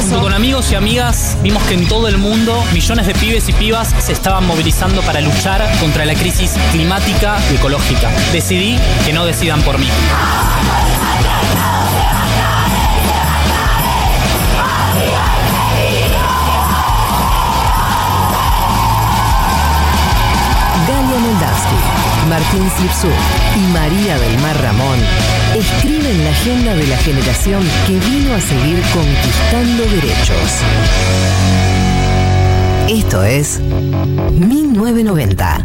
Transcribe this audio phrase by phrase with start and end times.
[0.00, 0.20] Comienzo.
[0.20, 3.94] Con amigos y amigas vimos que en todo el mundo millones de pibes y pibas
[3.98, 8.10] se estaban movilizando para luchar contra la crisis climática y ecológica.
[8.32, 9.88] Decidí que no decidan por mí.
[20.88, 23.12] Galia Moldavsky, Martín Slipsuk
[23.56, 28.80] y María del Mar Ramón escriben la agenda de la generación que vino a seguir
[28.92, 30.62] conquistando derechos.
[32.88, 35.64] Esto es 1990.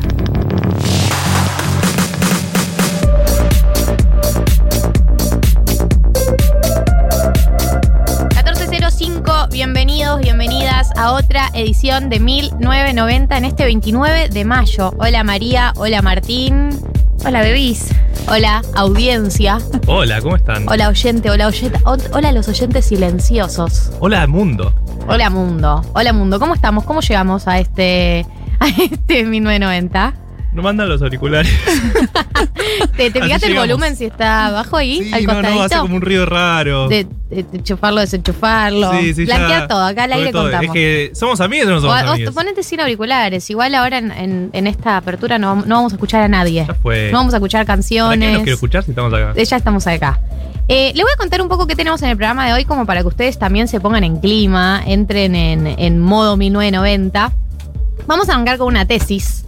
[8.35, 14.93] 1405, bienvenidos, bienvenidas a otra edición de 1990 en este 29 de mayo.
[14.97, 16.69] Hola María, hola Martín,
[17.25, 17.94] hola Bebís,
[18.27, 20.67] hola audiencia, Hola, ¿cómo están?
[20.67, 21.79] hola oyente, hola oyenta,
[22.11, 24.73] hola los oyentes silenciosos, Hola, mundo.
[25.07, 26.83] hola mundo, hola mundo, ¿cómo estamos?
[26.85, 28.25] ¿Cómo llegamos a este,
[28.59, 30.13] a este 1990?
[30.53, 31.51] No mandan los auriculares.
[32.97, 35.03] ¿Te, te fijaste el volumen si está abajo ahí?
[35.03, 35.81] Sí, al no, no, hace costadito?
[35.81, 36.87] como un ruido raro.
[36.87, 38.91] de, de- de enchufarlo, desenchufarlo.
[38.99, 39.35] sí, sí, ya.
[39.37, 40.43] Blanquear todo, acá al aire todo.
[40.43, 40.65] contamos.
[40.67, 42.33] Es que, ¿somos amigos o no somos o amigos?
[42.33, 43.49] ponete sin auriculares.
[43.49, 46.65] Igual ahora en, en- en esta apertura no, no vamos a escuchar a nadie.
[46.67, 47.09] Ya fue.
[47.11, 48.31] No vamos a escuchar ¿Para qué canciones.
[48.33, 49.33] nos quiero escuchar si estamos acá?
[49.35, 50.19] Eh, Ya estamos acá.
[50.67, 52.85] Eh, le voy a contar un poco qué tenemos en el programa de hoy, como
[52.87, 57.31] para que ustedes también se pongan en clima, entren en, en modo 1990.
[58.07, 59.44] Vamos a arrancar con una tesis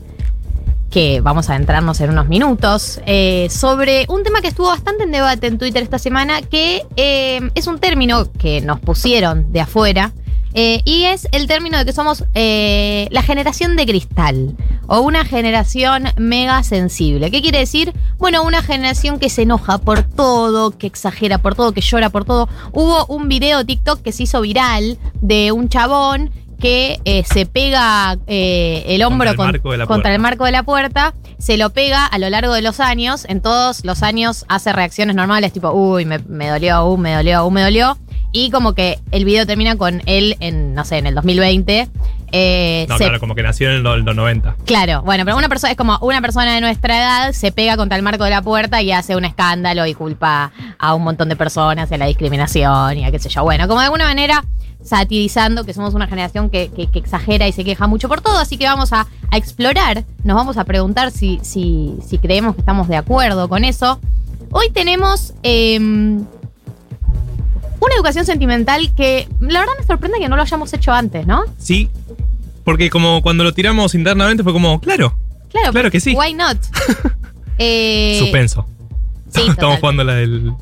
[0.90, 5.12] que vamos a adentrarnos en unos minutos, eh, sobre un tema que estuvo bastante en
[5.12, 10.14] debate en Twitter esta semana, que eh, es un término que nos pusieron de afuera,
[10.54, 14.56] eh, y es el término de que somos la generación de cristal,
[14.88, 17.30] o una generación mega sensible.
[17.30, 17.94] ¿Qué quiere decir?
[18.18, 22.24] Bueno, una generación que se enoja por todo, que exagera por todo, que llora por
[22.24, 22.48] todo.
[22.72, 28.18] Hubo un video TikTok que se hizo viral de un chabón que eh, se pega
[28.28, 31.58] eh, el hombro el con- marco de la contra el marco de la puerta, se
[31.58, 35.54] lo pega a lo largo de los años, en todos los años hace reacciones normales,
[35.54, 37.98] tipo, uy, me, me dolió, uh, me dolió, uh, me dolió.
[38.34, 41.88] Y como que el video termina con él en, no sé, en el 2020.
[42.34, 44.58] eh, No, se- claro, como que nació en el, los 90.
[44.66, 47.96] Claro, bueno, pero una persona es como una persona de nuestra edad se pega contra
[47.96, 51.36] el marco de la puerta y hace un escándalo y culpa a un montón de
[51.38, 53.44] personas de la discriminación y a qué sé yo.
[53.44, 54.44] Bueno, como de alguna manera
[54.88, 58.38] satirizando que somos una generación que, que- que exagera y se queja mucho por todo,
[58.40, 62.62] así que vamos a, a explorar, nos vamos a preguntar si, si, si creemos que
[62.62, 64.00] estamos de acuerdo con eso.
[64.52, 66.20] Hoy tenemos em,
[67.80, 71.44] una educación sentimental que la verdad me sorprende que no lo hayamos hecho antes, ¿no?
[71.58, 71.90] Sí,
[72.64, 75.16] porque como cuando lo tiramos internamente fue como, claro,
[75.50, 76.14] Claro, Claro que sí.
[76.16, 76.58] Why not?
[77.60, 78.68] Eh, suspenso.
[79.34, 79.80] sí, Estamos total.
[79.80, 80.54] jugando la del...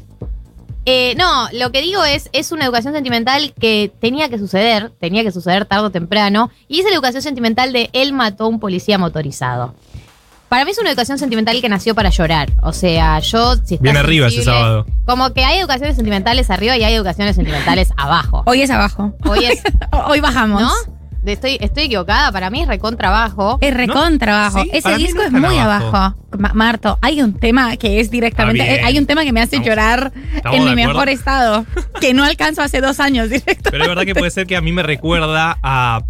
[0.85, 5.23] Eh, no, lo que digo es, es una educación sentimental que tenía que suceder, tenía
[5.23, 8.59] que suceder tarde o temprano, y es la educación sentimental de él mató a un
[8.59, 9.73] policía motorizado.
[10.47, 12.53] Para mí es una educación sentimental que nació para llorar.
[12.61, 14.85] O sea, yo si Bien arriba ese sábado.
[15.05, 18.43] Como que hay educaciones sentimentales arriba y hay educaciones sentimentales abajo.
[18.45, 19.13] Hoy es abajo.
[19.27, 19.61] Hoy es,
[20.07, 20.61] Hoy bajamos.
[20.61, 20.69] ¿no?
[21.33, 23.57] Estoy, estoy equivocada, para mí es recontra abajo.
[23.61, 24.63] Es recontra abajo.
[24.63, 25.87] Sí, Ese disco no es muy abajo.
[25.95, 26.15] abajo.
[26.37, 28.81] Ma- Marto, hay un tema que es directamente.
[28.83, 30.93] Hay un tema que me hace Estamos- llorar estamos en mi acuerdo.
[30.93, 31.65] mejor estado.
[32.01, 33.69] Que no alcanzo hace dos años directo.
[33.71, 36.01] Pero es verdad que puede ser que a mí me recuerda a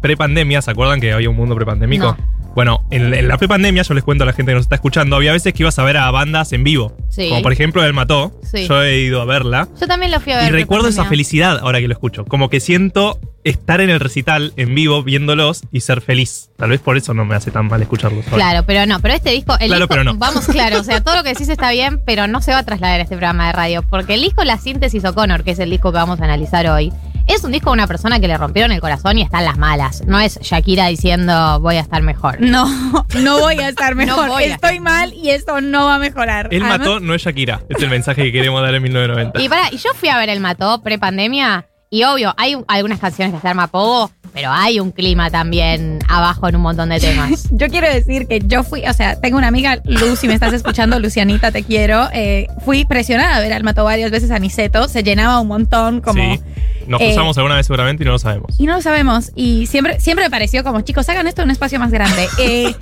[0.00, 0.62] prepandemia.
[0.62, 2.16] ¿Se acuerdan que había un mundo prepandémico?
[2.18, 2.35] No.
[2.56, 5.14] Bueno, en, en la prepandemia, yo les cuento a la gente que nos está escuchando,
[5.14, 6.96] había veces que ibas a ver a bandas en vivo.
[7.10, 7.28] Sí.
[7.28, 8.40] Como por ejemplo El Mató.
[8.50, 8.66] Sí.
[8.66, 9.68] Yo he ido a verla.
[9.80, 10.48] Yo también lo fui a ver.
[10.48, 12.24] Y recuerdo esa felicidad ahora que lo escucho.
[12.24, 16.48] Como que siento estar en el recital en vivo viéndolos y ser feliz.
[16.56, 18.24] Tal vez por eso no me hace tan mal escucharlos.
[18.26, 18.36] ahora.
[18.36, 20.14] Claro, pero no, pero este disco, el Claro, disco, pero no.
[20.16, 22.62] vamos claro, o sea, todo lo que decís está bien, pero no se va a
[22.64, 25.68] trasladar a este programa de radio, porque el disco La Síntesis O'Connor, que es el
[25.70, 26.90] disco que vamos a analizar hoy,
[27.26, 29.58] es un disco de una persona que le rompieron el corazón y está en las
[29.58, 30.02] malas.
[30.06, 32.40] No es Shakira diciendo voy a estar mejor.
[32.40, 32.66] No,
[33.22, 34.28] no voy a estar mejor.
[34.28, 36.48] voy a Estoy mal y esto no va a mejorar.
[36.50, 37.62] El Además- mató no es Shakira.
[37.68, 39.40] Es el mensaje que queremos dar en 1990.
[39.42, 43.34] Y para, y yo fui a ver el Mató pre-pandemia y obvio, hay algunas canciones
[43.34, 47.48] que se arma poco, pero hay un clima también abajo en un montón de temas.
[47.52, 50.52] Yo quiero decir que yo fui, o sea, tengo una amiga, Lu, si me estás
[50.52, 52.08] escuchando, Lucianita, te quiero.
[52.12, 56.00] eh, fui presionada a ver al Mató varias veces a Niceto, se llenaba un montón,
[56.00, 56.22] como.
[56.22, 56.40] Sí.
[56.86, 58.54] Nos eh, cruzamos alguna vez seguramente y no lo sabemos.
[58.58, 59.32] Y no lo sabemos.
[59.34, 62.28] Y siempre, siempre me pareció como, chicos, hagan esto en un espacio más grande.
[62.38, 62.74] Eh,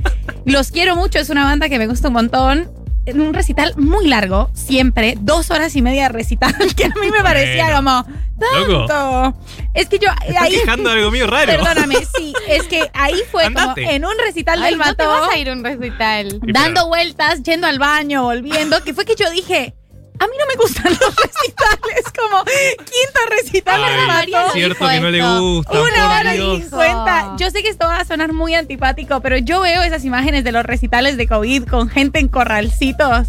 [0.44, 2.70] los quiero mucho, es una banda que me gusta un montón.
[3.06, 7.10] En un recital muy largo, siempre, dos horas y media de recital, que a mí
[7.10, 8.04] me parecía Bueno.
[8.06, 8.24] como,
[8.66, 8.86] Loco.
[8.86, 9.38] tanto.
[9.74, 10.52] Es que yo Estás ahí.
[10.52, 11.46] quejando de algo mío raro.
[11.52, 13.82] Perdóname, sí, es que ahí fue Andate.
[13.82, 16.40] como en un recital Ay, del no te Mató, vas a ir a un recital.
[16.42, 19.74] Dando pero- vueltas, yendo al baño, volviendo, que fue que yo dije,
[20.18, 24.52] a mí no me gustan los recitales, como quinto recital Ay, Mató.
[24.52, 25.72] cierto que no le gusta.
[25.80, 26.60] Una hora y Dios.
[26.62, 27.34] cincuenta.
[27.36, 30.52] Yo sé que esto va a sonar muy antipático, pero yo veo esas imágenes de
[30.52, 33.28] los recitales de COVID con gente en corralcitos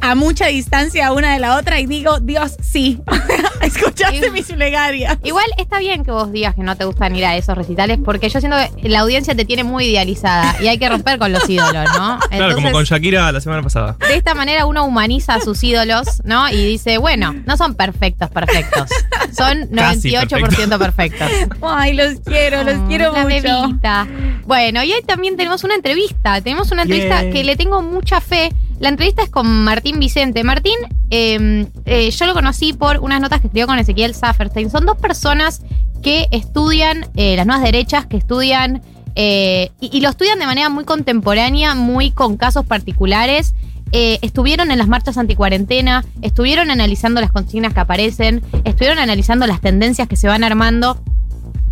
[0.00, 3.00] a mucha distancia una de la otra y digo, Dios, sí.
[3.60, 5.18] Escuchaste Y- mi plegaria.
[5.24, 8.28] Igual está bien que vos digas que no te gustan ir a esos recitales porque
[8.28, 11.48] yo siento que la audiencia te tiene muy idealizada y hay que romper con los
[11.50, 12.18] ídolos, ¿no?
[12.30, 13.96] Claro, como con Shakira la semana pasada.
[14.06, 16.48] de esta manera uno humaniza a sus ídolos, ¿no?
[16.50, 18.88] Y dice, bueno, no son perfectos, perfectos.
[19.36, 21.30] Son Casi 98% perfectos.
[21.62, 23.42] Ay, los quiero, los Mm, quiero la mucho.
[23.42, 24.06] bebita.
[24.46, 26.40] Bueno, y hoy también tenemos una entrevista.
[26.40, 28.52] Tenemos una entrevista que le tengo mucha fe.
[28.78, 30.44] La entrevista es con Martín Vicente.
[30.44, 30.76] Martín,
[31.10, 34.70] eh, eh, yo lo conocí por unas notas que escribió con Ezequiel Safferstein.
[34.70, 35.62] Son dos personas
[36.02, 38.82] que estudian eh, las nuevas derechas, que estudian
[39.14, 43.54] eh, y, y lo estudian de manera muy contemporánea, muy con casos particulares.
[43.92, 50.06] Estuvieron en las marchas anticuarentena, estuvieron analizando las consignas que aparecen, estuvieron analizando las tendencias
[50.06, 51.00] que se van armando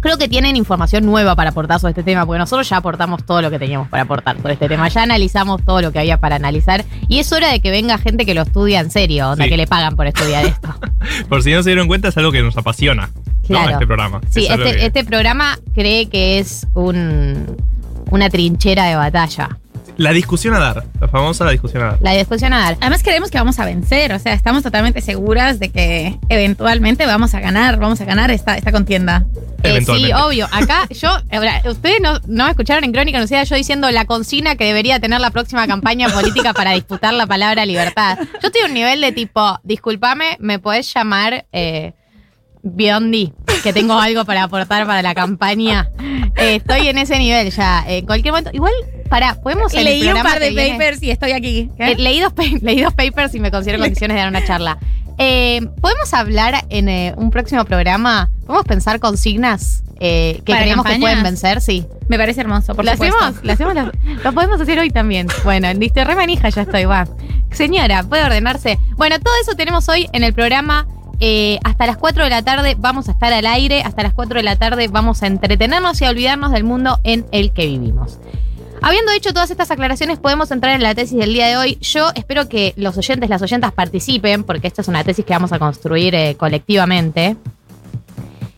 [0.04, 3.40] creo que tienen información nueva para aportar sobre este tema, porque nosotros ya aportamos todo
[3.42, 6.36] lo que teníamos para aportar sobre este tema, ya analizamos todo lo que había para
[6.36, 9.50] analizar y es hora de que venga gente que lo estudia en serio, onda Sí.
[9.50, 10.72] que le pagan por estudiar esto.
[11.28, 13.10] Por si no se dieron cuenta, es algo que nos apasiona.
[13.14, 13.46] ¿no?
[13.48, 13.70] Claro.
[13.72, 14.20] Este programa.
[14.30, 17.56] Sí, este, que- este programa cree que es un,
[18.10, 19.58] una trinchera de batalla.
[19.96, 20.84] La discusión a dar.
[21.00, 21.98] La famosa discusión a dar.
[22.00, 22.76] La discusión a dar.
[22.80, 27.34] Además creemos que vamos a vencer, o sea, estamos totalmente seguras de que eventualmente vamos
[27.34, 29.24] a ganar, vamos a ganar esta, esta contienda.
[29.62, 30.46] Eh, sí, obvio.
[30.52, 34.56] Acá yo, ahora, ustedes no, no me escucharon en Crónica Anunciada yo diciendo la consigna
[34.56, 38.18] que debería tener la próxima campaña política para disputar la palabra libertad.
[38.42, 41.92] Yo estoy a un nivel de tipo, discúlpame, me podés llamar eh,
[42.64, 43.32] Biondi,
[43.62, 45.90] que tengo algo para aportar para la campaña.
[46.36, 47.84] Eh, estoy en ese nivel ya.
[47.86, 48.72] En cualquier momento, igual,
[49.08, 51.70] para, podemos el Leí un par de viene- papers y estoy aquí.
[51.78, 52.32] Eh, leí, dos,
[52.62, 54.78] leí dos papers y me considero en condiciones de dar una charla.
[55.18, 58.30] Eh, ¿Podemos hablar en eh, un próximo programa?
[58.46, 61.60] ¿Podemos pensar consignas eh, que ¿Para creemos que pueden vencer?
[61.60, 61.86] Sí.
[62.08, 63.16] Me parece hermoso, por ¿Lo supuesto.
[63.18, 63.44] hacemos?
[63.44, 63.74] ¿Lo hacemos?
[63.74, 63.92] Lo,
[64.24, 65.28] lo podemos hacer hoy también.
[65.44, 67.06] Bueno, listo, re manija ya estoy, va.
[67.52, 68.78] Señora, puede ordenarse.
[68.96, 70.88] Bueno, todo eso tenemos hoy en el programa.
[71.20, 73.82] Eh, hasta las 4 de la tarde vamos a estar al aire.
[73.82, 77.26] Hasta las 4 de la tarde vamos a entretenernos y a olvidarnos del mundo en
[77.32, 78.18] el que vivimos.
[78.82, 81.78] Habiendo hecho todas estas aclaraciones, podemos entrar en la tesis del día de hoy.
[81.80, 85.52] Yo espero que los oyentes, las oyentas participen, porque esta es una tesis que vamos
[85.52, 87.36] a construir eh, colectivamente.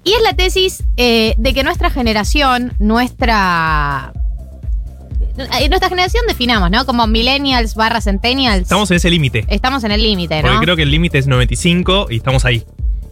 [0.03, 4.13] Y es la tesis eh, de que nuestra generación, nuestra.
[5.39, 6.85] Eh, Nuestra generación definamos, ¿no?
[6.87, 8.63] Como millennials barra centennials.
[8.63, 9.45] Estamos en ese límite.
[9.49, 10.49] Estamos en el límite, ¿no?
[10.49, 12.65] Porque creo que el límite es 95 y estamos ahí.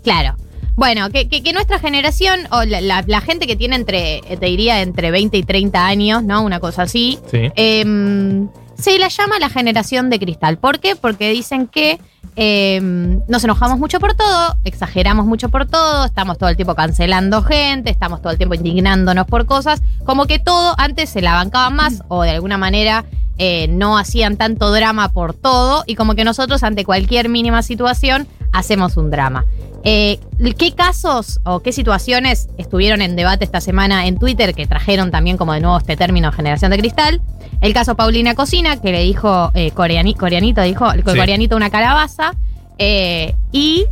[0.02, 0.36] Claro.
[0.76, 4.36] Bueno, que, que- que nuestra generación, o la, la- la gente que tiene entre, eh,
[4.38, 6.42] te diría, entre 20 y 30 años, ¿no?
[6.42, 7.18] Una cosa así.
[7.30, 7.50] Sí.
[7.54, 10.58] Em, se la llama la generación de cristal.
[10.58, 10.96] ¿Por qué?
[10.96, 11.98] Porque dicen que
[12.36, 17.42] em, nos enojamos mucho por todo, exageramos mucho por todo, estamos todo el tiempo cancelando
[17.42, 21.76] gente, estamos todo el tiempo indignándonos por cosas, como que todo antes se la bancaban
[21.76, 23.04] más o de alguna manera
[23.38, 28.26] eh, no hacían tanto drama por todo y como que nosotros ante cualquier mínima situación
[28.52, 29.44] hacemos un drama.
[29.86, 30.18] Eh,
[30.56, 35.36] ¿Qué casos o qué situaciones estuvieron en debate esta semana en Twitter que trajeron también
[35.36, 37.20] como de nuevo este término generación de cristal?
[37.60, 41.18] El caso Paulina Cocina, que le dijo eh, coreani- coreanito, dijo el Sí.
[41.18, 42.34] coreanito una calabaza.
[42.78, 43.84] eh, y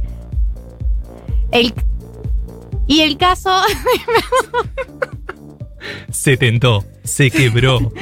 [1.53, 1.75] el
[2.87, 3.51] y el caso
[6.11, 7.79] Se tentó, se quebró.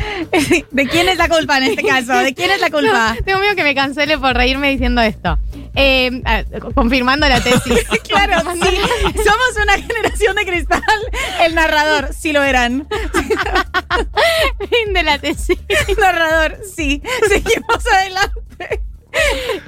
[0.71, 2.15] ¿De quién es la culpa en este caso?
[2.19, 3.17] ¿De quién es la culpa?
[3.25, 5.39] tengo miedo que me cancele por reírme diciendo esto.
[5.75, 6.23] Eh,
[6.75, 7.87] confirmando la tesis.
[8.11, 8.77] Claro, sí.
[9.25, 10.83] Somos una generación de cristal.
[11.41, 12.89] El narrador, sí lo eran.
[14.59, 15.59] Fin de la tesis.
[15.87, 17.01] El narrador, sí.
[17.29, 18.83] Seguimos adelante.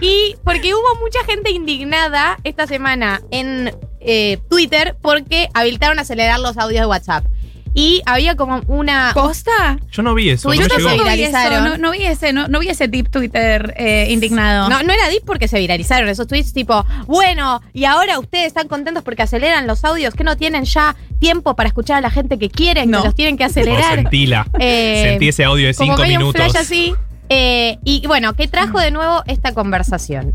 [0.01, 6.59] Y porque hubo mucha gente indignada esta semana en eh, Twitter porque habilitaron acelerar los
[6.59, 7.25] audios de WhatsApp.
[7.75, 9.13] Y había como una.
[9.15, 9.79] ¿Posta?
[9.91, 10.49] Yo no vi eso.
[10.49, 11.65] No vi eso, viralizaron.
[11.65, 14.69] no, no vi ese, no, no vi ese deep Twitter eh, indignado.
[14.69, 18.69] No, no era deep porque se viralizaron esos tweets tipo, bueno, y ahora ustedes están
[18.69, 22.39] contentos porque aceleran los audios, que no tienen ya tiempo para escuchar a la gente
[22.39, 23.01] que quieren, No.
[23.01, 23.95] que los tienen que acelerar.
[23.95, 24.47] sentila.
[24.59, 26.35] Eh, Sentí ese audio de como cinco un minutos.
[26.35, 26.95] flash así.
[27.29, 30.35] Eh, y bueno, ¿qué trajo de nuevo esta conversación?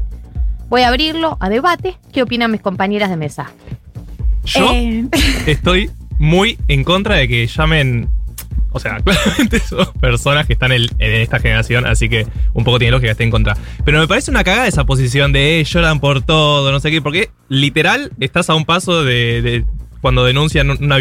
[0.70, 1.98] Voy a abrirlo a debate.
[2.12, 3.52] ¿Qué opinan mis compañeras de mesa?
[4.44, 5.06] Yo Eh,
[5.46, 8.10] estoy muy en contra de que llamen.
[8.72, 12.92] O sea, claramente son personas que están en, esta generación, así que un poco tiene
[12.92, 13.58] lógica que esté en contra.
[13.86, 17.02] Pero me parece una cagada esa posición de eh, lloran por todo, no sé qué,
[17.02, 19.42] porque literal estás a un paso de.
[19.42, 19.66] de
[20.00, 20.98] cuando denuncian una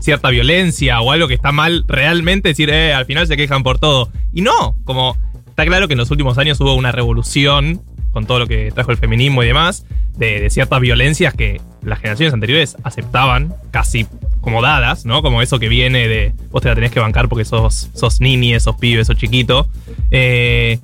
[0.00, 3.78] cierta violencia o algo que está mal, realmente decir, eh, al final se quejan por
[3.78, 4.10] todo.
[4.32, 8.38] Y no, como está claro que en los últimos años hubo una revolución con todo
[8.38, 12.76] lo que trajo el feminismo y demás, de, de ciertas violencias que las generaciones anteriores
[12.84, 14.06] aceptaban casi
[14.42, 15.22] como dadas, ¿no?
[15.22, 18.58] Como eso que viene de vos te la tenés que bancar porque sos, sos nini,
[18.60, 19.68] sos pibe, sos chiquito.
[20.10, 20.78] Eh,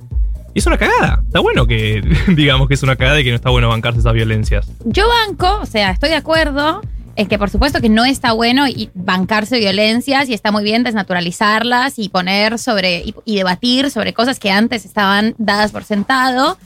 [0.55, 1.21] es una cagada.
[1.27, 2.01] Está bueno que
[2.35, 4.67] digamos que es una cagada y que no está bueno bancarse esas violencias.
[4.85, 6.81] Yo banco, o sea, estoy de acuerdo
[7.15, 10.83] en que por supuesto que no está bueno y bancarse violencias y está muy bien
[10.83, 16.57] desnaturalizarlas y poner sobre y debatir sobre cosas que antes estaban dadas por sentado.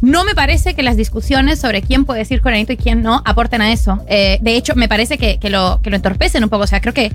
[0.00, 3.62] No me parece que las discusiones sobre quién puede decir coranito y quién no aporten
[3.62, 4.04] a eso.
[4.08, 6.64] Eh, de hecho, me parece que, que lo, que lo entorpecen un poco.
[6.64, 7.12] O sea, creo que.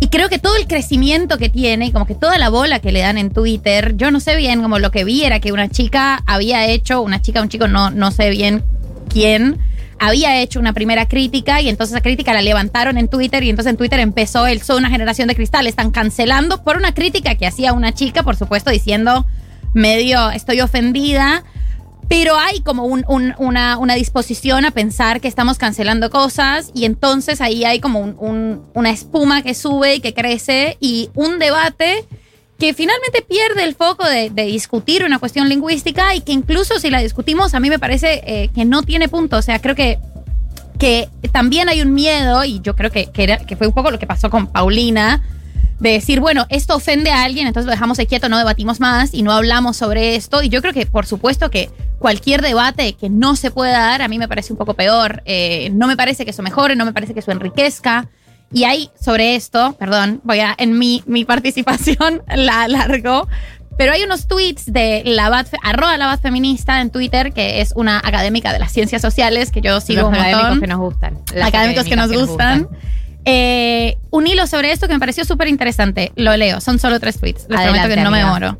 [0.00, 3.00] Y creo que todo el crecimiento que tiene, como que toda la bola que le
[3.00, 6.22] dan en Twitter, yo no sé bien, como lo que vi era que una chica
[6.24, 8.62] había hecho, una chica, un chico, no, no sé bien
[9.08, 9.58] quién,
[9.98, 13.70] había hecho una primera crítica y entonces esa crítica la levantaron en Twitter y entonces
[13.70, 15.66] en Twitter empezó el Soy una generación de cristal.
[15.66, 19.26] Están cancelando por una crítica que hacía una chica, por supuesto, diciendo
[19.74, 21.44] medio estoy ofendida.
[22.08, 27.40] Pero hay como un- un- una, disposición a pensar que estamos cancelando cosas y entonces
[27.40, 32.06] ahí hay como un- un- una espuma que sube y que crece y un debate
[32.58, 36.98] que finalmente pierde el foco de, discutir una cuestión lingüística y que incluso si la
[37.00, 39.36] discutimos a mí me parece eh, que no tiene punto.
[39.36, 39.98] O sea, creo que,
[41.32, 44.06] también hay un miedo y yo creo que, era- que fue un poco lo que
[44.06, 45.22] pasó con Paulina
[45.78, 49.14] de decir, bueno, esto ofende a alguien, entonces lo dejamos ahí quieto, no debatimos más
[49.14, 50.42] y no hablamos sobre esto.
[50.42, 54.08] Y yo creo que, por supuesto, que cualquier debate que no se pueda dar, a
[54.08, 55.22] mí me parece un poco peor.
[55.24, 58.08] Eh, no me parece que eso mejore, no me parece que eso enriquezca.
[58.50, 63.28] Y hay sobre esto, perdón, voy a, en mi, mi participación la alargo,
[63.78, 67.72] pero hay unos tweets de la Bat, arroba la Bat feminista en Twitter, que es
[67.76, 71.18] una académica de las ciencias sociales que yo sigo Los un académicos que nos gustan.
[71.32, 72.68] Las académicos que nos gustan.
[73.30, 76.12] Eh, un hilo sobre esto que me pareció súper interesante.
[76.16, 77.46] Lo leo, son solo tres tweets.
[77.50, 78.56] Les prometo que no me demoro.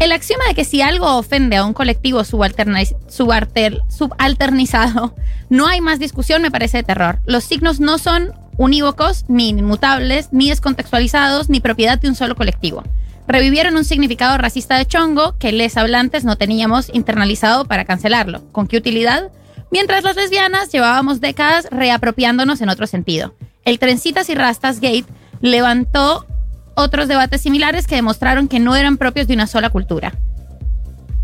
[0.00, 5.14] El axioma de que si algo ofende a un colectivo subalter- subalternizado,
[5.48, 7.20] no hay más discusión me parece de terror.
[7.24, 12.82] Los signos no son unívocos, ni inmutables, ni descontextualizados, ni propiedad de un solo colectivo.
[13.28, 18.42] Revivieron un significado racista de chongo que les hablantes no teníamos internalizado para cancelarlo.
[18.50, 19.30] ¿Con qué utilidad?
[19.70, 23.34] Mientras las lesbianas llevábamos décadas reapropiándonos en otro sentido.
[23.64, 25.06] El Trencitas y Rastas Gate
[25.40, 26.26] levantó
[26.74, 30.14] otros debates similares que demostraron que no eran propios de una sola cultura.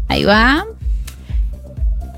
[0.09, 0.65] Ahí va.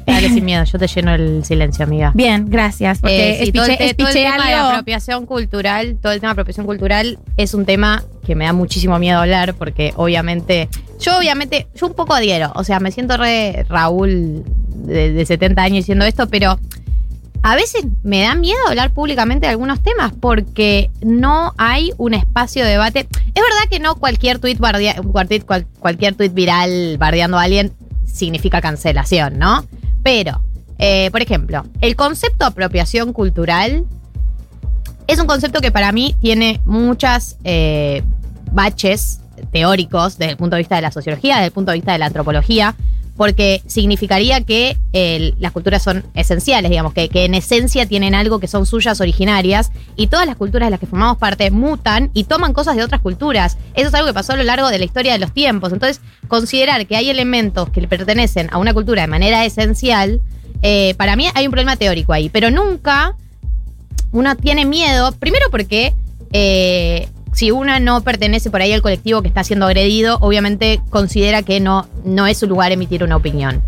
[0.07, 2.13] Dale sin miedo, yo te lleno el silencio, amiga.
[2.15, 3.01] Bien, gracias.
[3.01, 6.33] Porque Eh, sí, todo, el, todo el tema de apropiación cultural, todo el tema de
[6.33, 10.69] apropiación cultural es un tema que me da muchísimo miedo hablar porque obviamente,
[11.01, 15.63] yo obviamente, yo un poco adhiero, o sea, me siento re Raúl de, de 70
[15.63, 16.59] años diciendo esto, pero
[17.43, 22.65] a veces me da miedo hablar públicamente de algunos temas porque no hay un espacio
[22.65, 23.01] de debate.
[23.01, 27.73] Es verdad que no cualquier bardea- cualquier, cual- cualquier tuit viral bardeando a alguien
[28.05, 29.65] significa cancelación, ¿no?
[30.03, 30.43] Pero,
[30.79, 33.85] eh, por ejemplo, el concepto apropiación cultural
[35.07, 38.03] es un concepto que para mí tiene muchas eh,
[38.53, 39.21] baches
[39.53, 41.99] teóricos desde el punto de vista de la sociología, desde el punto de vista de
[41.99, 42.75] la antropología,
[43.19, 44.79] porque significaría que
[45.39, 49.73] las culturas son esenciales, digamos, que, que en esencia tienen algo que son suyas originarias
[49.97, 53.01] y todas las culturas de las que formamos parte mutan y toman cosas de otras
[53.01, 53.59] culturas.
[53.75, 55.73] Eso es algo que pasó a lo largo de la historia de los tiempos.
[55.73, 60.21] Entonces, considerar que hay elementos que le pertenecen a una cultura de manera esencial,
[60.63, 63.17] eh, para mí hay un problema teórico ahí, pero nunca
[64.13, 65.93] uno tiene miedo, primero porque
[66.33, 71.43] eh, si una no pertenece por ahí al colectivo que está siendo agredido, obviamente considera
[71.43, 73.63] que no, no es su lugar emitir una opinión.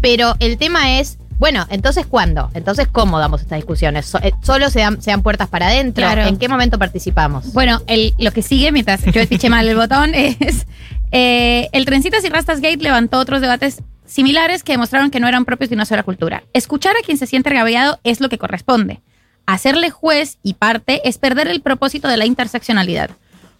[0.00, 2.50] Pero el tema es, bueno, entonces ¿cuándo?
[2.54, 4.12] Entonces ¿cómo damos estas discusiones?
[4.22, 6.04] Eh, ¿Solo se dan, se dan puertas para adentro?
[6.04, 6.22] Claro.
[6.26, 7.52] ¿En qué momento participamos?
[7.52, 10.66] Bueno, el- lo que sigue, mientras yo mal el botón, es
[11.12, 15.44] eh, el Trencitas y Rastas Gate levantó otros debates similares que demostraron que no eran
[15.44, 16.44] propios de una sola cultura.
[16.52, 19.00] Escuchar a quien se siente agraviado es lo que corresponde.
[19.46, 23.10] Hacerle juez y parte es perder el propósito de la interseccionalidad.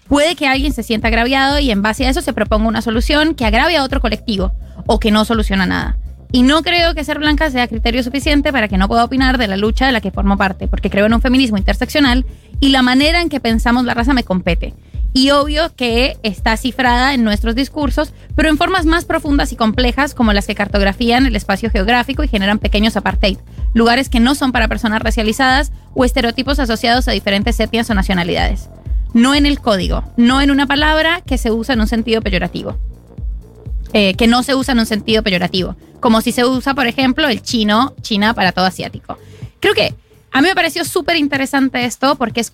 [0.09, 3.35] Puede que alguien se sienta agraviado y en base a eso se proponga una solución
[3.35, 4.52] que agrave a otro colectivo
[4.87, 5.97] o que no soluciona nada.
[6.33, 9.47] Y no creo que ser blanca sea criterio suficiente para que no pueda opinar de
[9.47, 12.26] la lucha de la que formo parte, porque creo en un feminismo interseccional
[12.61, 14.75] y la manera en que pensamos la raza me compete.
[15.13, 20.15] Y obvio que está cifrada en nuestros discursos, pero en formas más profundas y complejas
[20.15, 23.39] como las que cartografían el espacio geográfico y generan pequeños apartheid,
[23.73, 28.69] lugares que no son para personas racializadas o estereotipos asociados a diferentes etnias o nacionalidades.
[29.15, 32.77] No en el código, no en una palabra que se usa en un sentido peyorativo.
[33.93, 37.29] Eh, que no se usa en un sentido peyorativo, como si se usa, por ejemplo,
[37.29, 39.17] el chino, China para todo asiático.
[39.61, 39.95] Creo que
[40.33, 42.53] a mí me pareció súper interesante esto porque es,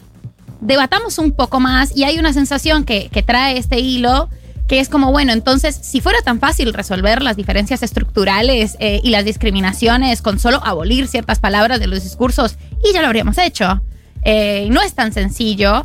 [0.62, 4.30] debatamos un poco más y hay una sensación que, trae este hilo
[4.68, 9.10] que es como, bueno, entonces, si fuera tan fácil resolver las diferencias estructurales eh, y
[9.10, 13.82] las discriminaciones con solo abolir ciertas palabras de los discursos, y ya lo habríamos hecho.
[14.24, 15.84] Eh, no es tan sencillo.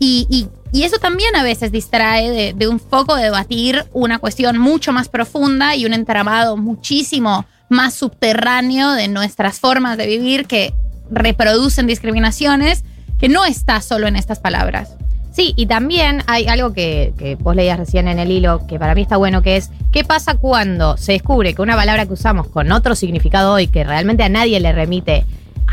[0.00, 4.18] Y, y- y eso también a veces distrae de, de un foco de debatir una
[4.18, 10.46] cuestión mucho más profunda y un entramado muchísimo más subterráneo de nuestras formas de vivir
[10.46, 10.74] que
[11.12, 12.82] reproducen discriminaciones
[13.18, 14.96] que no está solo en estas palabras.
[15.34, 19.02] Sí, y también hay algo que, vos leías recién en el hilo, que para mí
[19.02, 22.70] está bueno, que es, ¿qué pasa cuando se descubre que una palabra que usamos con
[22.70, 25.24] otro significado hoy, que realmente a nadie le remite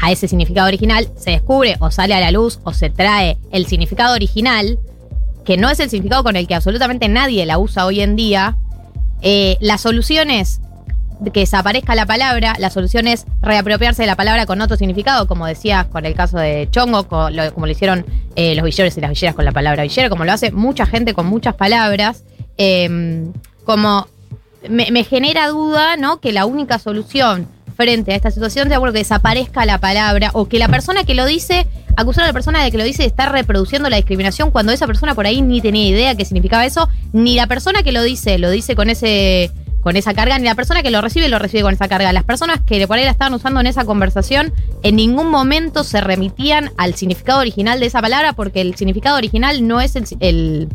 [0.02, 3.68] a ese significado original, se descubre o sale a la luz o se trae el
[3.68, 4.80] significado original,
[5.46, 8.58] que no es el significado con el que absolutamente nadie la usa hoy en día,
[9.22, 10.60] eh, la solución es
[11.34, 15.46] que desaparezca la palabra, la solución es reapropiarse de la palabra con otro significado, como
[15.46, 19.02] decías con el caso de Chongo, co- lo- como lo hicieron eh, los villeros y
[19.02, 22.24] las villeras con la palabra villera, como lo hace mucha gente con muchas palabras,
[22.58, 23.28] eh,
[23.66, 24.08] como
[24.70, 26.20] me, genera duda, ¿no?
[26.20, 30.48] Que la única solución frente a esta situación sea bueno que desaparezca la palabra o
[30.48, 33.32] que la persona que lo dice, acusar a la persona de que lo dice estar
[33.32, 37.36] reproduciendo la discriminación cuando esa persona por ahí ni tenía idea qué significaba eso, ni
[37.36, 39.50] la persona que lo dice lo dice con ese
[39.82, 42.14] con esa carga, ni la persona que lo recibe lo recibe con esa carga.
[42.14, 46.02] Las personas que por ahí la estaban usando en esa conversación en ningún momento se
[46.02, 50.70] remitían al significado original de esa palabra porque el significado original no es el, el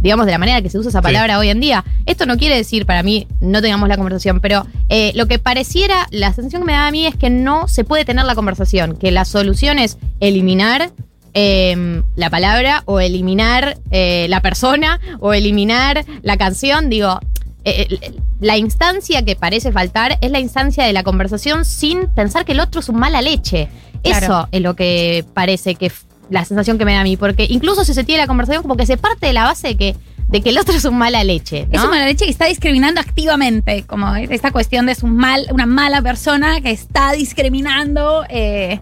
[0.00, 1.84] digamos, de la manera que se usa esa palabra hoy en día.
[2.06, 6.06] Esto no quiere decir para mí no tengamos la conversación, pero eh, lo que pareciera,
[6.10, 8.96] la sensación que me da a mí es que no se puede tener la conversación,
[8.96, 10.92] que la solución es eliminar
[11.34, 16.88] eh, la palabra o eliminar eh, la persona o eliminar la canción.
[16.88, 17.20] Digo,
[17.66, 22.44] eh, eh, la instancia que parece faltar es la instancia de la conversación sin pensar
[22.44, 23.68] que el otro es un mala leche.
[24.02, 24.26] Claro.
[24.26, 25.90] Eso es lo que parece que
[26.30, 28.76] la sensación que me da a mí, porque incluso si se tiene la conversación como
[28.76, 29.96] que se parte de la base de que,
[30.28, 31.66] de que el otro es un mala leche.
[31.66, 31.78] ¿no?
[31.78, 35.66] Es una leche que está discriminando activamente, como esta cuestión de es un mal, una
[35.66, 38.24] mala persona que está discriminando.
[38.28, 38.80] eh,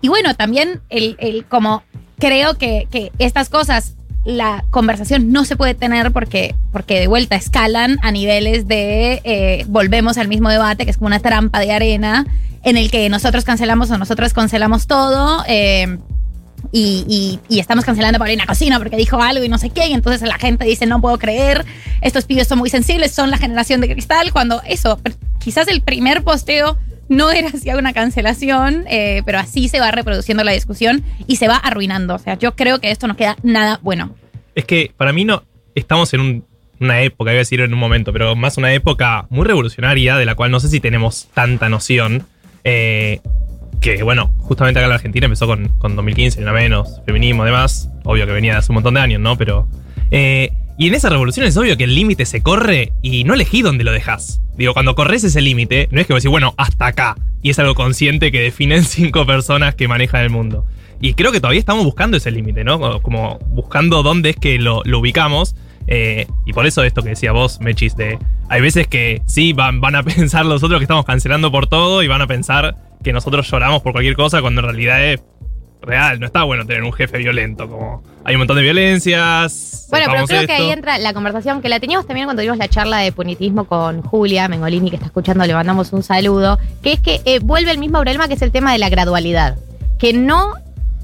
[0.00, 1.82] y bueno, también el, el como
[2.18, 7.36] creo que, que estas cosas, la conversación no se puede tener porque, porque de vuelta
[7.36, 11.72] escalan a niveles de eh, volvemos al mismo debate, que es como una trampa de
[11.72, 12.26] arena,
[12.62, 15.44] en el que nosotros cancelamos o nosotros cancelamos todo.
[15.46, 15.98] eh,
[16.72, 19.86] y, y- y estamos cancelando a Paulina Cocina porque dijo algo y no sé qué,
[19.88, 21.64] y entonces la gente dice, no puedo creer,
[22.00, 24.98] estos pibes son muy sensibles, son la generación de cristal, cuando eso,
[25.38, 30.44] quizás el primer posteo no era hacia una cancelación, eh, pero así se va reproduciendo
[30.44, 32.14] la discusión y se va arruinando.
[32.14, 34.14] O sea, yo creo que esto no queda nada bueno.
[34.54, 35.42] Es que para mí no.
[35.74, 36.44] Estamos en un-
[36.80, 40.24] una época, iba a decir en un momento, pero más una época muy revolucionaria de
[40.26, 42.26] la cual no sé si tenemos tanta noción.
[42.64, 43.20] eh,
[43.80, 47.90] que bueno, justamente acá en la Argentina empezó con, con 2015, una menos, feminismo, demás.
[48.04, 49.36] Obvio que venía de hace un montón de años, ¿no?
[49.36, 49.68] Pero.
[50.10, 53.62] eh, y en esa revolución es obvio que el límite se corre y no elegí
[53.62, 54.40] dónde lo dejas.
[54.56, 57.16] Digo, cuando corres ese límite, no es que vos decís, bueno, hasta acá.
[57.42, 60.66] Y es algo consciente que definen cinco personas que manejan el mundo.
[61.00, 63.02] Y creo que todavía estamos buscando ese límite, ¿no?
[63.02, 65.54] Como- buscando dónde es que lo, lo ubicamos.
[65.86, 69.80] Eh, y por eso esto que decía vos, Mechis, de hay veces que sí van,
[69.80, 73.12] van a pensar los otros que estamos cancelando por todo y van a pensar que
[73.12, 75.22] nosotros lloramos por cualquier cosa cuando en realidad es
[75.84, 76.20] real.
[76.20, 77.68] No está bueno tener un jefe violento.
[77.68, 79.86] Como hay un montón de violencias.
[79.90, 82.68] Bueno, pero creo que ahí entra la conversación que la teníamos también cuando tuvimos la
[82.68, 87.00] charla de punitismo con Julia Mengolini, que está escuchando, le mandamos un saludo, que es
[87.00, 89.56] que eh, vuelve el mismo problema que es el tema de la gradualidad.
[89.98, 90.54] Que no,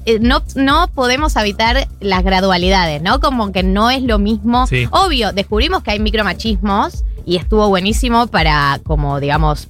[0.05, 3.19] eh, no, no podemos evitar las gradualidades, ¿no?
[3.19, 4.67] Como que no es lo mismo.
[4.67, 4.87] Sí.
[4.91, 9.67] Obvio, descubrimos que hay micromachismos y estuvo buenísimo para, como digamos,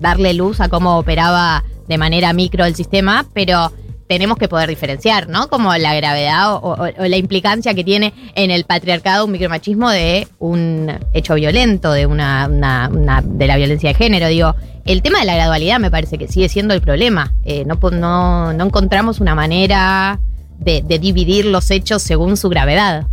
[0.00, 3.72] darle luz a cómo operaba de manera micro el sistema, pero
[4.08, 5.48] tenemos que poder diferenciar, ¿no?
[5.48, 9.90] Como la gravedad o, o- o la implicancia que tiene en el patriarcado un micromachismo
[9.90, 14.28] de un hecho violento, de una, una- una- de la violencia de género.
[14.28, 17.32] Digo, el tema de la gradualidad me parece que sigue siendo el problema.
[17.44, 20.20] Eh, no, no, no encontramos una manera
[20.58, 23.06] de, de dividir los hechos según su gravedad.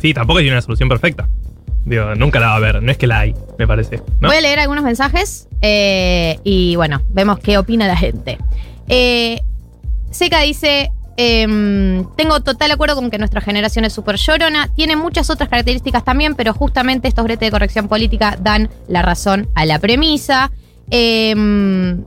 [0.00, 1.28] Sí, tampoco hay una solución perfecta.
[1.84, 2.82] Digo, nunca la va a haber.
[2.82, 4.00] No es que la hay, me parece.
[4.20, 4.28] ¿no?
[4.28, 8.38] Voy a leer algunos mensajes eh, y bueno, vemos qué opina la gente.
[8.88, 9.40] Eh,
[10.12, 15.28] Seca dice, em, tengo total acuerdo con que nuestra generación es súper llorona, tiene muchas
[15.30, 19.78] otras características también, pero justamente estos bretes de corrección política dan la razón a la
[19.78, 20.50] premisa.
[20.90, 22.04] Em,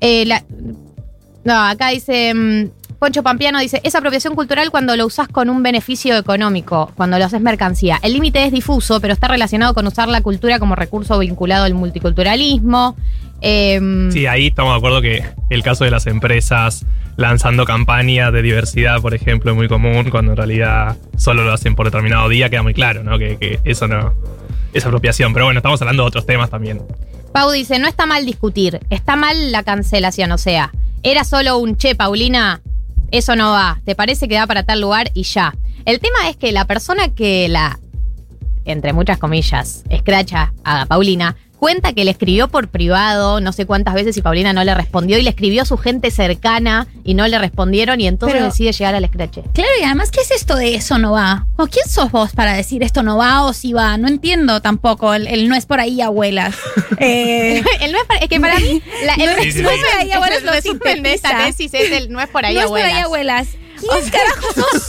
[0.00, 0.44] eh, la-
[1.44, 2.30] no, acá dice...
[2.30, 7.18] em, Poncho Pampiano dice, es apropiación cultural cuando lo usás con un beneficio económico, cuando
[7.18, 7.98] lo haces mercancía.
[8.02, 11.74] El límite es difuso, pero está relacionado con usar la cultura como recurso vinculado al
[11.74, 12.96] multiculturalismo.
[13.46, 18.40] Em, Sí, ahí estamos de acuerdo que el caso de las empresas lanzando campañas de
[18.40, 22.48] diversidad, por ejemplo, es muy común, cuando en realidad solo lo hacen por determinado día,
[22.48, 23.18] queda muy claro, ¿no?
[23.18, 24.14] Que, que eso no
[24.72, 25.34] es apropiación.
[25.34, 26.80] Pero bueno, estamos hablando de otros temas también.
[27.32, 31.76] Pau dice, no está mal discutir, está mal la cancelación, o sea, era solo un
[31.76, 32.62] che, Paulina,
[33.10, 35.54] eso no va, te parece que da para tal lugar y ya.
[35.84, 37.78] El tema es que la persona que la,
[38.64, 43.94] entre muchas comillas, escracha a Paulina, cuenta que le escribió por privado no sé cuántas
[43.94, 47.26] veces y Paulina no le respondió y le escribió a su gente cercana y no
[47.26, 49.42] le respondieron y entonces Pero- decide llegar al escrache.
[49.54, 51.46] Claro, y además, ¿qué es esto de eso no va?
[51.56, 53.96] ¿O quién sos vos para decir esto no va o si va?
[53.96, 55.14] No entiendo tampoco.
[55.14, 56.54] El, el no es por ahí, abuelas.
[56.98, 59.62] Eh, El no es, para- es que para mí la- el No es- Sí, sí,
[59.62, 59.74] no sí.
[59.74, 60.52] es por ahí, abuelas, el lo
[61.02, 62.92] de esta tesis es el no es por ahí, no es por abuelas.
[62.98, 63.48] ahí, abuelas.
[63.90, 64.88] ¿Quién carajo sos?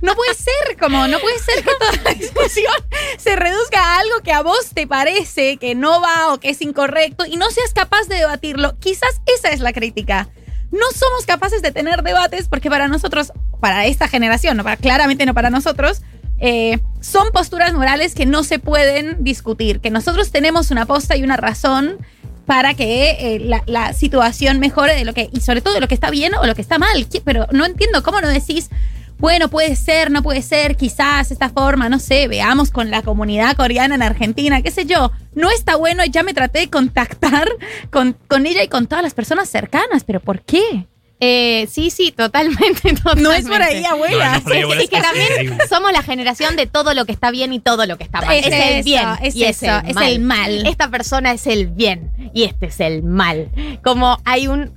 [0.00, 2.74] No puede ser, como no puede ser que toda la discusión
[3.18, 6.62] se reduzca a algo que a vos te parece que no va o que es
[6.62, 8.78] incorrecto y no seas capaz de debatirlo.
[8.78, 10.28] Quizás esa es la crítica.
[10.70, 15.24] No somos capaces de tener debates porque para nosotros, para esta generación, no para, claramente
[15.26, 16.02] no para nosotros,
[16.38, 21.22] eh, son posturas morales que no se pueden discutir, que nosotros tenemos una posta y
[21.22, 21.98] una razón
[22.46, 25.88] para que eh, la, la situación mejore de lo que, y sobre todo de lo
[25.88, 27.08] que está bien o lo que está mal.
[27.08, 28.70] ¿Qué- Pero no entiendo cómo no decís,
[29.18, 33.56] bueno, puede ser, no puede ser, quizás esta forma, no sé, veamos con la comunidad
[33.56, 35.10] coreana en Argentina, qué sé yo.
[35.34, 37.48] No está bueno, ya me traté de contactar
[37.90, 40.86] con, con ella y con todas las personas cercanas, pero ¿por qué?
[41.18, 43.22] Eh, sí, sí, totalmente, totalmente.
[43.22, 44.42] No es por ahí, abuela.
[44.44, 44.82] No.
[44.82, 47.96] Y que también somos la generación de todo lo que está bien y todo lo
[47.96, 48.34] que está mal.
[48.34, 50.66] Es Es, el eso, bien es y es, eso, el, es el mal.
[50.66, 53.50] Esta persona es el bien y este es el mal.
[53.82, 54.72] Como hay un...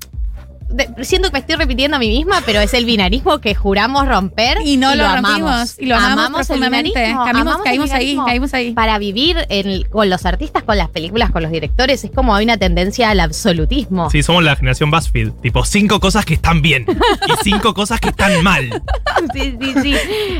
[0.69, 4.07] de- siento que me estoy repitiendo a mí misma, pero es el binarismo que juramos
[4.07, 5.31] romper Y no lo amamos.
[5.31, 6.89] rompimos, y lo amamos el profundamente.
[6.99, 8.71] binarismo, Caímos- amamos el ahí, caímos ahí.
[8.73, 12.45] Para vivir en- con los artistas, con las películas, con los directores, es como hay
[12.45, 14.09] una tendencia al absolutismo.
[14.09, 15.31] Sí, somos la generación BuzzFeed.
[15.41, 18.69] Tipo, cinco cosas que están bien y cinco cosas que están mal.
[19.33, 19.95] sí, sí, sí.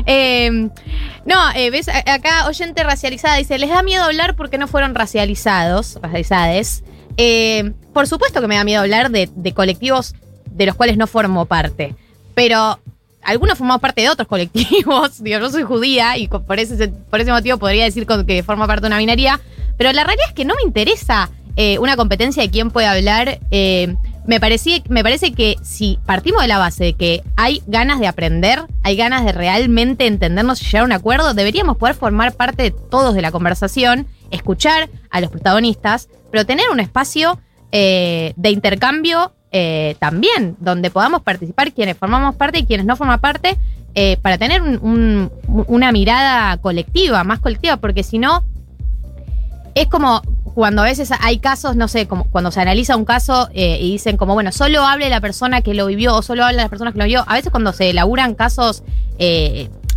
[0.06, 0.68] Eh,
[1.26, 5.98] no, eh, ves, acá oyente racializada dice, les da miedo hablar porque no fueron racializados,
[6.02, 6.82] racializades.
[7.22, 10.14] Eh, por supuesto que me da miedo hablar de, colectivos
[10.46, 11.94] de los cuales no formo parte,
[12.34, 12.78] pero
[13.22, 15.22] algunos formamos parte de otros colectivos.
[15.22, 18.80] Digo, yo soy judía y por ese, por ese motivo podría decir que formo parte
[18.80, 19.38] de una minoría,
[19.76, 23.38] pero la realidad es que no me interesa eh, una competencia de quién puede hablar.
[23.50, 23.94] eh,
[24.26, 28.06] me, parecía, me parece que si partimos de la base de que hay ganas de
[28.06, 32.62] aprender, hay ganas de realmente entendernos y llegar a un acuerdo, deberíamos poder formar parte
[32.62, 37.38] de todos de la conversación, escuchar a los protagonistas, pero tener un espacio
[37.72, 43.20] eh, de intercambio eh, también, donde podamos participar quienes formamos parte y quienes no forman
[43.20, 43.56] parte,
[43.94, 45.30] eh, para tener un- un-
[45.66, 48.44] una mirada colectiva, más colectiva, porque si no,
[49.74, 50.22] es como
[50.54, 54.16] cuando a veces hay casos, no sé, como cuando se analiza un caso y dicen
[54.16, 56.98] como, bueno, solo hable la persona que lo vivió o solo hablan las personas que
[56.98, 57.24] lo vivió.
[57.28, 58.82] A veces cuando se elaboran casos,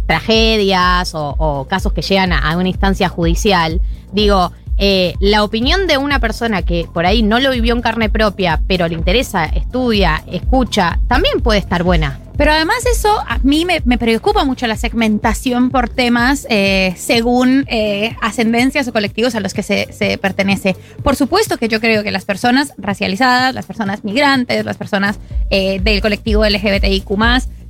[0.06, 4.52] tragedias o, casos que llegan a una instancia judicial, digo,
[4.86, 8.60] eh, la opinión de una persona que por ahí no lo vivió en carne propia,
[8.67, 12.19] pero le interesa, estudia, escucha, también puede estar buena.
[12.36, 18.17] Pero además eso, a mí me, preocupa mucho la segmentación por temas eh, según eh,
[18.22, 20.76] ascendencias o colectivos a los que se, se pertenece.
[21.02, 25.17] Por supuesto que yo creo que las personas racializadas, las personas migrantes, las personas
[25.50, 27.08] del colectivo LGBTIQ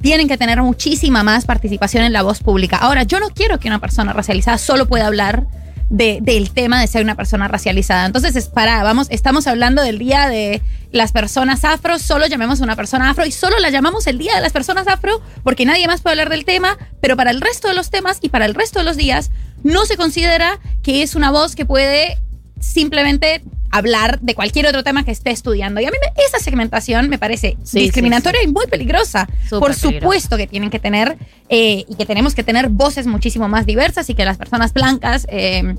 [0.01, 2.77] tienen que tener muchísima más participación en la voz pública.
[2.77, 5.45] Ahora, yo no quiero que una persona racializada solo pueda hablar
[5.93, 8.07] de- del tema de ser una persona racializada.
[8.07, 10.59] Entonces, es para, vamos, estamos hablando del día de
[10.91, 14.33] las personas afro, solo llamemos a una persona afro y solo la llamamos el día
[14.33, 17.67] de las personas afro porque nadie más puede hablar del tema, pero para el resto
[17.67, 19.29] de los temas y para el resto de los días
[19.63, 22.17] no se considera que es una voz que puede
[22.63, 25.81] simplemente hablar de cualquier otro tema que esté estudiando.
[25.81, 28.49] Y a mí me- esa segmentación me parece Sí, discriminatoria sí, sí.
[28.51, 29.27] y muy peligrosa.
[29.49, 29.99] Súper Por peligrosa.
[29.99, 31.17] supuesto que tienen que tener
[31.49, 35.25] eh, y que tenemos que tener voces muchísimo más diversas y que las personas blancas,
[35.29, 35.75] eh,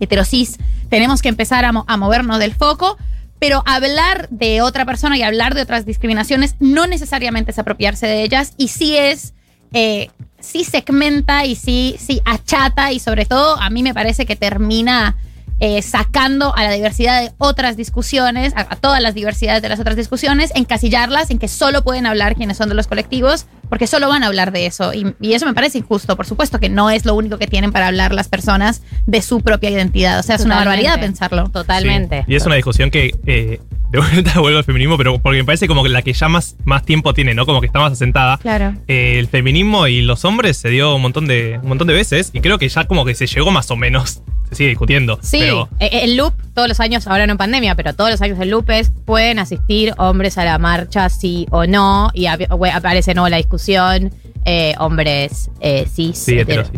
[0.00, 0.56] heterosis,
[0.88, 2.96] tenemos que empezar a, mo- a movernos del foco.
[3.38, 8.22] Pero hablar de otra persona y hablar de otras discriminaciones no necesariamente es apropiarse de
[8.22, 9.34] ellas y sí es,
[9.74, 10.08] eh,
[10.40, 15.16] sí segmenta y sí, sí achata y sobre todo a mí me parece que termina
[15.60, 19.80] eh, sacando a la diversidad de otras discusiones, a, a todas las diversidades de las
[19.80, 24.08] otras discusiones, encasillarlas en que solo pueden hablar quienes son de los colectivos, porque solo
[24.08, 24.92] van a hablar de eso.
[24.94, 26.16] Y, y eso me parece injusto.
[26.16, 29.40] Por supuesto que no es lo único que tienen para hablar las personas de su
[29.40, 30.18] propia identidad.
[30.18, 31.48] O sea, es una barbaridad pensarlo.
[31.48, 32.24] Totalmente.
[32.26, 35.44] Sí, Y es una discusión que eh, de vuelta vuelvo al feminismo, pero porque me
[35.44, 37.46] parece como que la que ya más, más tiempo tiene, ¿no?
[37.46, 38.38] Como que está más asentada.
[38.38, 38.74] Claro.
[38.88, 42.30] Eh, el feminismo y los hombres se dio un montón de un montón de veces
[42.32, 44.22] y creo que ya como que se llegó más o menos.
[44.48, 45.18] Se sigue discutiendo.
[45.22, 48.22] Sí, Pero eh, el loop todos los años, ahora no en pandemia, pero todos los
[48.22, 52.50] años el loop es, pueden asistir hombres a la marcha sí o no, y ap-
[52.72, 54.12] aparece no la discusión,
[54.44, 56.70] eh, hombres eh, cis, sí.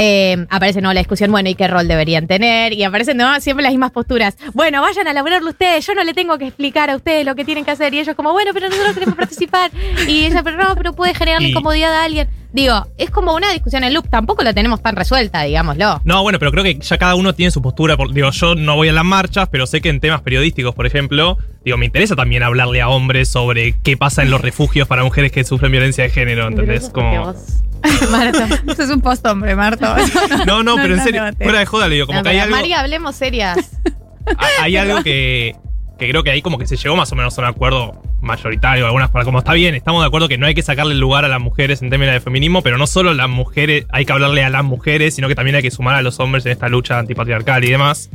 [0.00, 2.72] Eh, aparece no la discusión, bueno, ¿y qué rol deberían tener?
[2.72, 3.40] Y aparecen ¿no?
[3.40, 4.36] siempre las mismas posturas.
[4.54, 7.44] Bueno, vayan a laburarlo ustedes, yo no le tengo que explicar a ustedes lo que
[7.44, 7.92] tienen que hacer.
[7.94, 9.70] Y ellos como, bueno, pero nosotros queremos participar.
[10.06, 12.28] Y ella, pero no, pero puede generar Y- incomodidad a alguien.
[12.52, 16.00] Digo, es como una discusión en loop, tampoco la tenemos tan resuelta, digámoslo.
[16.04, 17.96] No, bueno, pero creo que ya cada uno tiene su postura.
[17.96, 20.86] por- digo, yo no voy a las marchas, pero sé que en temas periodísticos, por
[20.86, 25.04] ejemplo, digo, me interesa también hablarle a hombres sobre qué pasa en los refugios para
[25.04, 26.88] mujeres que sufren violencia de género, ¿entendés?
[26.88, 27.34] Como,
[28.10, 28.48] Marta.
[28.66, 29.96] Eso es un post hombre, Marta.
[30.46, 32.56] no, no, pero en serio, fuera de joda, le digo, como No, que hay algo,
[32.56, 33.78] María, hablemos serias.
[34.60, 35.54] hay algo que,
[35.98, 38.86] que creo que ahí como que se llegó más o menos a un acuerdo mayoritario.
[38.86, 41.24] Algunas para como está bien, estamos de acuerdo que no hay que sacarle el lugar
[41.24, 44.44] a las mujeres en términos de feminismo, pero no solo las mujeres, hay que hablarle
[44.44, 46.98] a las mujeres, sino que también hay que sumar a los hombres en esta lucha
[46.98, 48.10] antipatriarcal y demás.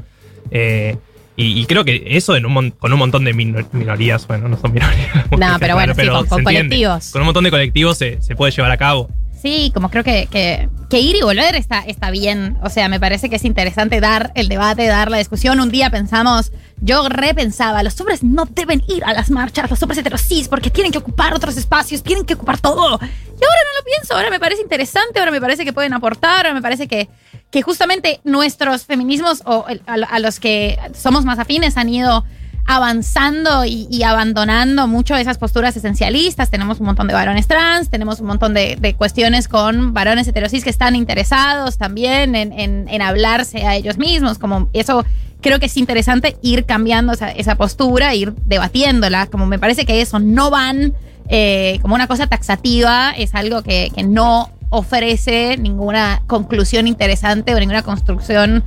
[0.52, 0.98] Eh,
[1.36, 4.50] y, y creo que eso en un mon- con un montón de minor- minorías, bueno,
[4.50, 5.08] no son minorías.
[5.32, 6.44] No, pero bueno, sí, con- entiende.
[6.44, 7.12] colectivos.
[7.12, 9.10] Con un montón de colectivos se, se puede llevar a cabo.
[9.44, 12.58] Sí, como creo que, que, ir y volver está, está bien.
[12.64, 15.60] O sea, me parece que es interesante dar el debate, dar la discusión.
[15.60, 19.98] Un día pensamos, yo repensaba, los hombres no deben ir a las marchas, los hombres
[19.98, 22.86] heterosis, porque tienen que ocupar otros espacios, tienen que ocupar todo.
[22.86, 26.46] Y ahora no lo pienso, ahora me parece interesante, ahora me parece que pueden aportar,
[26.46, 27.10] ahora me parece que,
[27.52, 32.24] que justamente nuestros feminismos o a los que somos más afines han ido
[32.66, 36.50] avanzando y, abandonando mucho esas posturas esencialistas.
[36.50, 40.70] Tenemos un montón de varones trans, tenemos un montón de, cuestiones con varones heterosis que
[40.70, 44.38] están interesados también en, en- en hablarse a ellos mismos.
[44.40, 45.06] Como eso
[45.42, 49.28] creo que es interesante ir cambiando esa, esa postura, ir debatiéndola.
[49.28, 50.94] Como me parece que eso no van
[51.30, 57.60] eh, como una cosa taxativa, es algo que, que no ofrece ninguna conclusión interesante o
[57.60, 58.64] ninguna construcción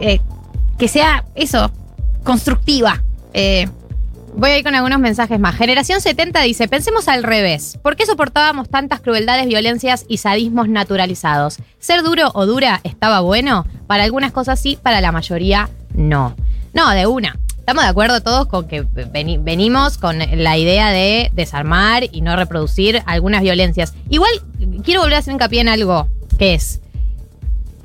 [0.00, 0.20] eh,
[0.78, 1.70] que sea eso,
[2.24, 3.02] constructiva.
[3.34, 3.68] Eh,
[4.36, 5.56] Voy a ir con algunos mensajes más.
[5.56, 7.76] Generación 70 dice, pensemos al revés.
[7.82, 11.56] ¿Por qué soportábamos tantas crueldades, violencias y sadismos naturalizados?
[11.80, 13.66] ¿Ser duro o dura estaba bueno?
[13.88, 16.36] Para algunas cosas sí, para la mayoría no.
[16.72, 17.36] No, de una.
[17.58, 22.36] Estamos de acuerdo todos con que veni- venimos con la idea de desarmar y no
[22.36, 23.94] reproducir algunas violencias.
[24.08, 24.30] Igual
[24.84, 26.06] quiero volver a hacer hincapié en algo,
[26.38, 26.80] que es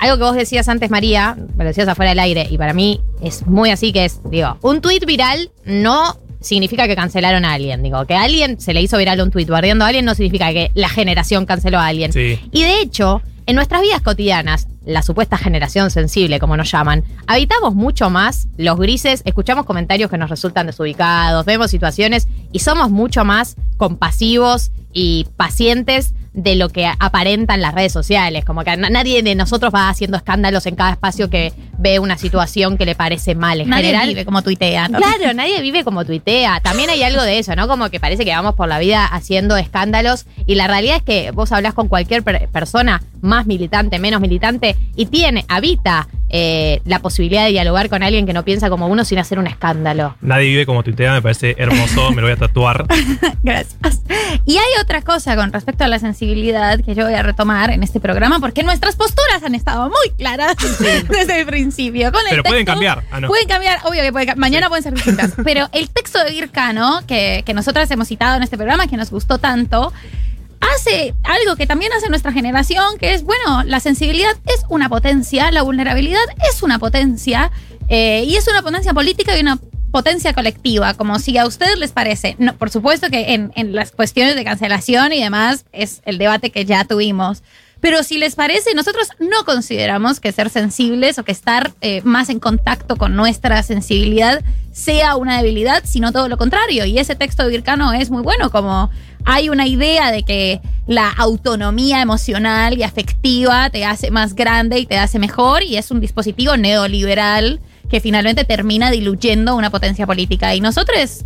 [0.03, 3.01] algo que vos decías antes, María, me lo decías afuera del aire, y para mí
[3.21, 7.81] es muy así que es, digo, un tuit viral no significa que cancelaron a alguien.
[7.81, 10.51] Digo, que a alguien se le hizo viral un tuit bardeando a alguien no significa
[10.51, 12.11] que la generación canceló a alguien.
[12.11, 12.37] Sí.
[12.51, 17.73] Y de hecho, en nuestras vidas cotidianas, la supuesta generación sensible, como nos llaman, habitamos
[17.73, 23.23] mucho más los grises, escuchamos comentarios que nos resultan desubicados, vemos situaciones y somos mucho
[23.23, 28.43] más compasivos y pacientes de lo que aparentan las redes sociales.
[28.43, 32.17] Como que na- nadie de nosotros va haciendo escándalos en cada espacio que ve una
[32.17, 33.61] situación que le parece mal.
[33.61, 34.87] En nadie general, vive como tuitea.
[34.87, 34.97] ¿no?
[34.97, 36.59] Claro, nadie vive como tuitea.
[36.61, 37.67] También hay algo de eso, ¿no?
[37.67, 41.29] Como que parece que vamos por la vida haciendo escándalos y la realidad es que
[41.31, 46.97] vos hablas con cualquier per- persona, más militante, menos militante, y tiene, habita eh, la
[46.97, 50.15] posibilidad de dialogar con alguien que no piensa como uno sin hacer un escándalo.
[50.21, 52.87] Nadie vive como tuitea, me parece hermoso, me lo voy a tatuar.
[53.43, 54.01] Gracias.
[54.45, 57.83] Y hay otra cosa con respecto a la sensibilidad que yo voy a retomar en
[57.83, 60.55] este programa, porque nuestras posturas han estado muy claras
[61.09, 62.11] desde el principio.
[62.11, 63.03] Con el Pero pueden cambiar.
[63.11, 63.27] Ah, no.
[63.27, 64.37] Pueden cambiar, obvio que pueden.
[64.37, 65.33] Mañana pueden ser distintas.
[65.43, 69.09] Pero el texto de Ircano, que, que nosotras hemos citado en este programa, que nos
[69.09, 69.91] gustó tanto,
[70.75, 75.51] hace algo que también hace nuestra generación, que es, bueno, la sensibilidad es una potencia,
[75.51, 77.51] la vulnerabilidad es una potencia,
[77.89, 79.59] eh, y es una potencia política y una
[79.93, 82.35] potencia colectiva, como si a ustedes les parece.
[82.39, 86.49] No, por supuesto que en, en las cuestiones de cancelación y demás es el debate
[86.49, 87.43] que ya tuvimos.
[87.79, 92.29] Pero si les parece, nosotros no consideramos que ser sensibles o que estar eh, más
[92.29, 96.85] en contacto con nuestra sensibilidad sea una debilidad, sino todo lo contrario.
[96.85, 98.89] Y ese texto de Vircano es muy bueno, como
[99.25, 104.87] hay una idea de que la autonomía emocional y afectiva te hace más grande y
[104.87, 107.59] te hace mejor, y es un dispositivo neoliberal
[107.93, 110.55] que finalmente termina diluyendo una potencia política.
[110.55, 111.25] Y nosotros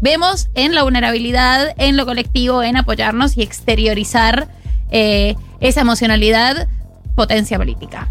[0.00, 4.48] vemos en la vulnerabilidad, en lo colectivo, en apoyarnos y exteriorizar
[4.90, 6.66] eh, esa emocionalidad,
[7.14, 8.10] potencia política.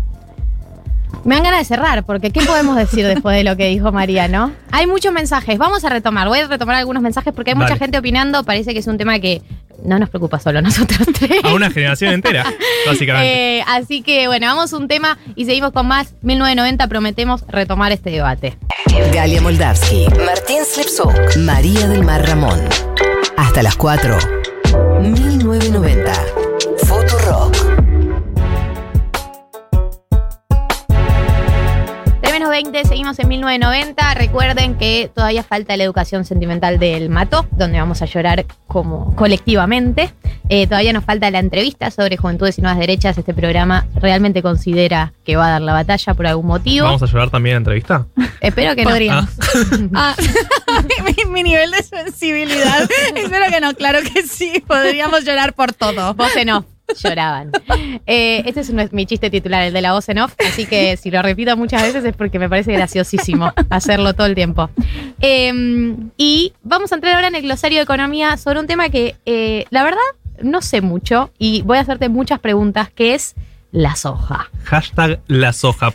[1.24, 4.28] Me dan ganas de cerrar, porque ¿qué podemos decir después de lo que dijo María,
[4.28, 4.54] no?
[4.72, 7.80] Hay muchos mensajes, vamos a retomar, voy a retomar algunos mensajes porque hay mucha Dale.
[7.80, 9.42] gente opinando, parece que es un tema que
[9.84, 11.44] no nos preocupa solo a nosotros tres.
[11.44, 12.46] A una generación entera,
[12.88, 13.58] básicamente.
[13.60, 16.14] Eh, así que bueno, vamos a un tema y seguimos con más.
[16.22, 18.58] 1990 prometemos retomar este debate.
[19.14, 22.60] Galia Moldavsky, Martín Slipsuk, María del Mar Ramón.
[23.38, 24.18] Hasta las 4.
[25.02, 26.49] 1990.
[32.40, 34.14] Menos 20, seguimos en 1990.
[34.14, 40.14] Recuerden que todavía falta la educación sentimental del Mato, donde vamos a llorar como colectivamente.
[40.48, 43.18] Eh, todavía nos falta la entrevista sobre Juventudes y Nuevas Derechas.
[43.18, 46.86] Este programa realmente considera que va a dar la batalla por algún motivo.
[46.86, 48.08] ¿Vamos a llorar también en entrevista?
[48.40, 48.92] Espero que no.
[48.92, 49.30] Podríamos.
[49.94, 50.16] Ah,
[51.04, 52.90] mi, mi nivel de sensibilidad.
[53.16, 54.64] Espero que no, claro que sí.
[54.66, 56.14] Podríamos llorar por todo.
[56.14, 56.66] Voz en off.
[57.02, 57.52] Lloraban.
[58.06, 60.34] Eh, este es un- mi chiste titular, el de la voz en off.
[60.48, 64.36] Así que si lo repito muchas veces es porque me parece graciosísimo hacerlo todo el
[64.36, 64.70] tiempo.
[65.22, 69.16] Eh, y vamos a entrar ahora en el glosario de economía sobre un tema que
[69.26, 69.98] eh, la verdad
[70.42, 73.36] no sé mucho y voy a hacerte muchas preguntas, que es
[73.72, 74.50] la soja.
[74.64, 75.94] Hashtag la soja.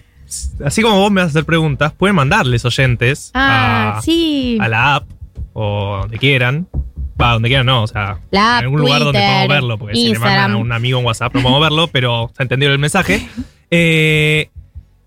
[0.64, 4.58] Así como vos me vas a hacer preguntas, pueden mandarles oyentes Ah, a, sí.
[4.60, 5.04] a la app
[5.52, 6.66] o donde quieran.
[7.20, 10.12] Va, donde quieran, no, o sea, La en algún lugar donde podamos verlo, porque si
[10.12, 12.78] le mandan a un amigo en WhatsApp no podemos verlo, pero se ha entendido el
[12.78, 13.26] mensaje.
[13.76, 14.50] Eh,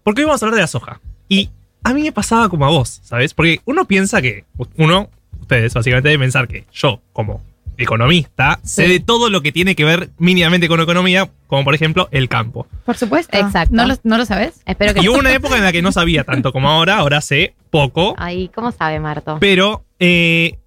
[0.03, 0.99] porque hoy vamos a hablar de la soja.
[1.29, 1.49] Y
[1.85, 3.33] a mí me pasaba como a vos, ¿sabes?
[3.33, 4.43] Porque uno piensa que,
[4.75, 7.41] uno, ustedes básicamente deben pensar que yo, como
[7.77, 8.91] economista, sé Sí.
[8.93, 12.67] de todo lo que tiene que ver mínimamente con economía, como por ejemplo el campo.
[12.85, 13.37] Por supuesto.
[13.37, 13.73] Exacto.
[13.73, 14.59] ¿No lo, no lo sabes?
[14.65, 17.21] Espero que Y hubo una época en la que no sabía tanto como ahora, ahora
[17.21, 19.37] sé poco, Ay, ¿cómo sabe Marto?
[19.39, 20.57] pero eh,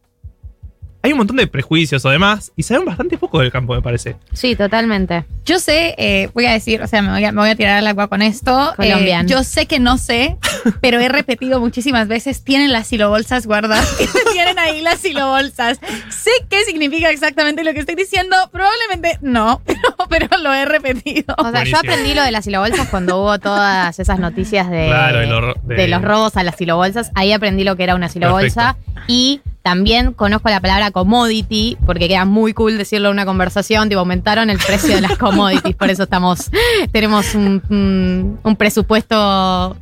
[1.03, 4.17] hay un montón de prejuicios o demás y saben bastante poco del campo, me parece.
[4.33, 5.25] Sí, totalmente.
[5.47, 7.79] Yo sé, eh, voy a decir, o sea, me voy a, me voy a tirar
[7.79, 8.73] al agua con esto.
[8.77, 9.25] Colombian.
[9.27, 10.37] Eh, yo sé que no sé,
[10.83, 13.97] pero he repetido muchísimas veces, tienen las silobolsas guardadas.
[14.33, 15.79] tienen ahí las silobolsas.
[16.11, 18.37] Sé qué significa exactamente lo que estoy diciendo.
[18.53, 21.35] Probablemente no, pero, pero lo he repetido.
[21.39, 21.83] O sea, Buenísimo.
[21.83, 25.55] yo aprendí lo de las silobolsas cuando hubo todas esas noticias de, Claro, de lo-
[25.63, 27.11] de- de los robos a las silobolsas.
[27.15, 28.77] Ahí aprendí lo que era una silobolsa.
[29.09, 33.89] Y también conozco la palabra commodity, porque queda muy cool decirlo en una conversación.
[33.89, 35.77] Tipo, aumentaron el precio de las commodities.
[35.77, 36.51] Por eso estamos,
[36.93, 39.77] tenemos un, un- un presupuesto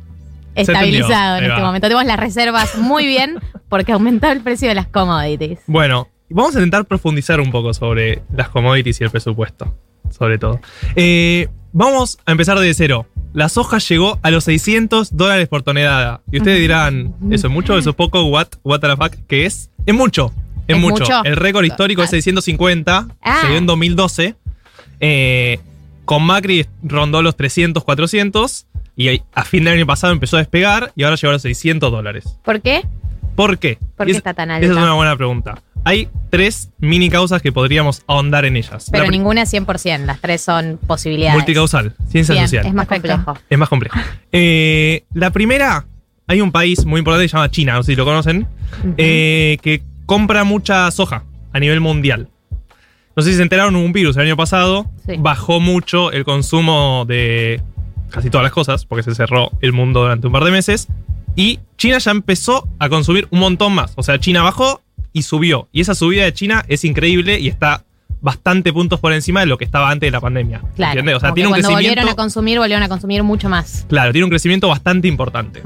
[0.55, 1.87] estabilizado en este momento.
[1.87, 3.39] Tenemos las reservas muy bien
[3.69, 5.59] porque aumentó el precio de las commodities.
[5.67, 9.73] Bueno, vamos a intentar profundizar un poco sobre las commodities y el presupuesto,
[10.09, 10.59] sobre todo.
[10.95, 13.05] Eh, vamos a empezar de cero.
[13.33, 16.21] La soja llegó a los 600 dólares por tonelada.
[16.31, 17.77] Y ustedes dirán, ¿eso es mucho?
[17.77, 18.23] ¿Eso es poco?
[18.23, 19.13] ¿What, what the fuck?
[19.27, 19.69] ¿Qué es?
[19.85, 20.33] Es mucho.
[20.67, 21.03] Es, ¿Es mucho.
[21.03, 21.23] mucho?
[21.23, 23.07] El récord histórico es 650.
[23.21, 23.37] Ah.
[23.41, 24.35] Se dio en 2012.
[24.99, 25.59] Eh,
[26.05, 28.65] con Macri rondó los 300, 400.
[28.95, 30.91] Y a fin del año pasado empezó a despegar.
[30.95, 32.37] Y ahora llegó a los 600 dólares.
[32.43, 32.83] ¿Por qué?
[33.39, 33.77] ¿Por qué?
[33.95, 34.65] ¿Por qué es- está tan alta?
[34.65, 35.61] Esa es una buena pregunta.
[35.85, 38.89] Hay tres mini causas que podríamos ahondar en ellas.
[38.91, 41.35] Pero La ninguna es 100%, las tres son posibilidades.
[41.37, 42.65] Multicausal, ciencia Bien, social.
[42.65, 43.37] Es más complejo.
[43.49, 43.97] Es más complejo.
[44.33, 45.85] Eh, la primera,
[46.27, 48.45] hay un país muy importante que se llama China, no sé si lo conocen,
[48.97, 51.23] eh, que compra mucha soja
[51.53, 52.27] a nivel mundial.
[53.15, 55.15] No sé si se enteraron, hubo un virus el año pasado, Sí.
[55.17, 57.61] bajó mucho el consumo de
[58.09, 60.87] casi todas las cosas, porque se cerró el mundo durante un par de meses,
[61.39, 63.93] y China ya empezó a consumir un montón más.
[63.95, 64.81] O sea, China bajó
[65.13, 65.69] y subió.
[65.71, 67.85] Y esa subida de China es increíble y está
[68.19, 70.61] bastante puntos por encima de lo que estaba antes de la pandemia.
[70.75, 70.99] Claro.
[70.99, 71.15] ¿Entiendes?
[71.15, 71.91] O sea, tiene un cuando crecimiento.
[71.91, 73.85] volvieron a consumir, volvieron a consumir mucho más.
[73.87, 75.63] Claro, tiene un crecimiento bastante importante.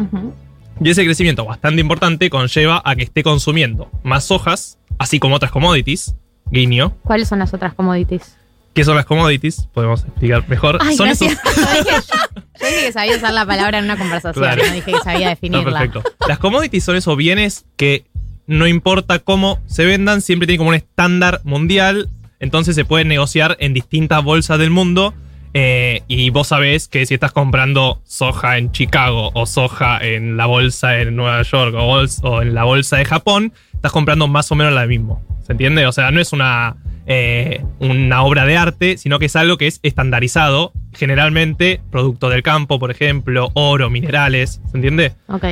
[0.79, 5.51] Y ese crecimiento bastante importante conlleva a que esté consumiendo más sojas, así como otras
[5.51, 6.13] commodities.
[6.51, 6.95] Guiño.
[7.01, 8.37] ¿Cuáles son las otras commodities?
[8.73, 9.67] ¿Qué son las commodities?
[9.73, 10.79] Podemos explicar mejor.
[10.81, 11.33] Ay, son gracias.
[11.33, 11.91] esos- Yo dije,
[12.61, 14.63] yo dije que sabía usar la palabra en una conversación, Claro.
[14.65, 15.79] no dije que sabía definirla.
[15.79, 16.03] perfecto.
[16.27, 18.05] Las commodities son esos bienes que
[18.47, 22.09] no importa cómo se vendan, siempre tienen como un estándar mundial.
[22.39, 25.13] Entonces se pueden negociar en distintas bolsas del mundo.
[25.55, 30.47] eh, y vos sabés que si estás comprando soja en Chicago o soja en la
[30.47, 34.55] bolsa en Nueva York o, o en la bolsa de Japón, estás comprando más o
[34.55, 35.21] menos la mismo.
[35.45, 35.85] ¿Se entiende?
[35.85, 39.67] O sea, no es una eh, una obra de arte, sino que es algo que
[39.67, 45.11] es estandarizado, generalmente producto del campo, por ejemplo, oro, minerales, ¿se entiende?
[45.27, 45.43] Ok.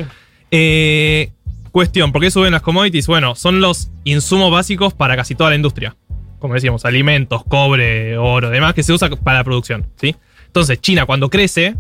[0.50, 1.32] Eh,
[1.72, 3.06] cuestión, ¿por qué suben las commodities?
[3.06, 5.98] Bueno, son los insumos básicos para casi toda la industria.
[6.40, 10.16] Como decíamos, alimentos, cobre, oro, demás, que se usa para la producción, ¿sí?
[10.48, 11.76] Entonces, China cuando crece,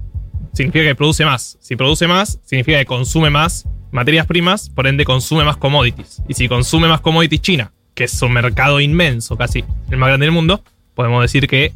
[0.52, 1.58] significa que produce más.
[1.62, 6.22] Si produce más, significa que consume más materias primas, por ende consume más commodities.
[6.28, 10.26] Y si consume más commodities China, que es un mercado inmenso, casi el más grande
[10.26, 10.64] del mundo,
[10.96, 11.74] podemos decir que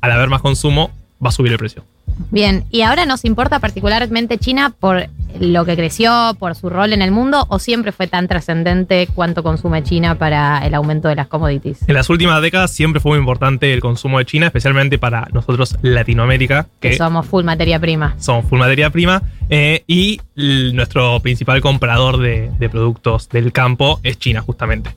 [0.00, 0.90] al haber más consumo
[1.24, 1.84] va a subir el precio.
[2.30, 5.06] Bien, ¿y ahora nos importa particularmente China por
[5.40, 9.42] lo que creció, por su rol en el mundo, o siempre fue tan trascendente cuánto
[9.42, 11.88] consume China para el aumento de las commodities?
[11.88, 15.76] En las últimas décadas siempre fue muy importante el consumo de China, especialmente para nosotros
[15.82, 18.14] Latinoamérica, Que que somos full materia prima.
[18.18, 24.18] somos full materia prima, eh, y nuestro principal comprador de, de productos del campo es
[24.18, 24.94] China, justamente.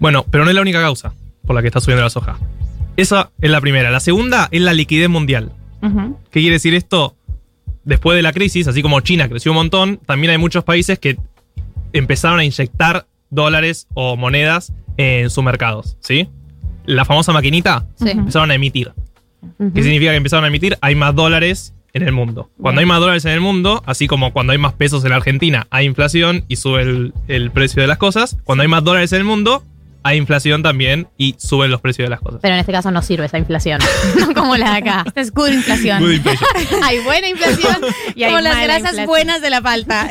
[0.00, 1.12] Bueno, pero no es la única causa
[1.46, 2.38] por la que está subiendo la soja.
[2.96, 3.90] Esa es la primera.
[3.90, 5.52] La segunda es la liquidez mundial.
[5.80, 7.16] ¿Qué quiere decir esto?
[7.84, 11.16] Después de la crisis, así como China creció un montón, también hay muchos países que
[11.92, 16.28] empezaron a inyectar dólares o monedas en sus mercados, ¿sí?
[16.84, 18.10] La famosa maquinita Sí.
[18.10, 18.92] empezaron a emitir.
[19.74, 20.76] ¿Qué significa que empezaron a emitir?
[20.80, 22.50] Hay más dólares en el mundo.
[22.60, 25.16] Cuando hay más dólares en el mundo, así como cuando hay más pesos en la
[25.16, 28.36] Argentina, hay inflación y sube el, el precio de las cosas.
[28.44, 29.64] Cuando hay más dólares en el mundo,
[30.06, 32.38] hay inflación también y suben los precios de las cosas.
[32.40, 33.80] Pero en este caso no sirve esa inflación.
[34.20, 35.02] no como la de acá.
[35.06, 36.00] Esta es good inflación.
[36.00, 36.48] Good inflation.
[36.84, 37.76] hay buena inflación
[38.14, 39.06] y hay Como las grasas inflación.
[39.06, 40.08] buenas de la palta.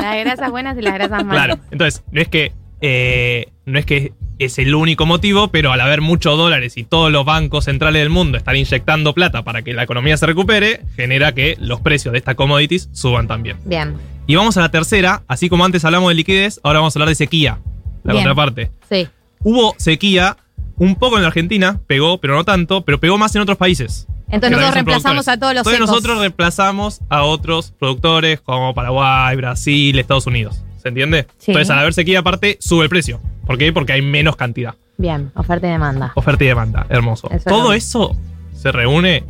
[0.00, 1.44] Las grasas buenas y las grasas malas.
[1.44, 5.80] Claro, entonces, no es que eh, no es que es el único motivo, pero al
[5.82, 9.74] haber muchos dólares y todos los bancos centrales del mundo están inyectando plata para que
[9.74, 13.58] la economía se recupere, genera que los precios de estas commodities suban también.
[13.66, 13.96] Bien,
[14.26, 17.10] Y vamos a la tercera, así como antes hablamos de liquidez, ahora vamos a hablar
[17.10, 17.58] de sequía,
[18.02, 18.24] la Bien.
[18.24, 18.70] contraparte.
[18.88, 19.08] sí.
[19.42, 20.36] Hubo sequía
[20.76, 24.06] un poco en la Argentina, pegó, pero no tanto, pero pegó más en otros países.
[24.28, 25.90] Entonces nosotros reemplazamos a todos los Entonces secos.
[25.90, 30.62] nosotros reemplazamos a otros productores como Paraguay, Brasil, Estados Unidos.
[30.82, 31.26] ¿Se entiende?
[31.38, 31.52] Sí.
[31.52, 33.20] Entonces al haber sequía aparte, sube el precio.
[33.46, 33.72] ¿Por qué?
[33.72, 34.74] Porque hay menos cantidad.
[34.98, 36.12] Bien, oferta y demanda.
[36.14, 36.86] Oferta y demanda.
[36.90, 37.30] Hermoso.
[37.30, 38.14] Eso Todo eso
[38.54, 39.24] se reúne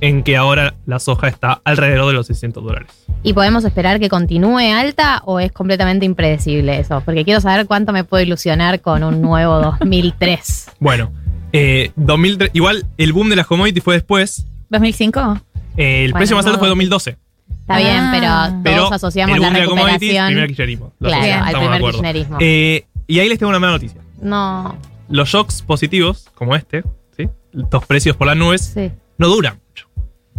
[0.00, 2.88] en que ahora la soja está alrededor de los 600 dólares.
[3.22, 7.02] ¿Y podemos esperar que continúe alta o es completamente impredecible eso?
[7.04, 10.70] Porque quiero saber cuánto me puedo ilusionar con un nuevo 2003.
[10.80, 11.10] Bueno,
[11.52, 14.46] eh, 2003, igual el boom de las commodities fue después.
[14.70, 15.40] ¿2005?
[15.76, 16.58] Eh, el Bueno, precio más alto no.
[16.60, 17.16] fue 2012.
[17.60, 18.10] Está bien, Ah.
[18.52, 20.26] pero Pero todos asociamos el la boom de las commodities, recuperación.
[20.28, 20.92] primer kirchnerismo.
[21.00, 22.36] Claro, al de primer kirchnerismo.
[22.40, 24.00] Eh, y ahí les tengo una mala noticia.
[24.20, 24.76] No,
[25.08, 26.82] Los shocks positivos, como este,
[27.16, 27.28] ¿sí?
[27.56, 29.85] estos precios por las nubes, sí, no duran mucho.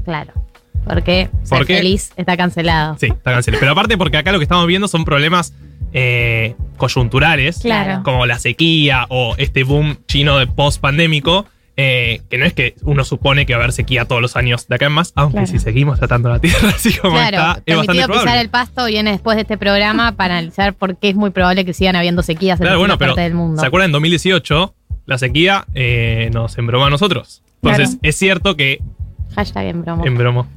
[0.07, 0.31] Claro.
[0.85, 2.95] Porque ser feliz está cancelado.
[2.97, 3.59] Sí, está cancelado.
[3.59, 5.53] Pero aparte porque acá lo que estamos viendo son problemas
[5.91, 8.03] eh, coyunturales, Claro.
[8.03, 11.45] como la sequía o este boom chino de post-pandémico,
[11.75, 14.67] eh, que no es que uno supone que va a haber sequía todos los años
[14.69, 15.47] de acá en más, aunque Claro.
[15.47, 18.41] si seguimos tratando la Tierra así como Claro, está, es bastante pisar probable.
[18.41, 21.73] el pasto viene después de este programa para analizar por qué es muy probable que
[21.73, 23.59] sigan habiendo sequías en bueno, pero partes del mundo.
[23.61, 23.89] ¿se acuerdan?
[23.89, 24.73] En 2018
[25.05, 27.43] la sequía eh, nos embromó a nosotros.
[27.61, 28.79] Entonces, es cierto que
[29.35, 30.03] Hashtag en broma.
[30.05, 30.47] embromó.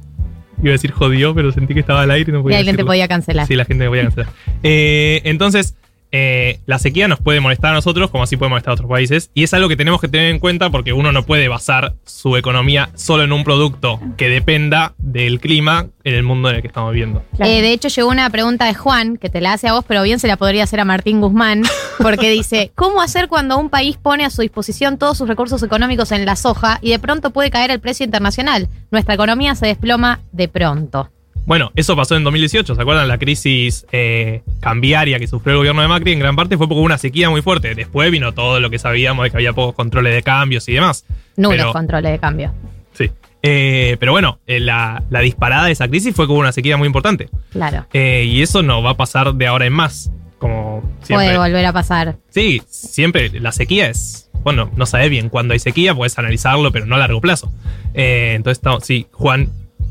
[0.61, 2.73] Iba a decir jodió, pero sentí que estaba al aire y no Y podía alguien
[2.75, 2.89] te decirlo.
[2.91, 3.47] podía cancelar.
[3.47, 4.29] Sí, la gente me podía cancelar.
[4.63, 5.75] Eh, entonces,
[6.11, 9.31] eh, la sequía nos puede molestar a nosotros, como así puede molestar a otros países.
[9.33, 12.35] Y es algo que tenemos que tener en cuenta porque uno no puede basar su
[12.37, 16.67] economía solo en un producto que dependa del clima en el mundo en el que
[16.67, 17.23] estamos viviendo.
[17.39, 20.03] Eh, de hecho, llegó una pregunta de Juan, que te la hace a vos, pero
[20.03, 21.63] bien se la podría hacer a Martín Guzmán,
[21.99, 26.11] porque dice, ¿cómo hacer cuando un país pone a su disposición todos sus recursos económicos
[26.11, 28.67] en la soja y de pronto puede caer el precio internacional?
[28.89, 31.09] Nuestra economía se desploma de pronto.
[31.45, 33.07] Bueno, eso pasó en 2018, ¿se acuerdan?
[33.07, 36.81] La crisis eh, cambiaria que sufrió el gobierno de Macri en gran parte fue hubo
[36.81, 37.73] una sequía muy fuerte.
[37.75, 41.05] Después vino todo lo que sabíamos de que había pocos controles de cambios y demás.
[41.37, 42.53] Nulos Pero- controles de cambio.
[42.93, 43.09] Sí.
[43.43, 46.85] Eh, pero bueno, eh, la, la disparada de esa crisis fue hubo una sequía muy
[46.85, 47.29] importante.
[47.51, 47.87] Claro.
[47.91, 50.11] Y eso no va a pasar de ahora en más.
[50.37, 51.27] Como siempre.
[51.27, 52.17] Puede volver a pasar.
[52.29, 54.29] Sí, siempre la sequía es.
[54.43, 57.51] Bueno, no sabes bien cuándo hay sequía, puedes analizarlo, pero no a largo plazo.
[57.93, 59.49] Eh, entonces, sí, Juan,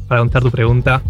[0.08, 1.02] para contestar tu pregunta,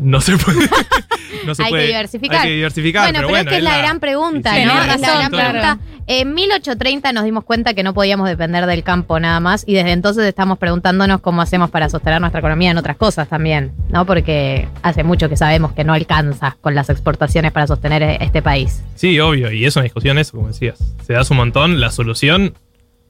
[0.00, 0.68] no se puede.
[1.46, 2.40] no se hay puede- que diversificar.
[2.40, 3.04] Hay que diversificar.
[3.12, 4.72] Bueno, pero, es que es la, gran pregunta, sí, ¿no?
[4.72, 5.60] tiene Es la razón, gran claro.
[5.60, 5.78] pregunta.
[6.06, 9.92] En 1830 nos dimos cuenta que no podíamos depender del campo nada más y desde
[9.92, 14.04] entonces estamos preguntándonos cómo hacemos para sostener nuestra economía en otras cosas también, ¿no?
[14.06, 18.82] Porque hace mucho que sabemos que no alcanza con las exportaciones para sostener este país.
[18.96, 20.78] Sí, obvio, y es una discusión eso, como decías.
[21.06, 22.54] Se das un montón, la solución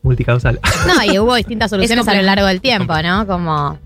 [0.03, 0.59] multicausal.
[0.87, 3.27] No, y hubo distintas soluciones a lo largo del tiempo, ¿no?
[3.27, 3.79] Como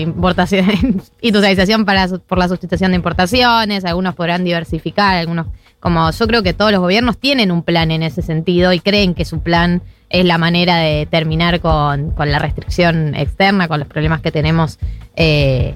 [0.00, 5.46] importación, industrialización para, por la sustitución de importaciones, algunos podrán diversificar, algunos,
[5.78, 9.14] como yo creo que todos los gobiernos tienen un plan en ese sentido y creen
[9.14, 13.88] que su plan es la manera de terminar con, con la restricción externa, con los
[13.88, 14.78] problemas que tenemos
[15.14, 15.74] eh,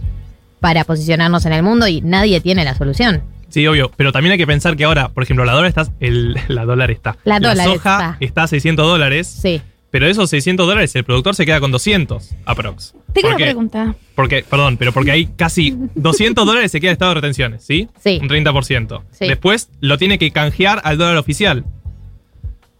[0.58, 3.22] para posicionarnos en el mundo y nadie tiene la solución.
[3.54, 3.88] Sí, obvio.
[3.96, 5.86] Pero también hay que pensar que ahora, por ejemplo, la dólar está.
[6.00, 7.16] El, la dólar está.
[7.22, 8.42] La dólar soja está.
[8.42, 9.28] a 600 dólares.
[9.28, 9.62] Sí.
[9.92, 12.94] Pero de esos 600 dólares, el productor se queda con 200 aprox.
[13.12, 13.94] Tengo una pregunta.
[14.16, 17.88] Porque, perdón, pero porque hay casi 200 dólares se queda de estado de retenciones, ¿sí?
[18.02, 18.18] Sí.
[18.20, 19.02] Un 30%.
[19.12, 19.28] Sí.
[19.28, 21.64] Después lo tiene que canjear al dólar oficial.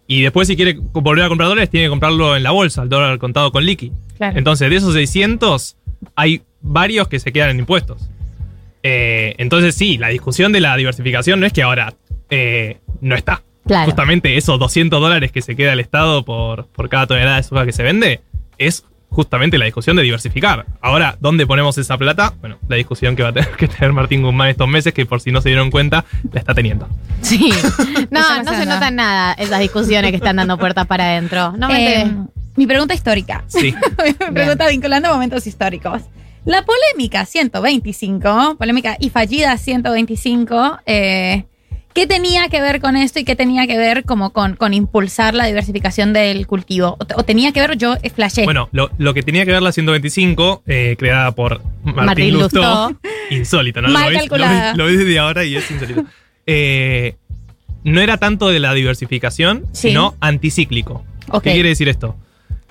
[0.09, 2.89] Y después, si quiere volver a comprar dólares, tiene que comprarlo en la bolsa, el
[2.89, 3.93] dólar contado con liqui.
[4.17, 4.37] Claro.
[4.37, 5.77] Entonces, de esos 600,
[6.17, 8.11] hay varios que se quedan en impuestos.
[8.87, 11.95] Eh, entonces, sí, la discusión de la diversificación no es que ahora
[12.31, 13.43] eh, no está.
[13.67, 13.87] Claro.
[13.87, 17.65] Justamente esos 200 dólares que se queda el Estado por, por cada tonelada de soja
[17.65, 18.21] que se vende
[18.59, 20.67] es justamente la discusión de diversificar.
[20.83, 22.35] Ahora, ¿dónde ponemos esa plata?
[22.41, 25.21] Bueno, la discusión que va a tener que tener Martín Guzmán estos meses, que por
[25.21, 26.87] si no se dieron cuenta, la está teniendo.
[27.23, 27.51] Sí.
[28.11, 28.75] No, no se se nota.
[28.75, 31.53] notan nada esas discusiones que están dando puertas para adentro.
[31.57, 32.13] No me Eh,
[32.55, 33.43] mi pregunta histórica.
[33.49, 33.75] Sí.
[34.29, 36.03] mi pregunta vinculando momentos históricos.
[36.45, 41.45] La polémica 125, polémica y fallida 125, eh,
[41.95, 45.35] ¿qué tenía que ver con esto y qué tenía que ver como con, con impulsar
[45.35, 46.97] la diversificación del cultivo?
[47.01, 48.45] O, te- o tenía que ver, yo flashé.
[48.45, 52.89] Bueno, lo, lo que tenía que ver la 125, eh, creada por Martín, Martín Lustó,
[52.91, 52.99] Lustó.
[53.31, 53.89] insólito, ¿no?
[53.89, 54.53] Mal lo, ves, calculada.
[54.53, 56.05] lo, ves, lo ves desde ahora y es insólito.
[56.47, 57.17] Eh,
[57.85, 59.89] no era tanto de la diversificación, Sí.
[59.89, 61.05] sino anticíclico.
[61.43, 62.17] ¿Qué quiere decir esto?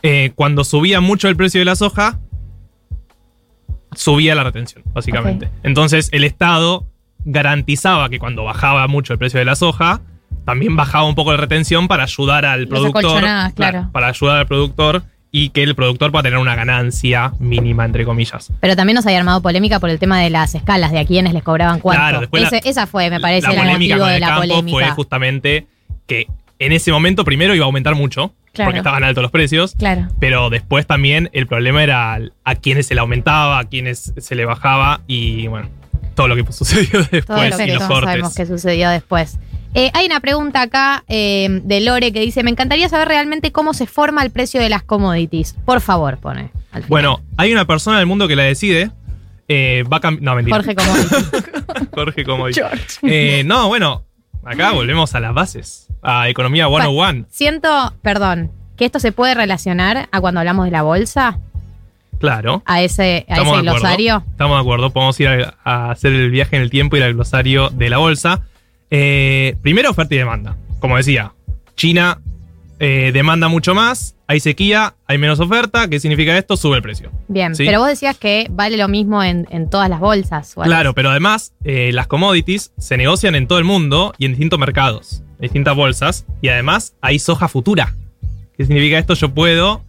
[0.03, 2.19] Eh, cuando subía mucho el precio de la soja,
[3.95, 5.49] subía la retención, básicamente.
[5.63, 6.85] Entonces, el Estado
[7.25, 10.01] garantizaba que cuando bajaba mucho el precio de la soja,
[10.45, 13.23] también bajaba un poco la retención para ayudar al Los productor.
[13.55, 13.89] claro.
[13.91, 18.51] Para ayudar al productor y que el productor pueda tener una ganancia mínima, entre comillas.
[18.59, 21.33] Pero también nos había armado polémica por el tema de las escalas, de a quienes
[21.33, 22.01] les cobraban cuánto.
[22.01, 24.21] Claro, después la- Ese- esa fue, me parece, la el polémica motivo con de el
[24.21, 24.77] la campo polémica.
[24.77, 25.67] fue justamente
[26.05, 26.27] que
[26.59, 28.67] en ese momento primero iba a aumentar mucho, Claro.
[28.69, 30.07] porque estaban altos los precios, Claro.
[30.19, 34.45] pero después también el problema era a quienes se le aumentaba, a quienes se le
[34.45, 35.69] bajaba y bueno,
[36.15, 39.39] todo lo que sucedió Todo después lo que y los sabemos que sucedió después.
[39.75, 43.73] Eh, hay una pregunta acá eh, de Lore que dice: Me encantaría saber realmente cómo
[43.73, 45.55] se forma el precio de las commodities.
[45.65, 46.51] Por favor, pone.
[46.71, 46.89] al final.
[46.89, 48.91] Bueno, hay una persona del mundo que la decide.
[49.47, 50.57] eh, va a cam- No, mentira.
[50.57, 51.31] Jorge Commodities.
[51.91, 53.39] Jorge.
[53.39, 54.03] Eh, no, bueno,
[54.45, 55.87] acá volvemos a las bases.
[56.01, 57.25] A Economía 101.
[57.29, 61.39] Siento, perdón, que esto se puede relacionar a cuando hablamos de la bolsa,
[62.19, 62.61] Claro.
[62.65, 64.23] a ese, a ese glosario.
[64.31, 64.89] Estamos de acuerdo.
[64.91, 67.89] Podemos ir a, a hacer el viaje en el tiempo y ir al glosario de
[67.89, 68.41] la bolsa.
[68.91, 70.55] Eh, primero, oferta y demanda.
[70.79, 71.31] Como decía,
[71.75, 72.19] China
[72.85, 75.87] eh, demanda mucho más, hay sequía, hay menos oferta.
[75.87, 76.57] ¿Qué significa esto?
[76.57, 77.11] Sube el precio.
[77.29, 77.63] Bien, ¿Sí?
[77.65, 80.51] pero vos decías que vale lo mismo en, en todas las bolsas.
[80.57, 84.31] o Claro, pero además eh, las commodities se negocian en todo el mundo y en
[84.33, 86.25] distintos mercados, en distintas bolsas.
[86.41, 87.95] Y además hay soja futura.
[88.57, 89.13] ¿Qué significa esto?
[89.13, 89.81] Yo puedo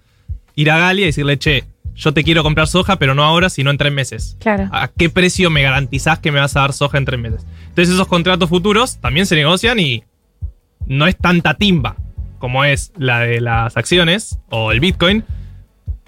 [0.54, 1.64] ir a Galia y decirle, che,
[1.96, 4.36] yo te quiero comprar soja, pero no ahora, sino en tres meses.
[4.38, 4.68] Claro.
[4.70, 7.44] ¿A qué precio me garantizás que me vas a dar soja en tres meses?
[7.70, 10.04] Entonces esos contratos futuros también se negocian y
[10.86, 11.96] no es tanta timba
[12.44, 15.24] como es la de las acciones o el Bitcoin,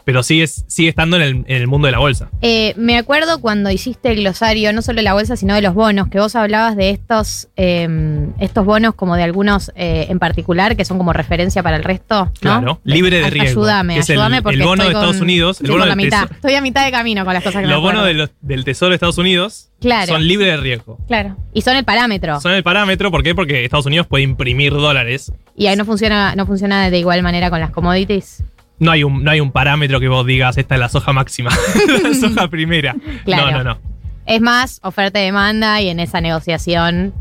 [0.06, 2.30] pero sigue, sigue estando en el, en el mundo de la bolsa.
[2.40, 5.74] Eh, me acuerdo cuando hiciste el glosario, no solo de la bolsa, sino de los
[5.74, 10.76] bonos, que vos hablabas de estos, eh, estos bonos como de algunos eh, en particular,
[10.76, 12.26] que son como referencia para el resto.
[12.26, 12.32] ¿no?
[12.40, 13.62] Claro, libre de riesgo.
[13.62, 15.60] Ayúdame, el- ayúdame el, porque bono estoy de Estados Unidos.
[15.60, 16.28] El bono la mitad.
[16.30, 18.06] Estoy a mitad de camino con las cosas que me los bonos acuerdo.
[18.06, 20.06] de los- del Tesoro de Estados Unidos Claro.
[20.06, 20.98] son libres de riesgo.
[21.08, 21.36] Claro.
[21.52, 22.40] Y son el parámetro.
[22.40, 23.34] Son el parámetro, ¿por qué?
[23.34, 25.32] Porque Estados Unidos puede imprimir dólares.
[25.56, 28.44] Y ahí no funciona, no funciona de igual manera con las commodities.
[28.78, 31.50] No hay un, no hay un parámetro que vos digas, esta es la soja máxima,
[32.02, 32.94] la soja primera.
[33.24, 33.50] Claro.
[33.50, 33.78] No, no, no.
[34.26, 37.14] Es más oferta y demanda y en esa negociación.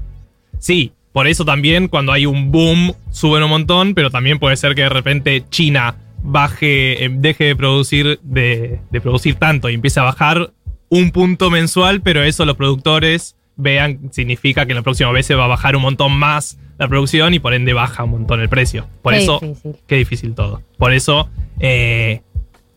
[0.59, 4.75] Sí, por eso también cuando hay un boom suben un montón, pero también puede ser
[4.75, 9.99] que de repente China baje, eh, deje de producir, de, de producir tanto y empiece
[9.99, 10.51] a bajar
[10.89, 15.35] un punto mensual, pero eso los productores vean significa que en la próxima vez se
[15.35, 18.49] va a bajar un montón más la producción y por ende baja un montón el
[18.49, 18.87] precio.
[19.01, 19.75] Por Qué eso, difícil.
[19.87, 20.61] qué difícil todo.
[20.77, 21.29] Por eso,
[21.59, 22.21] eh,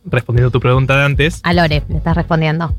[0.04, 2.74] respondiendo a tu pregunta de antes, A Lore, le estás respondiendo.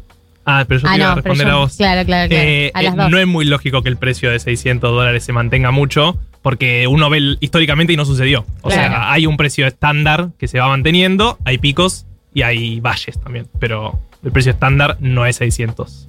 [0.45, 1.75] ah, pero yo ah, te iba a no, responder yo- a vos.
[1.77, 2.43] Claro, claro, claro.
[2.43, 3.09] Eh, a las eh, dos.
[3.11, 7.09] no es muy lógico que el precio de 600 dólares se mantenga mucho, porque uno
[7.09, 8.45] ve históricamente y no sucedió.
[8.61, 8.89] O Claro.
[8.93, 13.47] sea, hay un precio estándar que se va manteniendo, hay picos y hay valles también,
[13.59, 16.07] pero el precio estándar no es 600.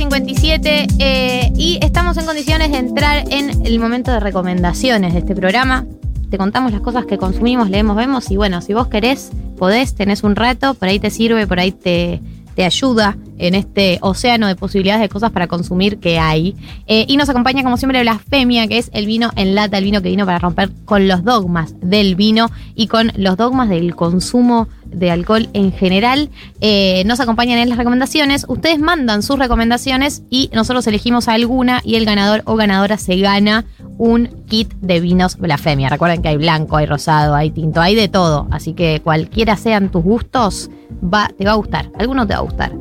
[0.10, 5.36] 17 eh, y estamos en condiciones de entrar en el momento de recomendaciones de este
[5.36, 5.86] programa.
[6.30, 10.24] Te contamos las cosas que consumimos, leemos, vemos y bueno, si vos querés, podés, tenés
[10.24, 12.22] un rato, por ahí te sirve, por ahí te,
[12.56, 16.56] te ayuda en este océano de posibilidades de cosas para consumir que hay.
[16.88, 20.02] Eh, y nos acompaña, como siempre, Blasfemia, que es el vino en lata, el vino
[20.02, 24.68] que vino para romper con los dogmas del vino y con los dogmas del consumo
[24.94, 26.30] de alcohol en general.
[26.62, 28.46] Eh, nos acompañan en las recomendaciones.
[28.48, 33.66] Ustedes mandan sus recomendaciones y nosotros elegimos alguna y el ganador o ganadora se gana
[33.98, 35.90] un kit de vinos blasfemia.
[35.90, 38.48] Recuerden que hay blanco, hay rosado, hay tinto, hay de todo.
[38.52, 40.70] Así que cualquiera sean tus gustos,
[41.02, 41.90] va, te va a gustar.
[41.98, 42.72] Alguno te va a gustar.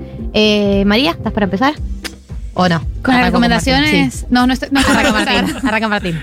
[0.86, 1.74] María, ¿estás para empezar?
[2.55, 2.80] ¿O no?
[3.03, 3.93] Con las recomendaciones.
[3.93, 4.26] Martín, sí.
[4.30, 4.68] No, no estoy.
[4.70, 5.57] No estoy Martín.
[5.68, 6.20] Arranca Martín.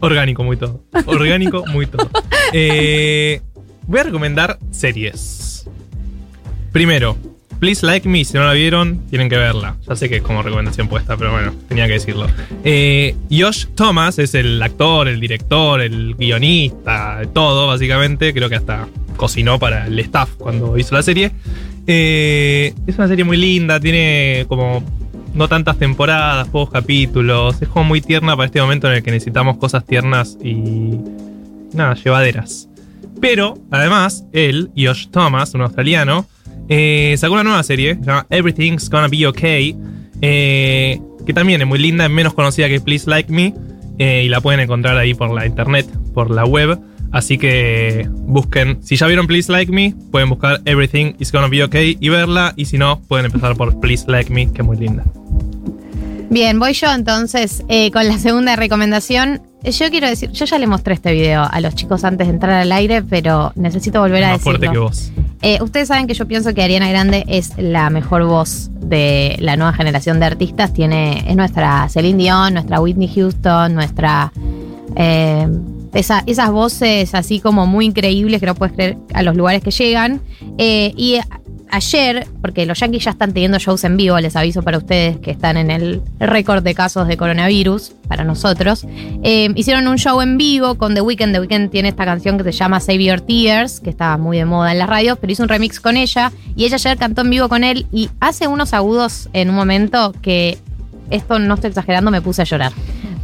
[0.00, 0.82] Orgánico muy todo.
[1.06, 2.10] Orgánico muy todo.
[2.52, 3.42] Eh,
[3.86, 5.68] voy a recomendar series.
[6.72, 7.16] Primero,
[7.60, 9.76] Please Like Me, si no la vieron, tienen que verla.
[9.86, 12.26] Ya sé que es como recomendación puesta, pero bueno, tenía que decirlo.
[12.64, 18.32] Eh, Josh Thomas es el actor, el director, el guionista, todo, básicamente.
[18.32, 21.32] Creo que hasta cocinó para el staff cuando hizo la serie.
[21.86, 24.82] Eh, es una serie muy linda, tiene como
[25.34, 27.60] no tantas temporadas, pocos capítulos.
[27.60, 30.98] Es como muy tierna para este momento en el que necesitamos cosas tiernas y.
[31.74, 32.70] nada, llevaderas.
[33.20, 36.26] Pero, además, él, Josh Thomas, un australiano,
[36.70, 39.76] eh, sacó una nueva serie, se llama Everything's Gonna Be Okay,
[40.22, 43.52] eh, que también es muy linda, es menos conocida que Please Like Me,
[43.98, 46.78] eh, y la pueden encontrar ahí por la internet, por la web.
[47.12, 51.64] Así que busquen, si ya vieron Please Like Me, pueden buscar Everything is Gonna Be
[51.64, 54.76] Okay y verla, y si no, pueden empezar por Please Like Me, que es muy
[54.76, 55.02] linda.
[56.30, 59.42] Bien, voy yo entonces con la segunda recomendación.
[59.64, 62.52] Yo quiero decir, yo ya le mostré este video a los chicos antes de entrar
[62.60, 64.72] al aire, pero necesito volver Es a más fuerte decirlo.
[64.72, 65.12] que vos.
[65.42, 69.56] Eh, ustedes saben que yo pienso que Ariana Grande es la mejor voz de la
[69.56, 70.72] nueva generación de artistas.
[70.72, 74.32] Tiene, es nuestra Celine Dion, nuestra Whitney Houston, nuestra.
[74.96, 75.46] eh,
[75.94, 79.70] esa- esas voces así como muy increíbles que no puedes creer a los lugares que
[79.70, 80.20] llegan.
[80.58, 81.18] Eh, y
[81.70, 85.30] ayer, porque los Yankees ya están teniendo shows en vivo, les aviso para ustedes que
[85.30, 88.86] están en el récord de casos de coronavirus, para nosotros,
[89.22, 91.32] eh, hicieron un show en vivo con The Weeknd.
[91.32, 94.44] The Weeknd tiene esta canción que se llama Save Your Tears, que está muy de
[94.44, 97.30] moda en las radios, pero hizo un remix con ella y ella ayer cantó en
[97.30, 100.58] vivo con él y hace unos agudos en un momento que,
[101.10, 102.72] esto no estoy exagerando, me puse a llorar.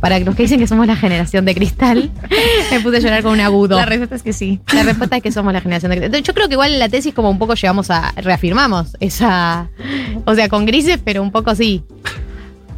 [0.00, 2.10] Para los que dicen que somos la generación de cristal,
[2.70, 3.76] me puse a llorar con un agudo.
[3.76, 4.60] La respuesta es que sí.
[4.72, 6.22] La respuesta es que somos la generación de cristal.
[6.22, 9.68] Yo creo que igual en la tesis como un poco llegamos a, reafirmamos esa,
[10.24, 11.82] o sea, con grises, pero un poco sí.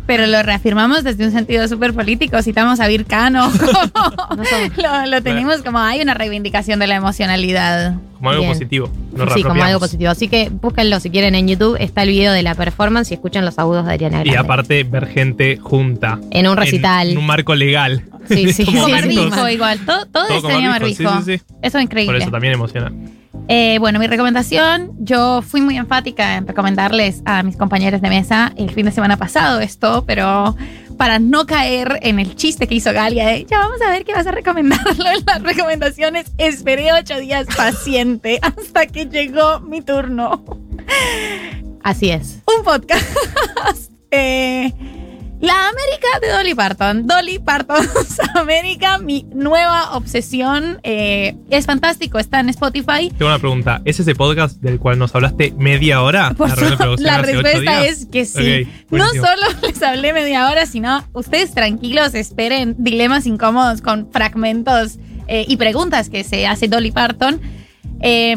[0.09, 2.40] Pero lo reafirmamos desde un sentido súper político.
[2.42, 3.52] Citamos a Vircano.
[4.76, 7.96] lo, lo tenemos como hay una reivindicación de la emocionalidad.
[8.14, 8.54] Como algo Bien.
[8.54, 8.90] positivo.
[9.14, 10.11] Nos sí, como algo positivo.
[10.11, 11.76] Así que búsquenlo si quieren en YouTube.
[11.78, 14.38] Está el video de la performance y escuchen los agudos de Ariana Y Grande.
[14.38, 16.18] aparte, ver gente junta.
[16.30, 17.11] En un recital.
[17.11, 18.04] En, un marco legal.
[18.28, 19.78] Sí, sí, Como sí, Con barbijo igual.
[19.84, 20.70] Todo, todo, Todo barbijo,
[21.04, 21.16] barbijo.
[21.22, 21.44] sí, sí, sí.
[21.61, 22.14] Eso es increíble.
[22.14, 22.90] Por eso también emociona.
[23.51, 28.53] Eh, bueno, mi recomendación, yo fui muy enfática en recomendarles a mis compañeros de mesa
[28.57, 30.55] el fin de semana pasado esto, pero
[30.99, 34.12] para no caer en el chiste que hizo Galia de ya vamos a ver qué
[34.12, 40.44] vas a recomendarlo en las recomendaciones, esperé ocho días paciente hasta que llegó mi turno.
[41.82, 42.40] Así es.
[42.46, 43.07] Un podcast.
[44.11, 44.72] Eh,
[45.41, 47.07] la América de Dolly Parton.
[47.07, 50.80] Dolly Parton's América, mi nueva obsesión.
[50.82, 53.11] Eh, es fantástico, está en Spotify.
[53.16, 53.80] Tengo una pregunta.
[53.84, 56.34] ¿Es ese podcast del cual nos hablaste media hora?
[56.34, 58.68] Por La la respuesta es que sí.
[58.91, 65.45] No solo les hablé media hora, sino ustedes tranquilos, esperen dilemas incómodos con fragmentos eh,
[65.47, 67.41] y preguntas que se hace Dolly Parton.
[68.01, 68.36] Eh,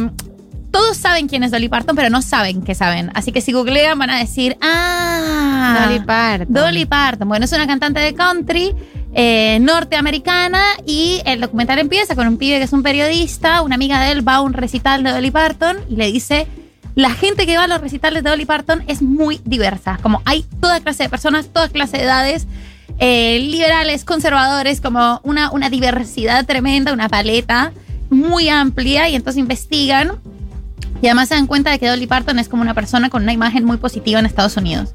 [0.72, 3.12] todos saben quién es Dolly Parton, pero no saben que saben.
[3.14, 6.54] Así que si googlean van a decir, ah, Dolly Parton.
[6.54, 7.28] Dolly Parton.
[7.28, 8.74] Bueno, es una cantante de country
[9.14, 14.02] eh, norteamericana y el documental empieza con un pibe que es un periodista, una amiga
[14.02, 16.48] de él va a un recital de Dolly Parton y le dice,
[16.96, 20.46] la gente que va a los recitales de Dolly Parton es muy diversa, como hay
[20.62, 22.48] toda clase de personas, toda clase de edades.
[23.00, 27.72] eh, liberales, conservadores, como una, una diversidad tremenda, una paleta
[28.10, 30.20] muy amplia y entonces investigan
[31.02, 33.34] y además se dan cuenta de que Dolly Parton es como una persona con una
[33.34, 34.94] imagen muy positiva en Estados Unidos.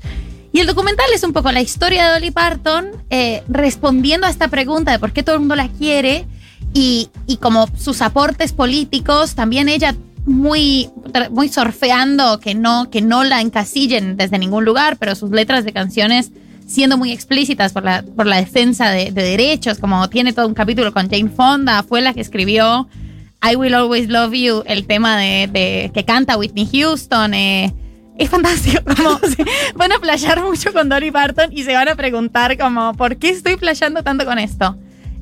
[0.52, 4.48] Y el documental es un poco la historia de Dolly Parton eh, respondiendo a esta
[4.48, 6.26] pregunta de por qué todo el mundo la quiere
[6.72, 10.90] y, y como sus aportes políticos, también ella muy,
[11.30, 15.72] muy surfeando que no, que no la encasillen desde ningún lugar, pero sus letras de
[15.72, 16.32] canciones
[16.66, 20.54] siendo muy explícitas por la, por la defensa de, de derechos, como tiene todo un
[20.54, 22.88] capítulo con Jane Fonda, fue la que escribió
[23.50, 27.34] I Will Always Love You, el tema de, de- que canta Whitney Houston.
[27.34, 27.72] eh,
[28.18, 28.82] es fantástico.
[28.96, 29.20] Como
[29.74, 33.28] van a playar mucho con Dolly Parton y se van a preguntar como, ¿por qué
[33.28, 34.76] estoy playando tanto con esto?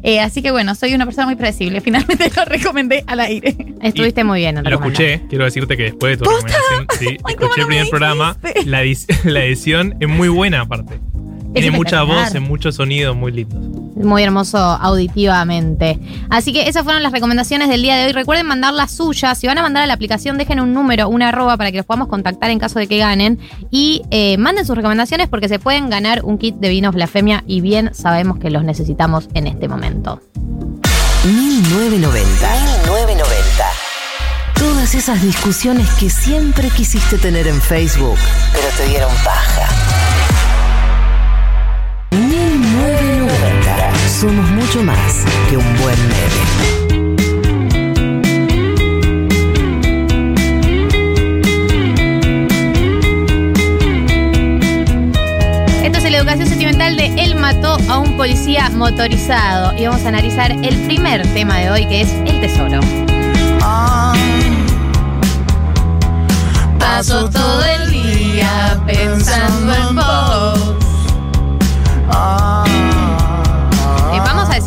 [0.04, 1.80] Eh, así que bueno, soy una persona muy predecible.
[1.82, 3.56] Finalmente lo recomendé al aire.
[3.82, 4.58] Estuviste muy bien.
[4.58, 7.62] en Lo escuché, quiero decirte que después de tu recomendación, sí, Ay, ¿cómo escuché no
[7.62, 11.00] el me primer programa, la edición es muy buena aparte.
[11.54, 13.62] Tiene mucha voz, en muchos sonidos muy lindos.
[13.96, 15.98] Muy hermoso auditivamente.
[16.28, 18.12] Así que esas fueron las recomendaciones del día de hoy.
[18.12, 19.38] Recuerden mandar las suyas.
[19.38, 21.86] Si van a mandar a la aplicación, dejen un número, una arroba para que los
[21.86, 23.38] podamos contactar en caso de que ganen.
[23.70, 27.60] Y eh, manden sus recomendaciones porque se pueden ganar un kit de vinos blasfemia y
[27.60, 30.20] bien sabemos que los necesitamos en este momento.
[31.24, 32.48] 1990.
[32.84, 33.64] 1990.
[34.58, 38.18] Todas esas discusiones que siempre quisiste tener en Facebook,
[38.52, 39.83] pero te dieron paja.
[44.24, 46.42] Somos mucho más que un buen meme.
[55.84, 59.76] Esto es la educación sentimental de Él mató a un policía motorizado.
[59.76, 62.80] Y vamos a analizar el primer tema de hoy que es el tesoro.
[66.78, 70.83] Paso todo el día pensando en vos.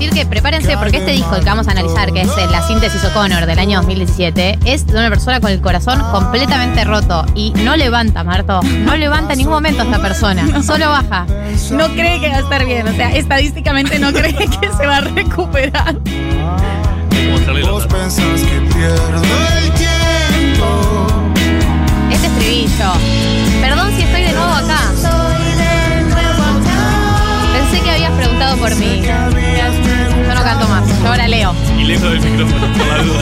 [0.08, 3.04] Decir que prepárense porque este disco que vamos a analizar, que es eh, la síntesis
[3.06, 7.76] O'Connor del año 2017, es de una persona con el corazón completamente roto y no
[7.76, 8.62] levanta, Marto.
[8.62, 11.26] No levanta en ningún momento esta persona, solo baja.
[11.72, 12.88] No cree que va a estar bien.
[12.88, 15.96] O sea, estadísticamente no cree que se va a recuperar.
[17.64, 19.22] Vos pensás que pierdo
[19.58, 21.08] el tiempo.
[22.12, 22.92] Este estribillo.
[23.62, 24.80] Perdón si estoy de nuevo acá.
[27.54, 29.02] Pensé que habías preguntado por mí.
[30.48, 31.54] Yo no canto más, yo ahora leo.
[31.78, 33.22] Y lejos del micrófono, por la duda.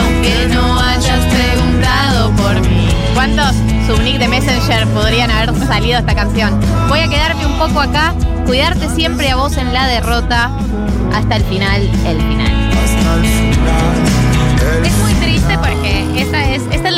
[0.00, 2.88] Aunque no hayas preguntado por mí.
[3.14, 3.54] ¿Cuántos
[3.86, 6.58] subnick de Messenger podrían haber salido esta canción?
[6.88, 8.14] Voy a quedarme un poco acá,
[8.46, 10.50] cuidarte siempre a vos en la derrota,
[11.14, 12.70] hasta el final, el final.
[14.84, 16.55] Es muy triste porque esta es,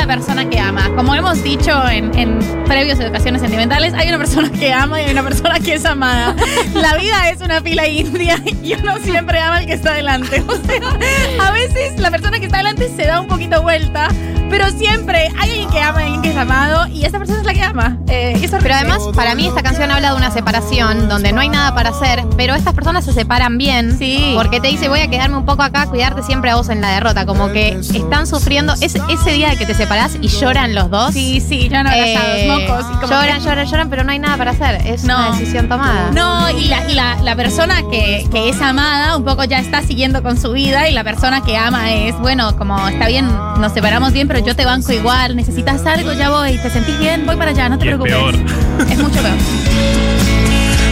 [0.09, 0.91] persona que ama.
[0.97, 5.13] Como hemos dicho en, en previos educaciones sentimentales, hay una persona que ama y hay
[5.13, 6.35] una persona que es amada.
[6.75, 10.43] La vida es una fila india y uno siempre ama al que está delante.
[10.49, 14.09] O sea, a veces la persona que está delante se da un poquito vuelta,
[14.49, 17.47] pero siempre hay alguien que ama y alguien que es amado y esa persona es
[17.47, 17.99] la que ama.
[18.09, 21.43] Eh, eso es Pero además, para mí esta canción habla de una separación donde no
[21.43, 23.99] hay nada para hacer, pero estas personas se separan bien.
[23.99, 24.33] Sí.
[24.35, 26.93] Porque te dice, voy a quedarme un poco acá, cuidarte siempre a vos en la
[26.93, 27.27] derrota.
[27.27, 29.75] Como que están sufriendo ese, ese día de que te
[30.21, 31.13] y lloran los dos.
[31.13, 32.87] Sí, sí, lloran abrazados, Eh, mocos.
[32.93, 34.87] y como lloran, que- lloran, lloran, pero no hay nada para hacer.
[34.87, 35.17] Es No.
[35.17, 36.11] una decisión tomada.
[36.13, 39.83] No, y la, y la, la persona que, que es amada un poco ya está
[39.83, 43.27] siguiendo con su vida y la persona que ama es, bueno, como está bien,
[43.59, 47.27] nos separamos bien, pero yo te banco igual, necesitas algo, ya voy, te sentís bien,
[47.27, 48.15] voy para allá, no te Y es preocupes.
[48.15, 48.91] peor.
[48.91, 49.37] Es mucho peor.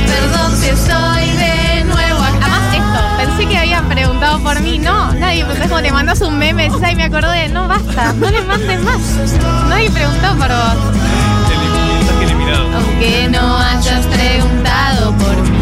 [0.06, 2.46] Perdón si estoy de nuevo acá.
[2.46, 3.58] Además, esto, pensé que
[3.88, 4.78] preguntado por mí.
[4.78, 5.62] No, nadie preguntó.
[5.64, 7.48] Es como te mandas un meme, decís, ay, me acordé.
[7.48, 9.00] No, basta, no le mandes más.
[9.68, 10.94] Nadie preguntó por vos.
[11.50, 12.68] El mensaje eliminado.
[12.76, 15.58] Aunque no hayas preguntado por mí.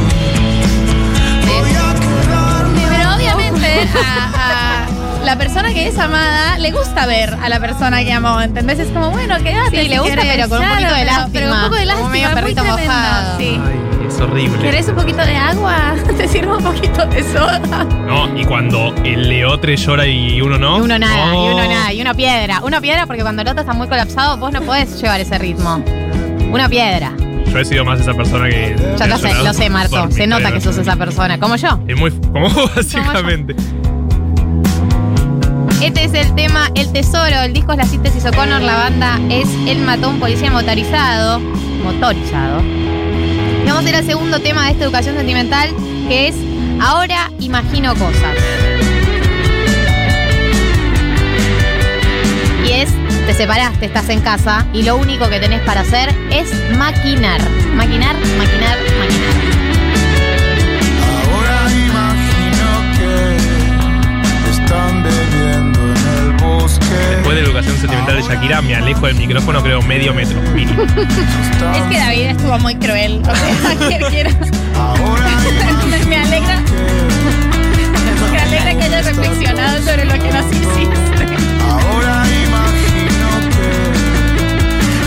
[2.90, 4.86] Pero obviamente a,
[5.22, 8.78] a la persona que es amada le gusta ver a la persona que amó, ¿entendés?
[8.78, 9.70] Es como, bueno, quédate.
[9.76, 10.36] Sí, si le gusta, querés.
[10.36, 11.28] pero con un poquito de lástima.
[11.32, 13.38] Pero un poco de Como lástima, medio muy perrito mojado.
[13.38, 13.60] Sí.
[13.64, 14.58] Ay, es horrible.
[14.60, 15.94] ¿Querés un poquito de agua?
[16.16, 17.84] Te sirvo un poquito de soda.
[17.84, 20.78] No, y cuando el leotre llora y uno no.
[20.78, 22.60] Y uno nada, y uno nada, y una piedra.
[22.62, 25.82] Una piedra porque cuando el otro está muy colapsado, vos no podés llevar ese ritmo.
[26.52, 27.12] Una piedra.
[27.46, 28.76] Yo he sido más esa persona que.
[28.98, 30.10] Ya lo sé, lo sé, Marto.
[30.10, 31.80] Se nota que sos esa persona, como yo.
[31.86, 32.10] Es muy.
[32.10, 33.54] Como básicamente.
[35.82, 39.46] Este es el tema El Tesoro, el disco es la síntesis O'Connor, la banda es
[39.66, 41.40] El mató a un policía motorizado,
[41.84, 42.62] motorizado.
[43.66, 45.70] Vamos a ir al segundo tema de esta educación sentimental,
[46.08, 46.36] que es
[46.80, 48.36] Ahora imagino cosas.
[52.66, 52.90] Y es,
[53.26, 57.40] te separaste, estás en casa y lo único que tenés para hacer es maquinar.
[57.74, 59.83] Maquinar, maquinar, maquinar.
[67.34, 70.40] Después de la educación sentimental de Shakira, me alejo del micrófono, creo, medio metro.
[70.54, 70.84] mínimo.
[70.84, 73.20] Es que David estuvo muy cruel.
[73.22, 73.34] O sea,
[76.06, 76.62] me alegra.
[78.30, 80.94] Me alegra que hayas reflexionado sobre lo que nos hiciste.
[81.68, 83.26] Ahora imagino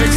[0.03, 0.09] que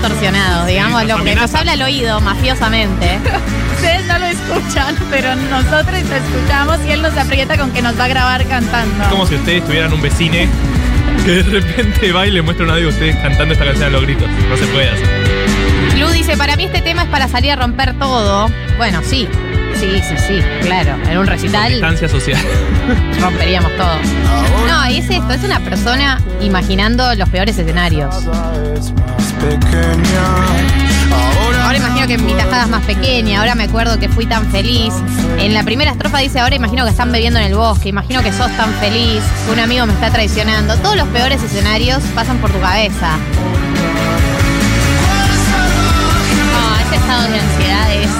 [0.00, 3.18] torsionados, digamos, Sí, lo nos que nos habla al oído mafiosamente.
[3.74, 7.98] Ustedes no lo escuchan, pero nosotros lo escuchamos y él nos aprieta con que nos
[7.98, 9.04] va a grabar cantando.
[9.04, 10.48] Es como si ustedes tuvieran un vecine
[11.24, 13.90] que de repente va y le muestra un audio de ustedes cantando esta canción a
[13.90, 14.28] los gritos.
[14.48, 15.08] No se puede hacer.
[15.98, 18.48] Lu dice, para mí este tema es para salir a romper todo.
[18.78, 19.28] Bueno, sí.
[19.78, 20.96] Sí, sí, sí, claro.
[21.08, 22.40] En un recital Distancia social.
[23.20, 23.96] romperíamos todo.
[24.68, 28.14] No, y es esto, es una persona imaginando los peores escenarios.
[31.62, 34.92] Ahora imagino que mi tajada es más pequeña, ahora me acuerdo que fui tan feliz.
[35.38, 38.32] En la primera estrofa dice, ahora imagino que están bebiendo en el bosque, imagino que
[38.32, 40.76] sos tan feliz, que un amigo me está traicionando.
[40.78, 43.16] Todos los peores escenarios pasan por tu cabeza.
[46.52, 48.10] No, ese estado de ansiedad es...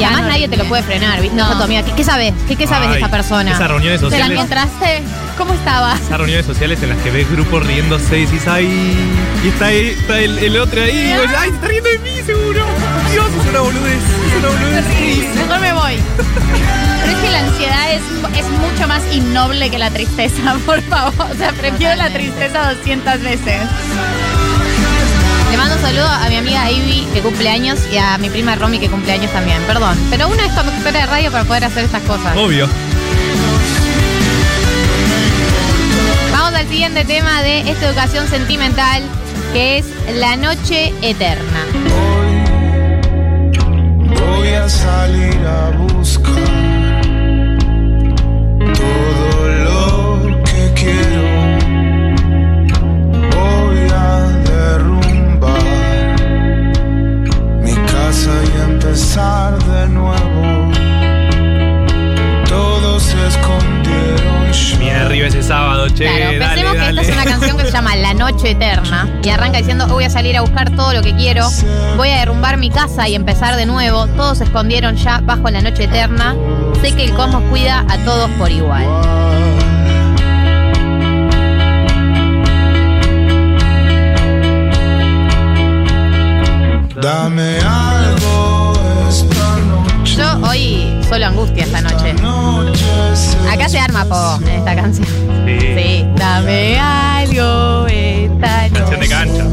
[0.00, 1.36] Y además nadie te lo puede frenar, ¿viste?
[1.36, 1.44] No.
[1.62, 2.32] Amiga, ¿qué, qué sabes?
[2.48, 3.52] ¿Qué, qué sabes de esta persona?
[3.52, 4.32] Esas reuniones ¿Te la sociales.
[4.38, 5.02] encontraste?
[5.36, 6.00] ¿Cómo estabas?
[6.00, 8.66] Esas reuniones sociales en las que ves grupos riéndose y decís, ay,
[9.44, 11.98] y está, ahí, está el, el otro ahí, y vos, ay, se está riendo de
[11.98, 12.64] mí, seguro.
[13.10, 15.34] Dios, es una boludez, es una boludez.
[15.34, 15.94] Mejor me voy.
[16.16, 18.02] Pero es que la ansiedad es,
[18.38, 21.26] es mucho más innoble que la tristeza, por favor.
[21.32, 23.60] O sea, prefiero la tristeza 200 veces.
[25.50, 28.54] Le mando un saludo a mi amiga Ivy, que cumple años, y a mi prima
[28.54, 29.60] Romy, que cumple años también.
[29.66, 29.98] Perdón.
[30.10, 32.36] Pero uno es conductora de radio para poder hacer estas cosas.
[32.36, 32.68] Obvio.
[36.72, 39.02] Siguiente tema de esta educación sentimental,
[39.52, 41.66] que es la noche eterna.
[44.18, 47.02] Voy a salir a buscar
[48.80, 51.24] todo lo que quiero.
[53.36, 54.04] Voy a
[54.50, 55.60] derrumbar
[57.62, 60.31] mi casa y empezar de nuevo.
[64.92, 67.72] Bien arriba ese sábado, che, Claro, dale, pensemos que esta es una canción que se
[67.72, 71.14] llama La Noche Eterna y arranca diciendo voy a salir a buscar todo lo que
[71.16, 71.48] quiero,
[71.96, 75.62] voy a derrumbar mi casa y empezar de nuevo, todos se escondieron ya bajo la
[75.62, 76.36] noche eterna,
[76.82, 78.84] sé que el cosmos cuida a todos por igual.
[87.00, 87.81] Dame algo
[94.62, 95.06] esta canción.
[95.46, 99.08] Sí, dame algo esta Canción de noche.
[99.08, 99.44] cancha.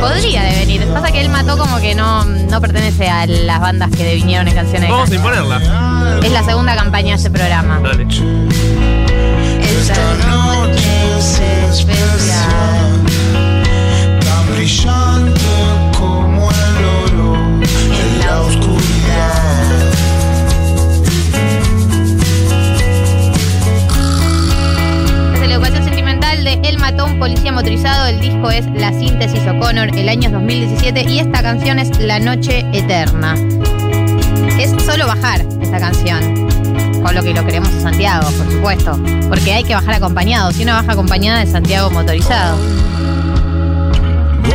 [0.00, 0.84] Podría devenir.
[0.86, 4.54] Pasa que él mató como que no, no pertenece a las bandas que vinieron en
[4.54, 6.20] canciones de Vamos a imponerla.
[6.22, 7.80] Es la segunda campaña de este programa.
[7.82, 8.06] Dale.
[9.60, 11.40] Esta noche es
[11.80, 13.02] especial.
[27.18, 28.06] Policía motorizado.
[28.06, 31.04] El disco es La síntesis O'Connor, el año es 2017.
[31.10, 33.34] Y esta canción es La Noche Eterna.
[34.58, 36.48] Es solo bajar esta canción.
[37.02, 39.00] Con lo que lo queremos a Santiago, por supuesto.
[39.28, 40.52] Porque hay que bajar acompañado.
[40.52, 42.56] Si uno baja acompañada de Santiago motorizado.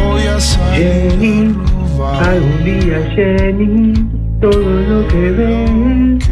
[0.01, 1.55] Voy a salir
[2.01, 3.93] a Algún día, Jenny,
[4.41, 6.29] todo lo que ves,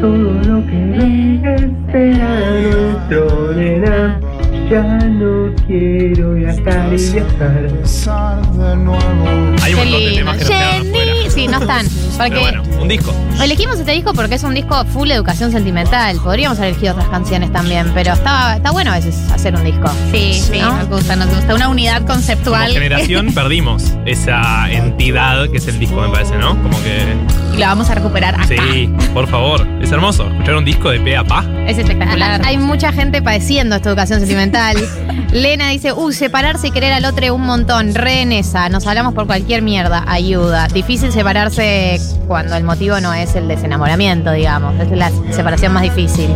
[0.00, 4.27] todo lo que ves será nuestro, nena.
[4.70, 7.70] Ya no quiero viajar y viajar.
[9.62, 10.82] Hay un montón de temas que afuera.
[10.82, 11.30] Jenny.
[11.30, 11.86] Sí, no están.
[12.18, 13.14] Porque bueno, un disco.
[13.42, 16.16] Elegimos este disco porque es un disco full educación sentimental.
[16.22, 19.88] Podríamos haber elegido otras canciones también, pero está, está bueno a veces hacer un disco.
[20.10, 20.76] Sí, sí, ¿No?
[20.76, 21.54] nos gusta, nos gusta.
[21.54, 22.72] Una unidad Como conceptual.
[22.72, 26.60] generación perdimos esa entidad que es el disco, me parece, ¿no?
[26.62, 27.16] Como que.
[27.54, 28.46] y la vamos a recuperar acá.
[28.48, 29.66] Sí, por favor.
[29.80, 30.26] Es hermoso.
[30.28, 31.44] Escuchar un disco de pe a pa.
[31.66, 32.40] Es espectacular.
[32.44, 34.76] Hay mucha gente padeciendo esta educación sentimental.
[35.32, 39.12] Lena dice, uy, separarse y querer al otro un montón, re en esa, nos hablamos
[39.12, 40.68] por cualquier mierda, ayuda.
[40.68, 46.30] Difícil separarse cuando el motivo no es el desenamoramiento, digamos, es la separación más difícil.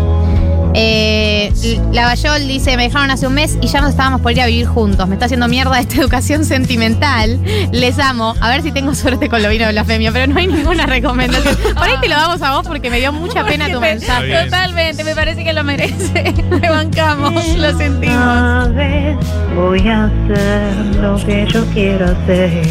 [0.75, 1.53] Eh,
[1.93, 4.67] Lavallol dice, me dejaron hace un mes y ya nos estábamos por ir a vivir
[4.67, 5.07] juntos.
[5.07, 7.39] Me está haciendo mierda esta educación sentimental.
[7.73, 8.35] Les amo.
[8.41, 11.57] A ver si tengo suerte con lo vino de blasfemia, pero no hay ninguna recomendación.
[11.75, 14.45] Por ahí te lo damos a vos porque me dio mucha pena tu mensaje.
[14.45, 16.35] Totalmente, me parece que lo merece.
[16.61, 18.17] Le bancamos, lo sentimos.
[18.17, 19.17] Esta vez
[19.55, 22.63] voy a hacer lo que yo quiero hacer.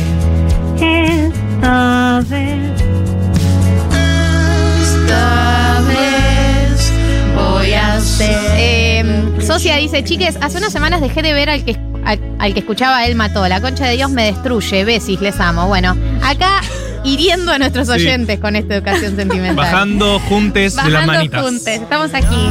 [0.80, 3.01] Esta vez.
[8.24, 9.03] Eh,
[9.45, 13.05] Socia dice, chiques, hace unas semanas dejé de ver al que, al, al que escuchaba
[13.05, 13.47] Él mató.
[13.47, 14.84] La concha de Dios me destruye.
[14.86, 15.67] Besis, les amo.
[15.67, 16.61] Bueno, acá
[17.03, 17.93] hiriendo a nuestros Sí.
[17.93, 19.55] oyentes con esta educación sentimental.
[19.55, 21.41] Bajando juntes de las Bajando manitas.
[21.43, 22.49] juntos, estamos aquí.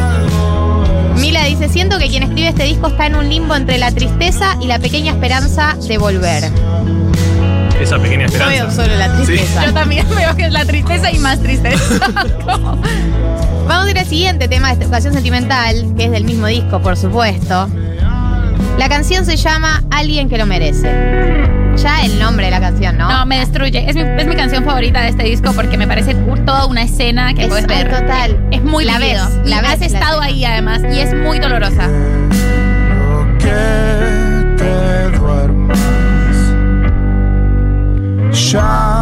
[1.20, 4.56] Mila dice, siento que quien escribe este disco está en un limbo entre la tristeza
[4.60, 6.44] y la pequeña esperanza de volver.
[7.80, 8.82] esa pequeña Yo veo esperanza.
[8.82, 9.66] solo la tristeza.
[9.66, 12.00] Yo también veo que es la tristeza y más tristeza.
[12.44, 12.80] Como-
[13.70, 16.80] Vamos a ir al siguiente tema de esta ocasión sentimental, que es del mismo disco,
[16.82, 17.68] por supuesto.
[18.76, 20.90] La canción se llama Alguien que lo merece.
[21.76, 23.08] Ya el nombre de la canción, ¿no?
[23.08, 23.88] No, me destruye.
[23.88, 27.32] Es mi, es mi canción favorita de este disco porque me parece toda una escena
[27.32, 27.88] que Es- puedes ver.
[27.90, 28.48] total.
[28.50, 29.24] Es muy La vivido.
[29.44, 30.26] ves, la ves, Has la estado escena.
[30.26, 31.88] ahí además y es muy dolorosa.
[33.38, 35.78] que te duermas.
[38.32, 38.99] Ya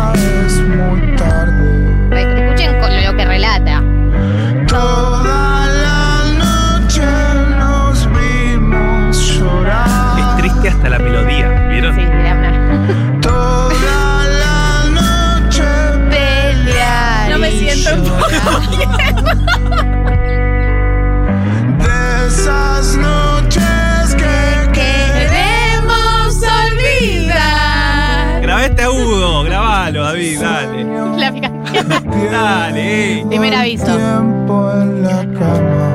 [32.30, 33.24] Dale.
[33.28, 33.84] Primer aviso.
[33.84, 35.94] tiempo en la cama.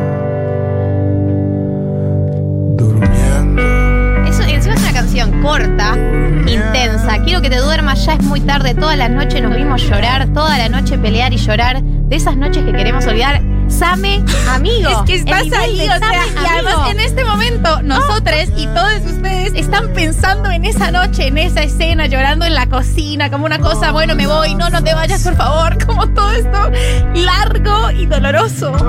[2.77, 3.61] Durmiendo.
[4.27, 5.95] Es, encima es una canción corta,
[6.47, 7.21] intensa.
[7.23, 8.73] Quiero que te duermas, ya es muy tarde.
[8.73, 11.83] Toda la noche nos vimos llorar, toda la noche pelear y llorar.
[11.83, 13.41] De esas noches que queremos olvidar.
[13.77, 14.89] Same, amigo.
[14.89, 19.01] Es que estás ahí, de o sea, y además en este momento nosotros y todos
[19.05, 23.59] ustedes están pensando en esa noche, en esa escena, llorando en la cocina, como una
[23.59, 26.71] cosa, bueno, me voy, no, no te vayas, por favor, como todo esto
[27.15, 28.71] largo y doloroso.
[28.71, 28.87] Con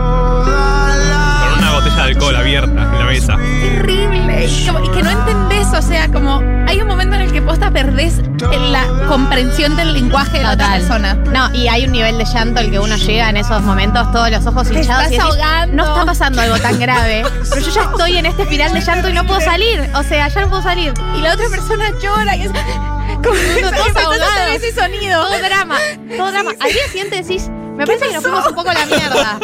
[1.58, 3.36] una botella de alcohol abierta en la mesa.
[3.36, 4.46] Terrible.
[4.46, 7.40] Y, como- y que no entendés, o sea, como hay un momento en el que
[7.42, 8.20] posta perdés
[8.52, 10.80] en la comprensión del lenguaje de la otra Total.
[10.80, 11.14] persona.
[11.32, 14.30] No, y hay un nivel de llanto al que uno llega en esos momentos, todos
[14.30, 15.04] los ojos Te hinchados.
[15.04, 15.76] estás y decís, ahogando.
[15.76, 19.08] No está pasando algo tan grave, pero yo ya estoy en este espiral de llanto
[19.08, 19.88] y no puedo salir.
[19.94, 20.92] O sea, ya no puedo salir.
[21.16, 24.54] Y la otra persona llora y es como todos empezás a hacer ahogados.
[24.56, 25.26] ese sonido.
[25.26, 25.76] Todo drama,
[26.16, 26.50] todo drama.
[26.60, 29.38] Al día siguiente decís, me parece que nos fuimos un poco a la mierda.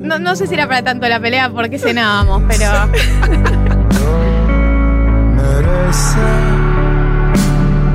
[0.00, 2.70] No, no sé si era para tanto la pelea porque cenábamos, pero.
[5.36, 6.49] merece.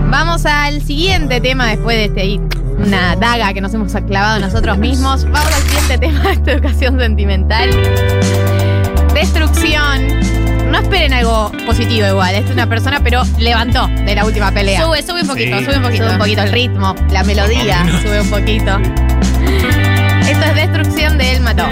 [0.09, 2.41] Vamos al siguiente tema después de este ahí,
[2.77, 5.23] una daga que nos hemos clavado nosotros mismos.
[5.25, 7.69] Vamos al siguiente tema de esta educación sentimental.
[9.13, 10.07] Destrucción.
[10.71, 12.35] No esperen algo positivo igual.
[12.35, 14.81] Esta es una persona, pero levantó de la última pelea.
[14.83, 15.65] Sube, sube un poquito, Sí.
[15.65, 16.03] sube un poquito.
[16.05, 18.77] Sube un poquito el ritmo, la melodía sube un poquito.
[20.27, 21.63] Esto es destrucción de él mató.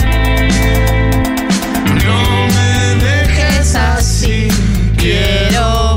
[2.06, 4.48] No me dejes así.
[4.98, 5.93] Quiero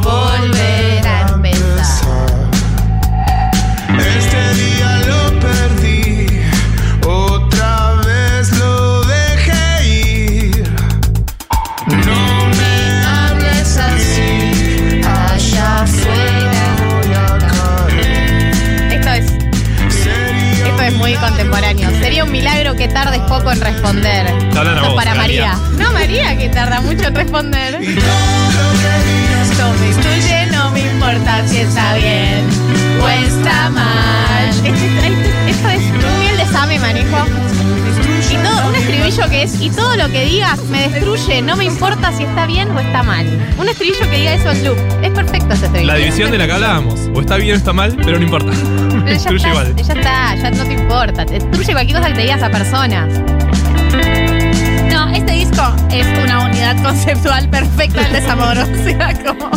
[21.06, 21.88] muy contemporáneo.
[22.00, 24.26] Sería un milagro que tardes poco en responder.
[24.26, 25.52] Esto es para María.
[25.52, 25.78] María.
[25.78, 27.74] No, María, que tarda mucho en responder.
[29.56, 32.44] Todo No me influye, no me importa si está bien
[33.00, 34.48] o está mal.
[35.46, 37.18] Esto es un miel de Same, manejo.
[38.30, 41.64] Y todo, un estribillo que es, y todo lo que digas me destruye, no me
[41.64, 43.26] importa si está bien o está mal.
[43.58, 44.76] Un estribillo que diga eso en loop.
[45.02, 45.92] Es perfecto ese estribillo.
[45.92, 47.00] La división de la que hablábamos.
[47.14, 48.50] O está bien o está mal, pero no importa.
[48.52, 49.76] Pero ya Destruye está, igual.
[49.76, 51.26] ya está, ya no te importa.
[51.26, 53.20] Te destruye cualquier cosa que te digas a personas.
[54.92, 58.56] No, este disco es una unidad conceptual perfecta del desamor.
[58.66, 59.50] O sea, como.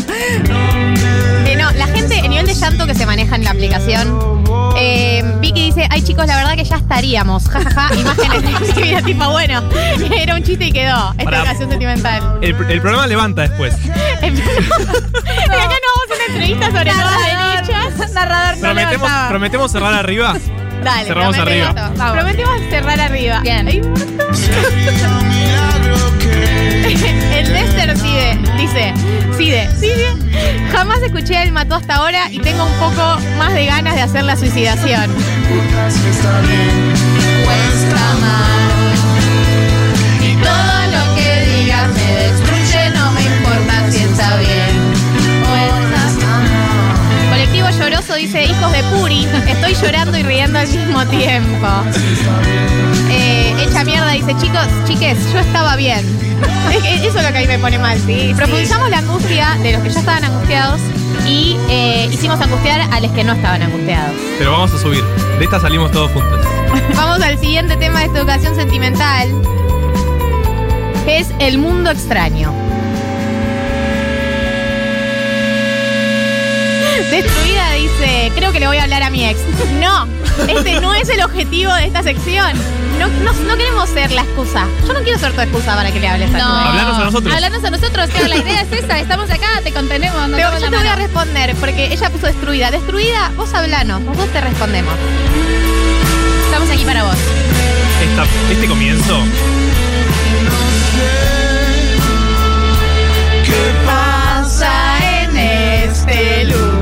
[1.45, 4.38] Eh, no, la gente, el nivel de llanto que se maneja en la aplicación.
[4.81, 7.47] Eh, Vicky dice, ay chicos, la verdad que ya estaríamos.
[7.49, 7.95] Ja, ja, ja.
[7.99, 9.61] Imágenes de tipo, bueno,
[10.15, 11.11] era un chiste y quedó.
[11.11, 11.37] Esta Pará.
[11.39, 12.37] educación sentimental.
[12.41, 13.75] El, el programa levanta después.
[13.85, 13.89] y
[14.27, 18.11] acá no vamos a una entrevista sobre derechas.
[18.13, 19.29] Narrador no Prometemos, levantaba.
[19.29, 20.35] prometemos cerrar arriba.
[20.83, 21.73] Dale, Cerramos arriba.
[21.97, 22.11] Vamos.
[22.13, 23.39] Prometemos cerrar arriba.
[23.41, 23.67] Bien.
[23.67, 23.81] Ay,
[26.89, 28.93] El Lester Cide, dice,
[29.37, 30.09] Cide, Cide,
[30.71, 34.01] jamás escuché a él mató hasta ahora y tengo un poco más de ganas de
[34.01, 35.03] hacer la suicidación.
[35.11, 36.93] importa si está bien
[37.45, 38.95] o está mal.
[40.21, 44.68] Y todo lo que digas me destruye, no me importa si está bien
[48.29, 51.67] dice, hijos de Puri, estoy llorando y riendo al mismo tiempo.
[53.09, 56.05] Eh, hecha mierda dice, chicos, chiques, yo estaba bien.
[56.69, 57.99] Que Eso es lo que a mí me pone mal.
[58.05, 60.79] Sí, Profundizamos la angustia de los que ya estaban angustiados
[61.25, 64.13] y eh, hicimos angustiar a los que no estaban angustiados.
[64.37, 65.03] Pero vamos a subir.
[65.39, 66.39] De esta salimos todos juntos.
[66.95, 69.27] Vamos al siguiente tema de esta educación sentimental,
[71.03, 72.68] que es el mundo extraño.
[77.11, 79.39] Destruida dice, creo hablar a mi ex.
[79.79, 80.07] No,
[80.47, 82.51] este no es el objetivo de esta sección.
[82.99, 84.65] No, no, no queremos ser la excusa.
[84.85, 86.59] Yo no quiero ser tu excusa para que le hables a tu No.
[86.59, 86.67] ex.
[86.69, 87.33] Hablanos a nosotros.
[87.33, 88.99] Hablanos a nosotros, claro, la idea es esa.
[88.99, 90.19] Estamos acá, te contenemos.
[90.27, 92.71] nos Te- damos yo la te voy a responder porque ella puso destruida.
[92.71, 94.93] Destruida, vos hablanos, nosotros te respondemos.
[96.45, 97.15] Estamos aquí para vos.
[98.03, 99.17] Esta- este comienzo.
[103.45, 106.78] ¿Qué pasa en este lugar?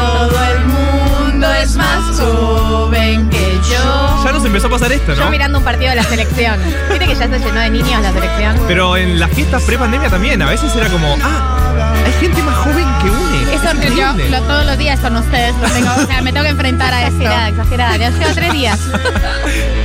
[0.00, 4.24] Todo el mundo es más joven que yo.
[4.24, 5.30] Ya nos empezó a pasar esto, Yo ¿no?
[5.30, 6.58] mirando un partido de la selección.
[6.90, 8.56] Viste que ya se llenó de niños la selección.
[8.66, 12.86] Pero en las fiestas pre-pandemia también, a veces era como, ah, hay gente más joven
[13.02, 13.54] que une.
[13.54, 16.44] Eso Es yo lo- todos los días con ustedes lo tengo, o sea, me tengo
[16.44, 17.16] que enfrentar a esto.
[17.22, 17.96] Exagerada, exagerada.
[17.96, 18.78] Ya llevo tres días.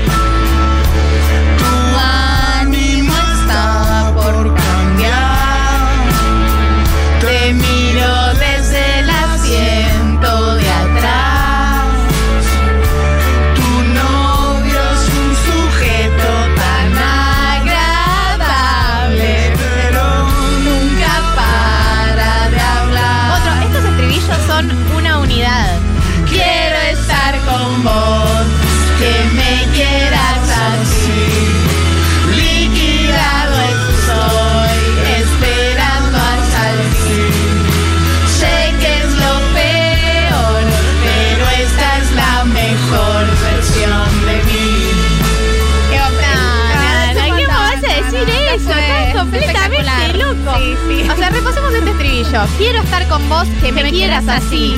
[52.58, 54.76] Quiero estar con vos, que, me, me quieras así.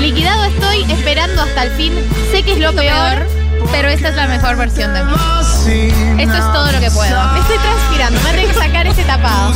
[0.00, 1.92] Liquidado estoy, esperando hasta el fin.
[2.32, 3.26] Sé que es lo peor.
[3.70, 5.12] pero esta es la mejor versión de mí.
[5.12, 7.32] Esto es todo lo que puedo.
[7.32, 9.52] Me estoy transpirando, me tengo que sacar este tapado.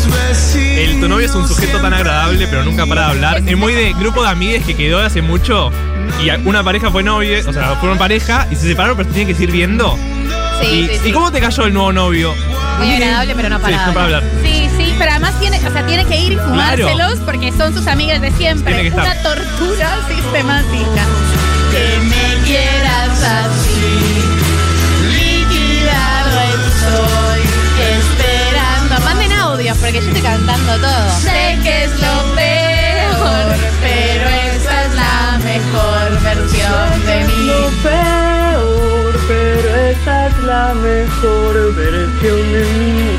[0.55, 3.43] El tu novio es un sujeto tan agradable, pero nunca para de hablar.
[3.47, 5.71] Es muy de grupo de amigues que quedó hace mucho.
[6.23, 9.29] Y una pareja fue novia, o sea, fueron pareja y se separaron, pero se tienen
[9.29, 9.97] que seguir viendo.
[10.61, 11.09] Sí, y, sí, sí.
[11.09, 12.35] ¿Y cómo te cayó el nuevo novio?
[12.79, 14.23] Muy agradable, pero no Sí, para no para hablar.
[14.43, 17.87] Sí, sí, pero además tiene, o sea, tiene que ir y fumárselos porque son sus
[17.87, 18.75] amigas de siempre.
[18.75, 19.05] Tiene que estar.
[19.05, 21.03] Una tortura sistemática.
[21.71, 24.25] Que me quieras así.
[25.09, 27.41] Liquidado estoy,
[27.93, 29.01] esperando.
[29.05, 31.21] Manden audios porque yo estoy cantando todo.
[31.21, 37.51] Sé que es lo peor, pero esa es la mejor versión de mí.
[37.83, 43.18] peor, pero esa es la mejor versión de mí.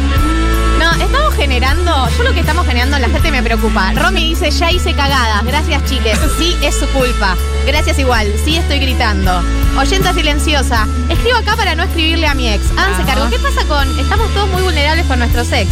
[1.59, 3.91] Generando, yo lo que estamos generando, la gente me preocupa.
[3.91, 6.17] Romy dice, ya hice cagadas, gracias chiques.
[6.37, 7.35] Sí, es su culpa.
[7.67, 9.43] Gracias igual, sí estoy gritando.
[9.77, 12.63] Oyenta silenciosa, escribo acá para no escribirle a mi ex.
[12.77, 15.69] Háganse cargo, ¿qué pasa con, estamos todos muy vulnerables con nuestros ex?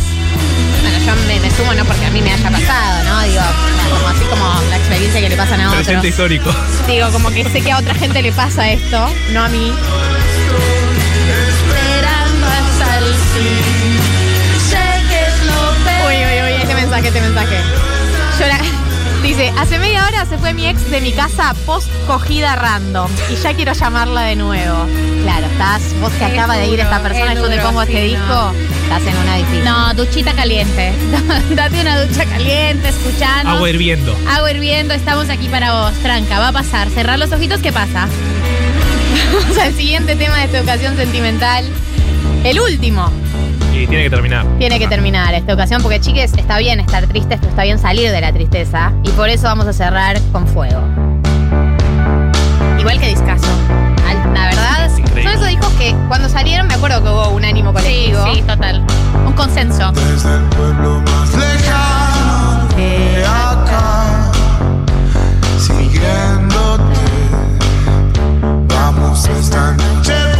[0.82, 3.22] Bueno, yo me, me sumo no porque a mí me haya pasado, ¿no?
[3.22, 3.42] Digo,
[3.90, 5.86] como así como la experiencia que le pasan a otros.
[5.86, 6.54] Presente histórico.
[6.86, 9.72] Digo, como que sé que a otra gente le pasa esto, no a mí.
[11.48, 13.77] Esperando hasta el fin.
[17.02, 17.58] Mensaje, este mensaje.
[18.40, 18.62] Yo la-
[19.24, 23.36] Dice, hace media hora se fue mi ex de mi casa post cogida random y
[23.36, 24.86] ya quiero llamarla de nuevo.
[25.24, 28.26] Claro, estás, vos que Es acaba de ir esta persona yo te pongo este disco,
[28.28, 28.52] no.
[28.84, 29.64] estás en una difícil.
[29.66, 30.94] No, duchita caliente.
[31.56, 33.50] Date una ducha caliente, escuchando.
[33.54, 34.16] Agua hirviendo.
[34.30, 35.94] Agua hirviendo, estamos aquí para vos.
[36.04, 36.90] Tranca, va a pasar.
[36.92, 38.08] Cerrar los ojitos, ¿qué pasa?
[39.42, 41.66] Vamos al siguiente tema de esta ocasión sentimental.
[42.44, 43.12] El último
[43.78, 44.46] Y tiene que terminar.
[44.58, 48.10] tiene que terminar esta ocasión porque, chiques, está bien estar tristes, pero está bien salir
[48.12, 48.92] de la tristeza.
[49.04, 50.82] Y por eso vamos a cerrar con fuego.
[52.80, 53.48] Igual que discaso.
[54.34, 55.34] La verdad, son increíble.
[55.34, 58.24] esos discos que cuando salieron me acuerdo que hubo un ánimo colectivo.
[58.34, 58.84] Sí, total.
[59.26, 59.92] Un consenso.
[59.92, 64.32] Desde el pueblo más lejano de acá,
[65.60, 67.00] siguiéndote.
[68.68, 70.37] Vamos, esta noche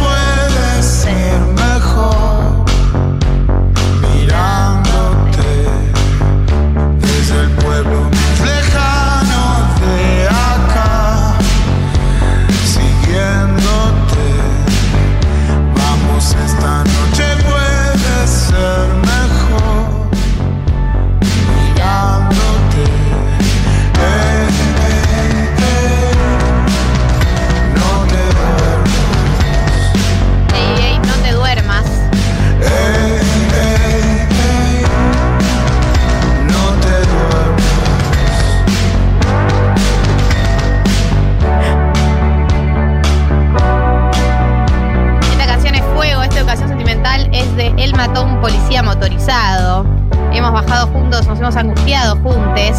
[51.58, 52.76] angustiados juntos.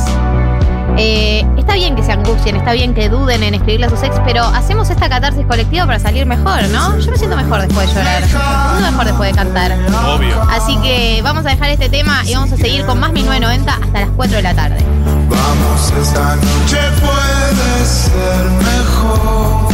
[0.97, 4.19] Eh, está bien que se angustien, está bien que duden en escribirle a sus ex,
[4.25, 6.97] pero hacemos esta catarsis colectiva para salir mejor, ¿no?
[6.97, 9.77] Yo me siento mejor después de llorar, me siento mejor después de cantar.
[10.07, 10.41] Obvio.
[10.49, 14.01] Así que vamos a dejar este tema y vamos a seguir con más 1990 hasta
[14.01, 14.83] las 4 de la tarde.
[15.29, 19.69] Vamos, esta noche puede ser mejor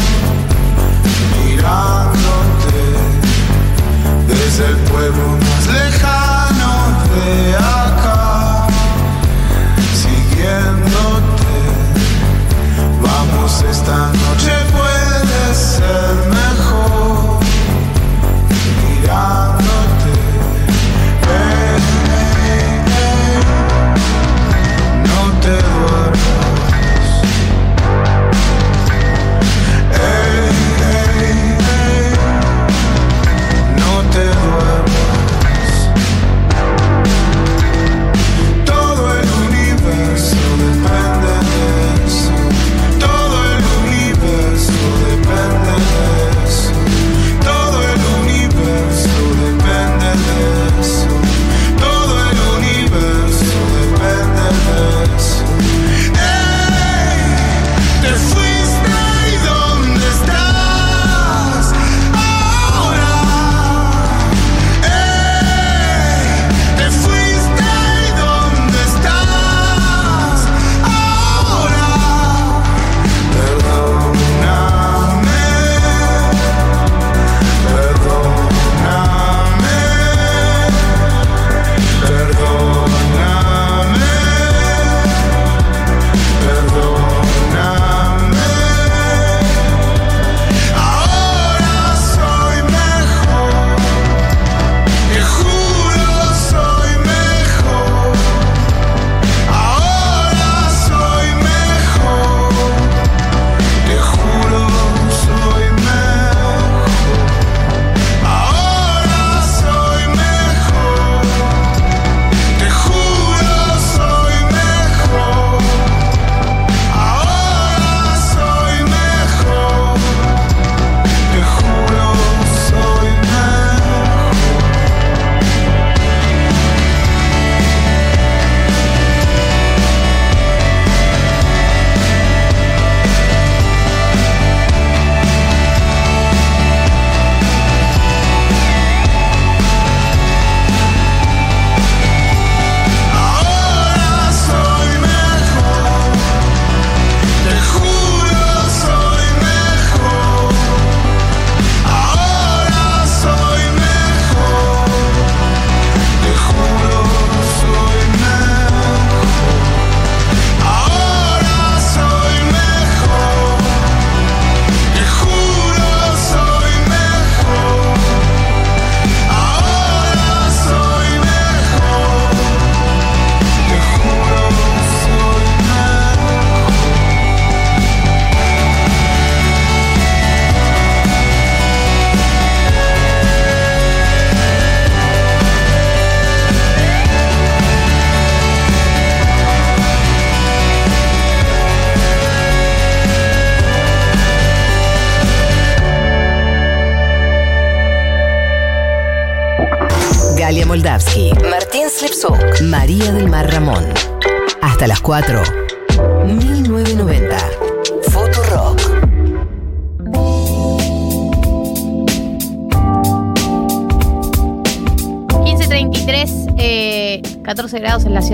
[1.44, 2.84] mirándote
[4.28, 6.36] desde el pueblo más lejano
[13.86, 16.45] esta noche puede ser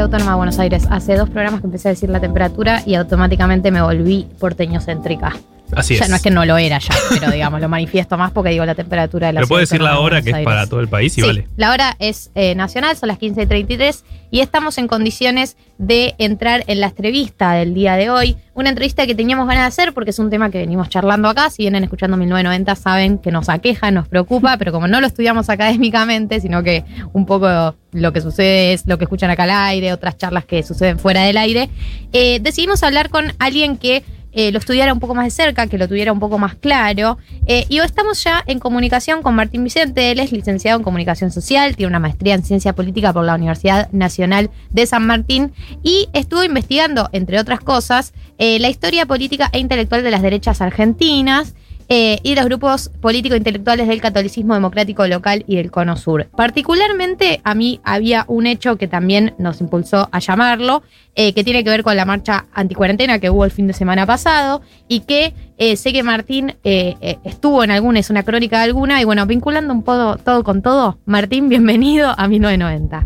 [0.02, 0.88] autónoma de Buenos Aires.
[0.90, 5.34] Hace dos programas que empecé a decir la temperatura y automáticamente me volví porteño-céntrica.
[5.76, 6.10] Así ya es.
[6.10, 8.76] no es que no lo era ya, pero digamos, lo manifiesto más porque digo la
[8.76, 11.18] temperatura de la Pero puedo decir la de hora que es para todo el país
[11.18, 11.48] y Sí, vale.
[11.58, 16.16] La hora es eh, nacional, son las 15 y 33 y estamos en condiciones de
[16.20, 18.38] entrar en la entrevista del día de hoy.
[18.54, 21.50] Una entrevista que teníamos ganas de hacer porque es un tema que venimos charlando acá.
[21.50, 25.50] Si vienen escuchando 1990 saben que nos aqueja, nos preocupa, pero como no lo estudiamos
[25.50, 29.92] académicamente, sino que un poco lo que sucede es lo que escuchan acá al aire,
[29.92, 31.70] otras charlas que suceden fuera del aire,
[32.14, 34.04] eh, decidimos hablar con alguien que
[34.34, 37.18] eh, lo estudiara un poco más de cerca, que lo tuviera un poco más claro.
[37.48, 40.12] Eh, y hoy estamos ya en comunicación con Martín Vicente.
[40.12, 43.92] Él es licenciado en comunicación social, tiene una maestría en ciencia política por la Universidad
[43.92, 45.52] Nacional de San Martín
[45.84, 50.62] y estuvo investigando, entre otras cosas, eh, la historia política e intelectual de las derechas
[50.62, 51.54] argentinas.
[51.94, 56.30] Eh, y los grupos político-intelectuales del catolicismo democrático local y del Cono Sur.
[56.38, 60.84] Particularmente a mí había un hecho que también nos impulsó a llamarlo,
[61.16, 64.06] eh, que tiene que ver con la marcha anticuarentena que hubo el fin de semana
[64.06, 69.02] pasado y que eh, sé que Martín estuvo en alguna, es una crónica de alguna,
[69.02, 73.06] y bueno, vinculando un poco todo con todo, Martín, bienvenido a 1990.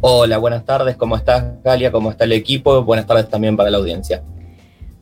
[0.00, 1.92] Hola, buenas tardes, ¿cómo estás Galia?
[1.92, 2.82] ¿Cómo está el equipo?
[2.84, 4.22] Buenas tardes también para la audiencia.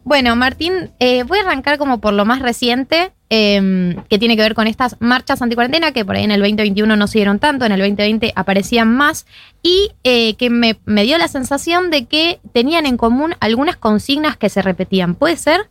[0.08, 4.42] Bueno, Martín, eh, voy a arrancar como por lo más reciente, eh, que tiene que
[4.42, 7.66] ver con estas marchas anticuarentena, que por ahí en el 2021 no se dieron tanto,
[7.66, 9.26] en el 2020 aparecían más,
[9.62, 14.38] y eh, que me, me dio la sensación de que tenían en común algunas consignas
[14.38, 15.14] que se repetían.
[15.14, 15.68] ¿Puede ser?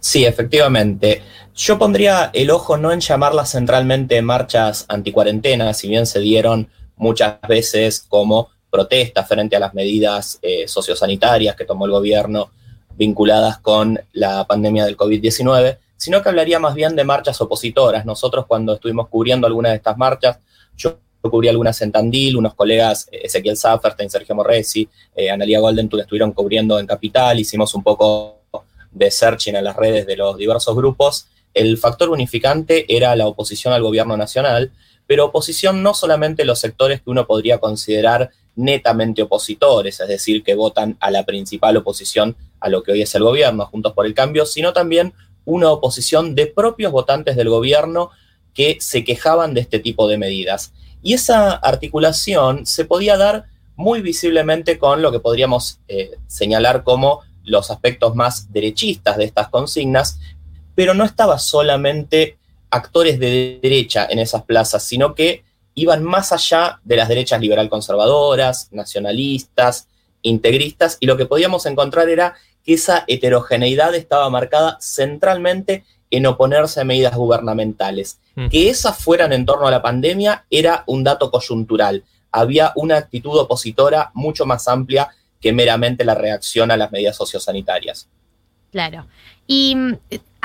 [0.00, 1.22] Sí, efectivamente.
[1.54, 7.40] Yo pondría el ojo no en llamarlas centralmente marchas anticuarentena, si bien se dieron muchas
[7.48, 12.50] veces como protestas frente a las medidas eh, sociosanitarias que tomó el gobierno
[12.94, 18.04] vinculadas con la pandemia del COVID-19, sino que hablaría más bien de marchas opositoras.
[18.04, 20.40] Nosotros cuando estuvimos cubriendo algunas de estas marchas,
[20.76, 26.00] yo cubrí algunas en Tandil, unos colegas, eh, Ezequiel Zafferstein, Sergio Morresi, eh, Analia Goldentour
[26.00, 28.42] estuvieron cubriendo en Capital, hicimos un poco
[28.90, 31.28] de searching en las redes de los diversos grupos.
[31.54, 34.70] El factor unificante era la oposición al gobierno nacional,
[35.06, 40.54] pero oposición no solamente los sectores que uno podría considerar netamente opositores, es decir, que
[40.54, 44.14] votan a la principal oposición a lo que hoy es el gobierno, Juntos por el
[44.14, 45.12] Cambio, sino también
[45.44, 48.10] una oposición de propios votantes del gobierno
[48.54, 50.72] que se quejaban de este tipo de medidas.
[51.02, 53.44] Y esa articulación se podía dar
[53.76, 59.48] muy visiblemente con lo que podríamos eh, señalar como los aspectos más derechistas de estas
[59.48, 60.18] consignas,
[60.74, 62.38] pero no estaba solamente
[62.70, 65.44] actores de derecha en esas plazas, sino que
[65.76, 69.86] iban más allá de las derechas liberal conservadoras, nacionalistas,
[70.22, 72.34] integristas, y lo que podíamos encontrar era
[72.64, 78.18] que esa heterogeneidad estaba marcada centralmente en oponerse a medidas gubernamentales.
[78.34, 78.48] Mm.
[78.48, 82.04] Que esas fueran en torno a la pandemia era un dato coyuntural.
[82.32, 88.08] Había una actitud opositora mucho más amplia que meramente la reacción a las medidas sociosanitarias.
[88.72, 89.06] Claro.
[89.46, 89.98] ¿Y mm,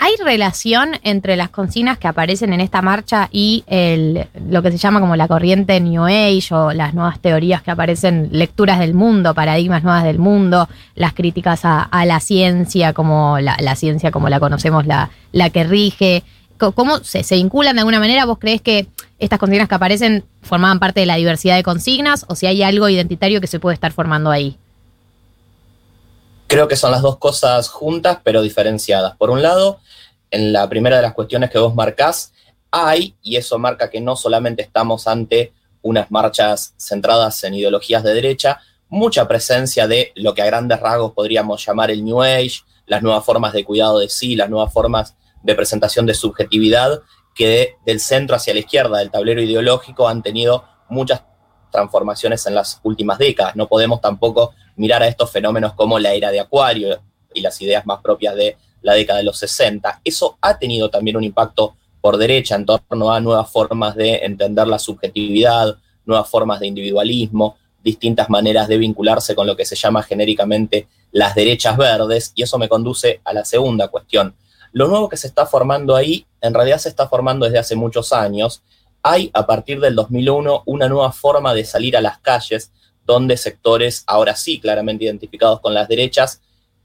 [0.03, 4.79] hay relación entre las consignas que aparecen en esta marcha y el, lo que se
[4.79, 9.35] llama como la corriente New Age o las nuevas teorías que aparecen, lecturas del mundo,
[9.35, 14.39] paradigmas nuevas del mundo, las críticas a, a la ciencia, como la, ciencia como la
[14.39, 16.23] conocemos, la, la que rige?
[16.57, 18.25] ¿Cómo se, se vinculan de alguna manera?
[18.25, 18.87] ¿Vos crees que
[19.19, 22.89] estas consignas que aparecen formaban parte de la diversidad de consignas o si hay algo
[22.89, 24.57] identitario que se puede estar formando ahí?
[26.51, 29.15] Creo que son las dos cosas juntas, pero diferenciadas.
[29.15, 29.79] Por un lado,
[30.31, 32.33] en la primera de las cuestiones que vos marcás,
[32.71, 38.13] hay, y eso marca que no solamente estamos ante unas marchas centradas en ideologías de
[38.13, 38.59] derecha,
[38.89, 43.23] mucha presencia de lo que a grandes rasgos podríamos llamar el New Age, las nuevas
[43.23, 47.01] formas de cuidado de sí, las nuevas formas de presentación de subjetividad,
[47.33, 51.21] que de- del centro hacia la izquierda del tablero ideológico han tenido muchas
[51.72, 53.56] transformaciones en las últimas décadas.
[53.56, 56.99] No podemos tampoco mirar a estos fenómenos como la era de Acuario
[57.34, 60.02] y las ideas más propias de la década de los 60.
[60.03, 64.68] Eso ha tenido también un impacto por derecha en torno a nuevas formas de entender
[64.68, 70.03] la subjetividad, nuevas formas de individualismo, distintas maneras de vincularse con lo que se llama
[70.03, 74.35] genéricamente las derechas verdes, y eso me conduce a la segunda cuestión.
[74.72, 78.14] Lo nuevo que se está formando ahí, en realidad se está formando desde hace muchos
[78.14, 78.64] años.
[79.03, 82.71] Hay a partir del 2001 una nueva forma de salir a las calles,
[83.05, 86.41] donde sectores, ahora sí claramente identificados con las derechas,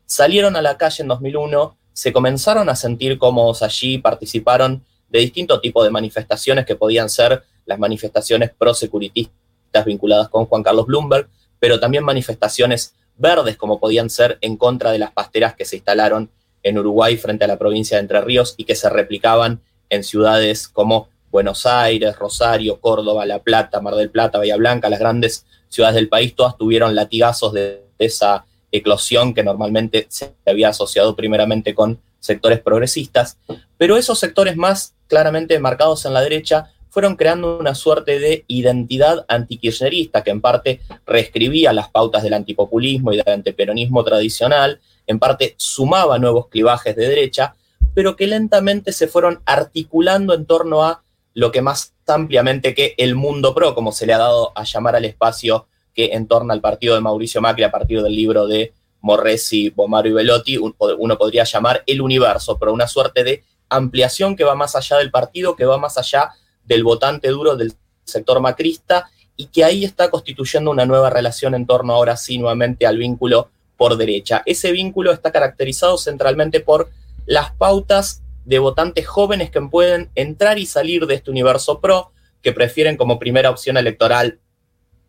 [0.07, 5.61] salieron a la calle en 2001, se comenzaron a sentir cómodos allí, participaron de distintos
[5.61, 11.29] tipos de manifestaciones que podían ser las manifestaciones pro-securitistas vinculadas con Juan Carlos Bloomberg,
[11.59, 16.31] pero también manifestaciones verdes como podían ser en contra de las pasteras que se instalaron
[16.63, 20.69] en Uruguay frente a la provincia de Entre Ríos y que se replicaban en ciudades
[20.69, 25.95] como Buenos Aires, Rosario, Córdoba, La Plata, Mar del Plata, Bahía Blanca, las grandes ciudades
[25.95, 32.01] del país, todas tuvieron latigazos de, esa eclosión que normalmente se había asociado primeramente con
[32.21, 33.37] sectores progresistas,
[33.77, 39.27] pero esos sectores más claramente marcados en la derecha fueron creando una suerte de identidad
[39.29, 45.55] antikirchnerista que en parte reescribía las pautas del antipopulismo y del antiperonismo tradicional, en parte
[45.59, 47.55] sumaba nuevos clivajes de derecha,
[47.93, 51.03] pero que lentamente se fueron articulando en torno a
[51.37, 54.97] lo que más ampliamente que el mundo pro, como se le ha dado a llamar
[54.97, 58.73] al espacio que entorna al partido de Mauricio Macri a partir del libro de
[59.03, 64.45] Morresi, Bomaro y Velotti, uno podría llamar el universo, pero una suerte de ampliación que
[64.45, 66.31] va más allá del partido, que va más allá
[66.65, 71.67] del votante duro del sector macrista y que ahí está constituyendo una nueva relación en
[71.67, 74.43] torno ahora sí nuevamente al vínculo por derecha.
[74.47, 76.89] Ese vínculo está caracterizado centralmente por
[77.27, 82.13] las pautas de votantes jóvenes que pueden entrar y salir de este universo pro,
[82.43, 84.39] que prefieren como primera opción electoral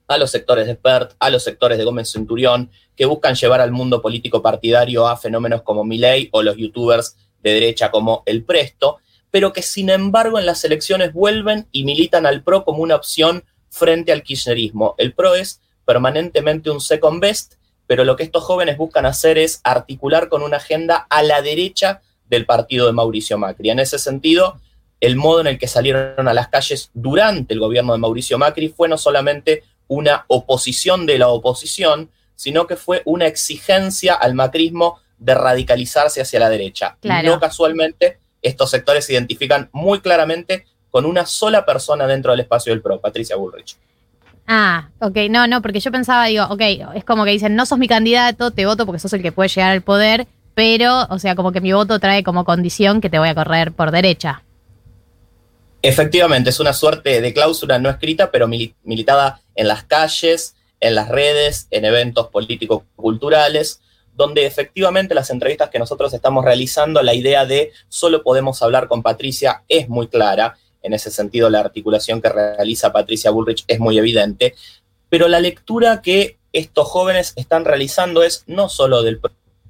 [0.07, 3.71] a los sectores de PERT, a los sectores de Gómez Centurión, que buscan llevar al
[3.71, 8.97] mundo político partidario a fenómenos como Milei o los youtubers de derecha como El Presto,
[9.29, 13.43] pero que sin embargo en las elecciones vuelven y militan al PRO como una opción
[13.69, 14.95] frente al kirchnerismo.
[14.97, 17.55] El PRO es permanentemente un second best,
[17.85, 22.01] pero lo que estos jóvenes buscan hacer es articular con una agenda a la derecha
[22.29, 23.69] del partido de Mauricio Macri.
[23.69, 24.59] En ese sentido,
[24.99, 28.69] el modo en el que salieron a las calles durante el gobierno de Mauricio Macri
[28.69, 34.99] fue no solamente una oposición de la oposición, sino que fue una exigencia al macrismo
[35.17, 36.97] de radicalizarse hacia la derecha.
[37.01, 37.29] Claro.
[37.29, 42.73] No casualmente, estos sectores se identifican muy claramente con una sola persona dentro del espacio
[42.73, 43.77] del PRO, Patricia Bullrich.
[44.47, 46.61] Ah, ok, no, no, porque yo pensaba, digo, ok,
[46.95, 49.49] es como que dicen, no sos mi candidato, te voto porque sos el que puede
[49.49, 50.25] llegar al poder,
[50.57, 53.73] pero, o sea, como que mi voto trae como condición que te voy a correr
[53.73, 54.41] por derecha.
[55.83, 60.95] Efectivamente, es una suerte de cláusula no escrita, pero mili- militada en las calles, en
[60.95, 63.81] las redes, en eventos políticos culturales,
[64.15, 69.03] donde efectivamente las entrevistas que nosotros estamos realizando, la idea de solo podemos hablar con
[69.03, 70.57] Patricia es muy clara.
[70.81, 74.55] En ese sentido, la articulación que realiza Patricia Bullrich es muy evidente.
[75.07, 79.19] Pero la lectura que estos jóvenes están realizando es no solo del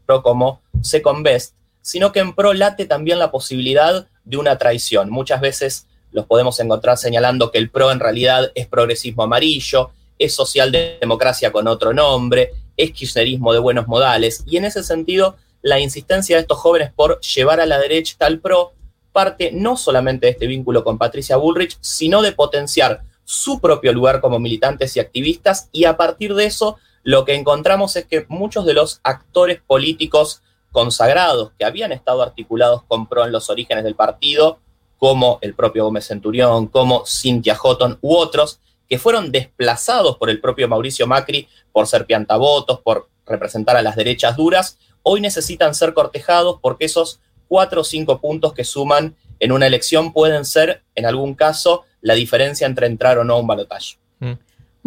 [0.08, 5.12] PRO como second best, sino que en PRO late también la posibilidad de una traición.
[5.12, 10.34] Muchas veces los podemos encontrar señalando que el PRO en realidad es progresismo amarillo, es
[10.34, 16.36] socialdemocracia con otro nombre, es kirchnerismo de buenos modales, y en ese sentido la insistencia
[16.36, 18.74] de estos jóvenes por llevar a la derecha al PRO
[19.12, 24.22] parte no solamente de este vínculo con Patricia Bullrich, sino de potenciar su propio lugar
[24.22, 28.66] como militantes y activistas, y a partir de eso lo que encontramos es que muchos
[28.66, 30.42] de los actores políticos
[30.72, 34.60] consagrados que habían estado articulados con PRO en los orígenes del partido,
[34.98, 40.40] como el propio Gómez Centurión, como Cynthia Houghton u otros, que fueron desplazados por el
[40.40, 45.94] propio Mauricio Macri por ser piantavotos, por representar a las derechas duras, hoy necesitan ser
[45.94, 51.06] cortejados porque esos cuatro o cinco puntos que suman en una elección pueden ser, en
[51.06, 53.98] algún caso, la diferencia entre entrar o no a un balotaje.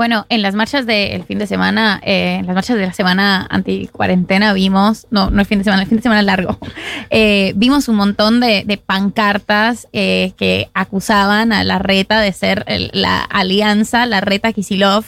[0.01, 3.47] Bueno, en las marchas del fin de semana, eh, en las marchas de la semana
[3.51, 6.59] anti-cuarentena vimos, no, no el fin de semana, el fin de semana largo,
[7.11, 12.65] eh, vimos un montón de, de pancartas eh, que acusaban a la reta de ser
[12.95, 15.05] la alianza, la reta Kisilov,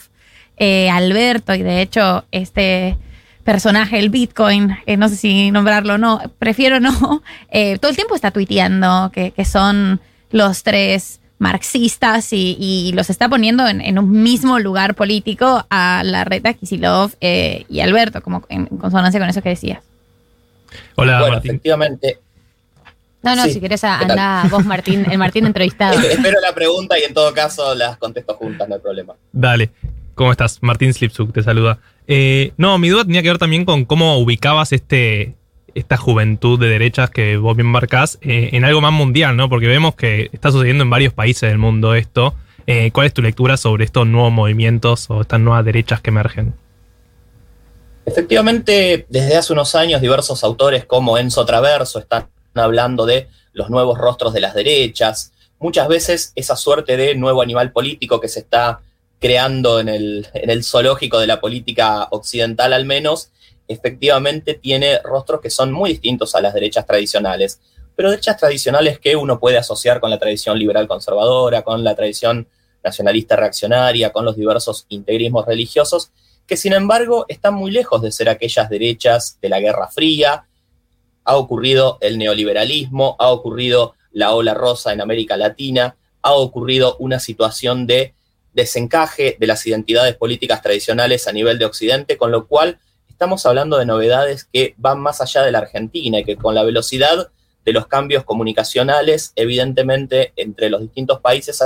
[0.58, 2.98] eh, Alberto, y de hecho este
[3.44, 6.92] personaje, el Bitcoin, eh, no sé si nombrarlo o no, prefiero no,
[7.80, 13.66] todo el tiempo está tuiteando que son los tres marxistas y, y los está poniendo
[13.68, 18.66] en, en un mismo lugar político a la reta Kisilov eh, y Alberto, como en
[18.66, 19.80] consonancia con eso que decías.
[20.94, 21.50] Hola, bueno, Martín.
[21.50, 22.18] efectivamente,
[23.22, 25.98] No, no, Sí, si querés anda vos, Martín, el Martín entrevistado.
[26.00, 29.14] espero la pregunta y en todo caso las contesto juntas, no hay problema.
[29.32, 29.70] Dale.
[30.14, 30.58] ¿Cómo estás?
[30.62, 31.78] Martín Slipsuk te saluda.
[32.06, 35.34] Eh, no, mi duda tenía que ver también con cómo ubicabas este,
[35.74, 39.48] esta juventud de derechas que vos bien marcás eh, en algo más mundial, ¿no?
[39.48, 42.34] Porque vemos que está sucediendo en varios países del mundo esto.
[42.66, 46.54] Eh, ¿Cuál es tu lectura sobre estos nuevos movimientos o estas nuevas derechas que emergen?
[48.04, 53.98] Efectivamente, desde hace unos años diversos autores como Enzo Traverso están hablando de los nuevos
[53.98, 55.32] rostros de las derechas.
[55.58, 58.80] Muchas veces esa suerte de nuevo animal político que se está
[59.20, 63.30] creando en el, en el zoológico de la política occidental al menos,
[63.68, 67.60] efectivamente tiene rostros que son muy distintos a las derechas tradicionales.
[67.94, 72.46] Pero derechas tradicionales que uno puede asociar con la tradición liberal conservadora, con la tradición
[72.82, 76.10] nacionalista reaccionaria, con los diversos integrismos religiosos,
[76.46, 80.46] que sin embargo están muy lejos de ser aquellas derechas de la Guerra Fría.
[81.24, 87.20] Ha ocurrido el neoliberalismo, ha ocurrido la ola rosa en América Latina, ha ocurrido una
[87.20, 88.14] situación de
[88.52, 92.78] desencaje de las identidades políticas tradicionales a nivel de Occidente, con lo cual
[93.22, 96.64] estamos hablando de novedades que van más allá de la Argentina y que con la
[96.64, 97.30] velocidad
[97.64, 101.62] de los cambios comunicacionales, evidentemente entre los distintos países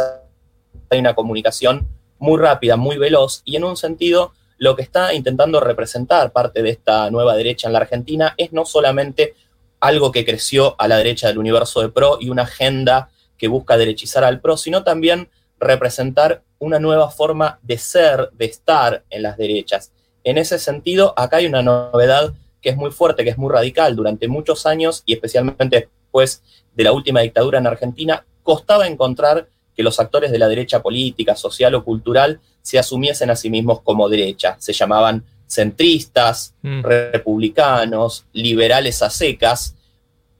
[0.90, 1.88] hay una comunicación
[2.18, 6.68] muy rápida, muy veloz, y en un sentido lo que está intentando representar parte de
[6.68, 9.34] esta nueva derecha en la Argentina es no solamente
[9.80, 13.08] algo que creció a la derecha del universo de PRO y una agenda
[13.38, 19.04] que busca derechizar al PRO, sino también representar una nueva forma de ser, de estar
[19.08, 19.92] en las derechas.
[20.26, 23.94] En ese sentido, acá hay una novedad que es muy fuerte, que es muy radical.
[23.94, 26.42] Durante muchos años, y especialmente después
[26.74, 31.36] de la última dictadura en Argentina, costaba encontrar que los actores de la derecha política,
[31.36, 34.56] social o cultural se asumiesen a sí mismos como derecha.
[34.58, 39.76] Se llamaban centristas, republicanos, liberales a secas,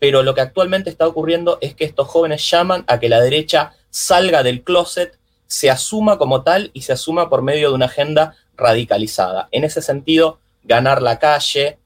[0.00, 3.74] pero lo que actualmente está ocurriendo es que estos jóvenes llaman a que la derecha
[3.90, 8.34] salga del closet, se asuma como tal y se asuma por medio de una agenda
[8.57, 9.49] radicalizada.
[9.51, 11.78] En ese sentido, ganar la calle,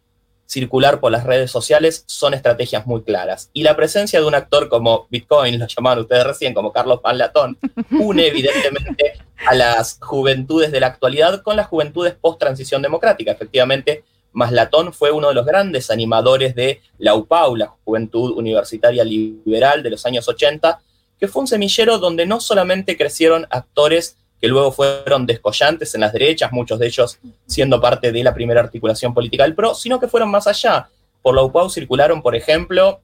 [0.47, 3.51] circular por las redes sociales son estrategias muy claras.
[3.53, 7.57] Y la presencia de un actor como Bitcoin, lo llamaban ustedes recién, como Carlos Panlatón,
[7.91, 9.13] une evidentemente
[9.47, 13.31] a las juventudes de la actualidad con las juventudes post-transición democrática.
[13.31, 14.03] Efectivamente,
[14.33, 19.91] Maslatón fue uno de los grandes animadores de la UPAU, la Juventud Universitaria Liberal de
[19.91, 20.81] los años 80,
[21.19, 26.13] que fue un semillero donde no solamente crecieron actores que luego fueron descollantes en las
[26.13, 30.09] derechas, muchos de ellos siendo parte de la primera articulación política del PRO, sino que
[30.09, 30.89] fueron más allá.
[31.23, 33.01] Por la UPAU circularon, por ejemplo,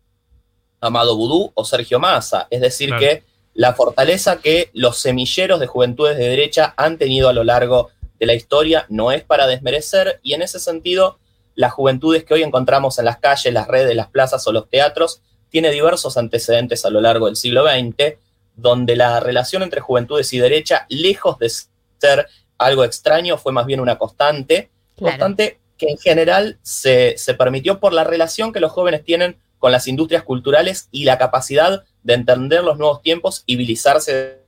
[0.80, 3.00] Amado Vudú o Sergio Massa, es decir, Claro.
[3.00, 3.22] que
[3.54, 8.26] la fortaleza que los semilleros de juventudes de derecha han tenido a lo largo de
[8.26, 11.18] la historia no es para desmerecer y en ese sentido
[11.54, 15.22] las juventudes que hoy encontramos en las calles, las redes, las plazas o los teatros
[15.48, 18.18] tiene diversos antecedentes a lo largo del siglo XX,
[18.56, 22.26] donde la relación entre juventudes y derecha, lejos de ser
[22.58, 25.12] algo extraño, fue más bien una constante, Claro.
[25.12, 29.72] constante que en general se, se permitió por la relación que los jóvenes tienen con
[29.72, 34.38] las industrias culturales y la capacidad de entender los nuevos tiempos y visibilizarse,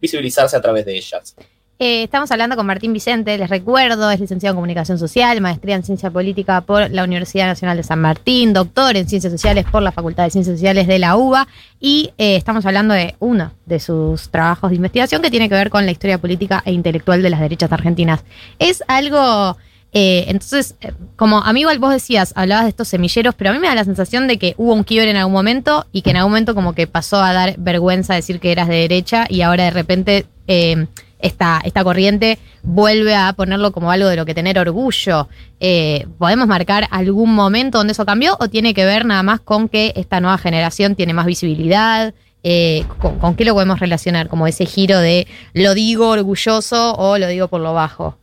[0.00, 1.36] visibilizarse a través de ellas.
[1.78, 5.82] Eh, estamos hablando con Martín Vicente, les recuerdo, es licenciado en Comunicación Social, maestría en
[5.82, 9.92] Ciencia Política por la Universidad Nacional de San Martín, doctor en Ciencias Sociales por la
[9.92, 11.46] Facultad de Ciencias Sociales de la UBA
[11.78, 15.68] y eh, estamos hablando de uno de sus trabajos de investigación que tiene que ver
[15.68, 18.24] con la historia política e intelectual de las derechas argentinas.
[18.58, 19.58] Es algo...
[19.92, 20.76] eh, entonces,
[21.16, 24.28] como amigo, vos decías, hablabas de estos semilleros, pero a mí me da la sensación
[24.28, 26.86] de que hubo un quiebre en algún momento y que en algún momento como que
[26.86, 30.86] pasó a dar vergüenza decir que eras de derecha y ahora de repente eh,
[31.26, 35.28] esta, esta corriente vuelve a ponerlo como algo de lo que tener orgullo.
[35.60, 39.68] Eh, ¿Podemos marcar algún momento donde eso cambió o tiene que ver nada más con
[39.68, 42.14] que esta nueva generación tiene más visibilidad?
[42.42, 44.28] Eh, ¿con, con qué lo podemos relacionar?
[44.28, 48.16] Como ese giro de lo digo orgulloso o lo digo por lo bajo.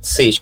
[0.00, 0.38] Sí,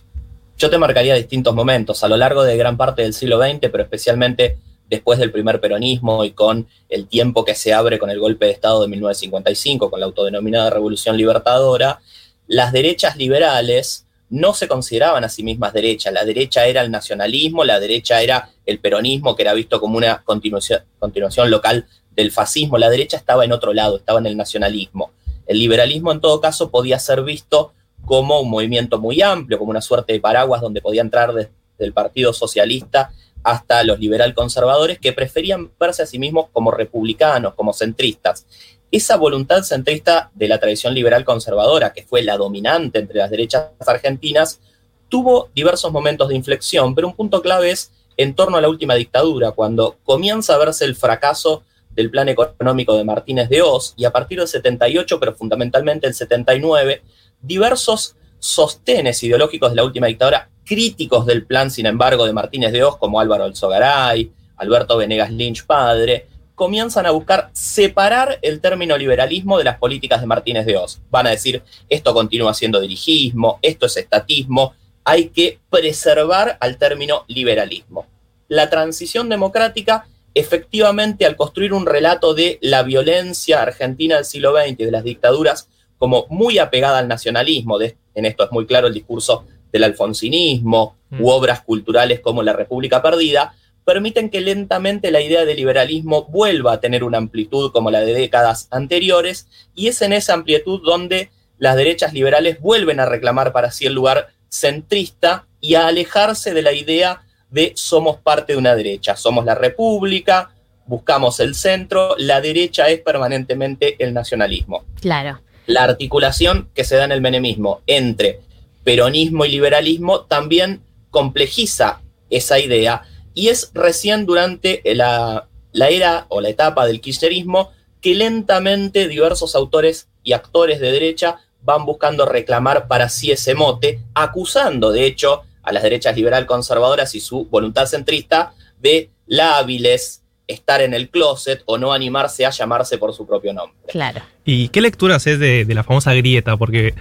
[0.58, 3.82] yo te marcaría distintos momentos a lo largo de gran parte del siglo XX, pero
[3.82, 4.58] especialmente
[4.92, 8.52] después del primer peronismo y con el tiempo que se abre con el golpe de
[8.52, 12.02] Estado de 1955, con la autodenominada Revolución Libertadora,
[12.46, 16.12] las derechas liberales no se consideraban a sí mismas derechas.
[16.12, 20.22] La derecha era el nacionalismo, la derecha era el peronismo, que era visto como una
[20.24, 22.76] continuación, continuación local del fascismo.
[22.76, 25.12] La derecha estaba en otro lado, estaba en el nacionalismo.
[25.46, 27.72] El liberalismo, en todo caso, podía ser visto
[28.04, 31.94] como un movimiento muy amplio, como una suerte de paraguas donde podía entrar desde el
[31.94, 33.10] Partido Socialista
[33.42, 38.46] hasta los liberal conservadores que preferían verse a sí mismos como republicanos, como centristas.
[38.90, 43.70] Esa voluntad centrista de la tradición liberal conservadora, que fue la dominante entre las derechas
[43.86, 44.60] argentinas,
[45.08, 48.94] tuvo diversos momentos de inflexión, pero un punto clave es en torno a la última
[48.94, 54.04] dictadura, cuando comienza a verse el fracaso del plan económico de Martínez de Oz y
[54.04, 57.02] a partir del 78, pero fundamentalmente el 79,
[57.40, 62.84] diversos sostenes ideológicos de la última dictadura, críticos del plan, sin embargo, de Martínez de
[62.84, 69.58] Oz, como Álvaro Alzogaray, Alberto Venegas Lynch padre, comienzan a buscar separar el término liberalismo
[69.58, 71.00] de las políticas de Martínez de Oz.
[71.10, 74.74] Van a decir, esto continúa siendo dirigismo, esto es estatismo,
[75.04, 78.06] hay que preservar al término liberalismo.
[78.48, 84.78] La transición democrática, efectivamente, al construir un relato de la violencia argentina del siglo XX
[84.78, 85.68] y de las dictaduras
[85.98, 91.28] como muy apegada al nacionalismo, en esto es muy claro el discurso del alfonsinismo u
[91.28, 93.54] obras culturales como La República Perdida,
[93.84, 98.14] permiten que lentamente la idea de liberalismo vuelva a tener una amplitud como la de
[98.14, 103.70] décadas anteriores, y es en esa amplitud donde las derechas liberales vuelven a reclamar para
[103.70, 108.74] sí el lugar centrista y a alejarse de la idea de somos parte de una
[108.74, 110.50] derecha, somos la república,
[110.86, 114.84] buscamos el centro, la derecha es permanentemente el nacionalismo.
[115.00, 115.40] Claro.
[115.66, 118.40] La articulación que se da en el menemismo entre
[118.84, 122.00] peronismo y liberalismo también complejiza
[122.30, 123.02] esa idea
[123.34, 129.54] y es recién durante la, la era o la etapa del kirchnerismo que lentamente diversos
[129.54, 135.42] autores y actores de derecha van buscando reclamar para sí ese mote, acusando de hecho
[135.62, 141.08] a las derechas liberal conservadoras y su voluntad centrista de la hábiles estar en el
[141.08, 143.76] closet o no animarse a llamarse por su propio nombre.
[143.88, 144.22] Claro.
[144.44, 146.56] ¿Y qué lecturas es de, de la famosa grieta?
[146.56, 146.94] Porque,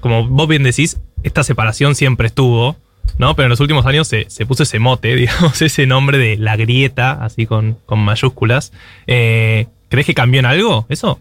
[0.00, 2.76] como vos bien decís, esta separación siempre estuvo,
[3.18, 3.34] ¿no?
[3.36, 6.56] Pero en los últimos años se, se puso ese mote, digamos, ese nombre de la
[6.56, 8.72] grieta, así con, con mayúsculas.
[9.06, 11.18] Eh, ¿Crees que cambió en algo eso?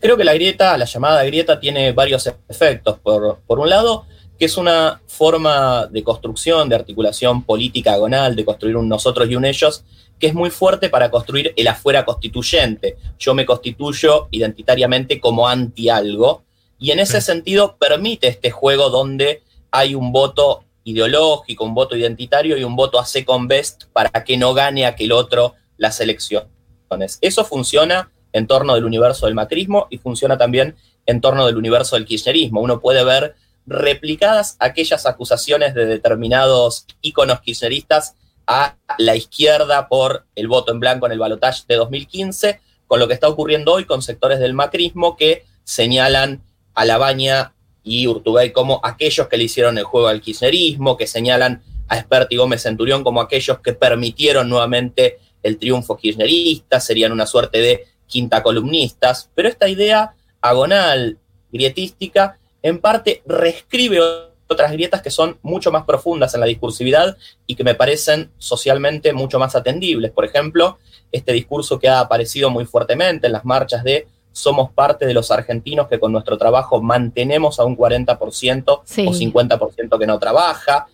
[0.00, 2.98] Creo que la grieta, la llamada grieta, tiene varios efectos.
[3.00, 4.06] Por, por un lado,
[4.38, 9.34] que es una forma de construcción, de articulación política agonal, de construir un nosotros y
[9.34, 9.84] un ellos,
[10.18, 12.96] que es muy fuerte para construir el afuera constituyente.
[13.18, 16.44] Yo me constituyo identitariamente como anti algo,
[16.78, 22.56] y en ese sentido permite este juego donde hay un voto ideológico, un voto identitario
[22.56, 26.48] y un voto a second best para que no gane aquel otro las elecciones.
[27.20, 30.76] Eso funciona en torno del universo del macrismo y funciona también
[31.06, 32.60] en torno del universo del kirchnerismo.
[32.60, 33.34] Uno puede ver
[33.66, 38.14] replicadas aquellas acusaciones de determinados íconos kirchneristas
[38.46, 43.06] a la izquierda por el voto en blanco en el balotaje de 2015, con lo
[43.06, 46.42] que está ocurriendo hoy con sectores del macrismo que señalan
[46.78, 51.60] a Labaña y Urtubey como aquellos que le hicieron el juego al kirchnerismo, que señalan
[51.88, 57.26] a Espert y Gómez Centurión como aquellos que permitieron nuevamente el triunfo kirchnerista, serían una
[57.26, 61.18] suerte de quinta columnistas, pero esta idea agonal,
[61.50, 64.00] grietística, en parte reescribe
[64.46, 69.12] otras grietas que son mucho más profundas en la discursividad y que me parecen socialmente
[69.12, 70.12] mucho más atendibles.
[70.12, 70.78] Por ejemplo,
[71.10, 74.06] este discurso que ha aparecido muy fuertemente en las marchas de
[74.38, 79.06] somos parte de los argentinos que con nuestro trabajo mantenemos a un 40% Sí.
[79.06, 80.86] o 50% que no trabaja,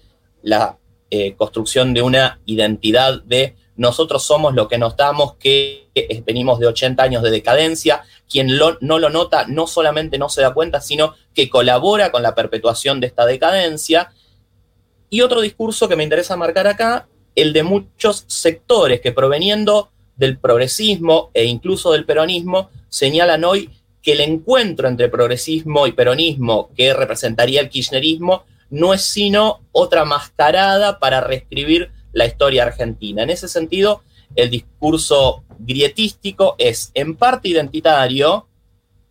[0.42, 0.76] la
[1.10, 5.88] eh, construcción de una identidad de nosotros somos lo que nos damos, que
[6.26, 10.42] venimos de 80 años de decadencia, quien lo- no lo nota no solamente no se
[10.42, 14.12] da cuenta, sino que colabora con la perpetuación de esta decadencia.
[15.10, 20.38] Y otro discurso que me interesa marcar acá, el de muchos sectores que proveniendo del
[20.38, 23.70] progresismo e incluso del peronismo, señalan hoy
[24.02, 30.04] que el encuentro entre progresismo y peronismo que representaría el kirchnerismo no es sino otra
[30.04, 33.22] mascarada para reescribir la historia argentina.
[33.22, 34.02] En ese sentido,
[34.36, 38.48] el discurso grietístico es en parte identitario,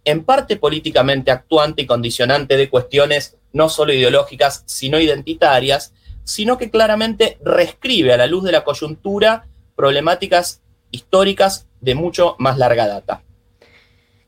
[0.06, 5.94] en parte políticamente actuante y condicionante de cuestiones no solo ideológicas, sino identitarias,
[6.24, 10.62] sino que claramente reescribe a la luz de la coyuntura problemáticas
[10.94, 13.22] históricas de mucho más larga data.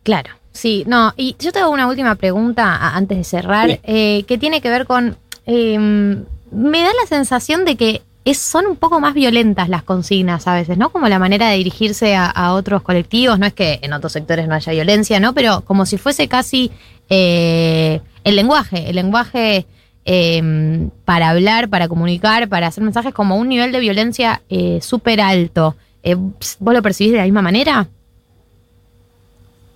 [0.04, 4.38] Claro, sí, no, y yo te hago una última pregunta antes de cerrar, eh, que
[4.38, 9.00] tiene que ver con, eh, me da la sensación de que es- son un poco
[9.00, 10.90] más violentas las consignas a veces, ¿no?
[10.90, 14.48] Como la manera de dirigirse a, a otros colectivos, no es que en otros sectores
[14.48, 15.34] no haya violencia, ¿no?
[15.34, 16.72] Pero como si fuese casi
[17.10, 19.66] eh, el lenguaje, el lenguaje
[20.06, 25.22] eh, para hablar, para comunicar, para hacer mensajes como un nivel de violencia eh, súper
[25.22, 25.76] alto.
[26.06, 27.90] Eh, ¿Vos lo percibís de la misma manera?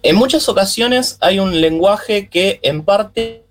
[0.03, 3.43] En muchas ocasiones hay un lenguaje que en parte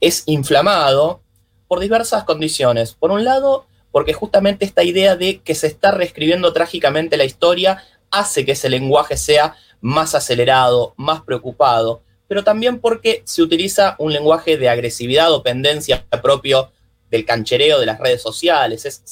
[0.00, 1.20] es inflamado
[1.68, 2.94] por diversas condiciones.
[2.94, 7.84] Por un lado, porque justamente esta idea de que se está reescribiendo trágicamente la historia
[8.10, 14.14] hace que ese lenguaje sea más acelerado, más preocupado, pero también porque se utiliza un
[14.14, 16.72] lenguaje de agresividad o pendencia propio
[17.10, 18.86] del canchereo de las redes sociales.
[18.86, 19.02] Es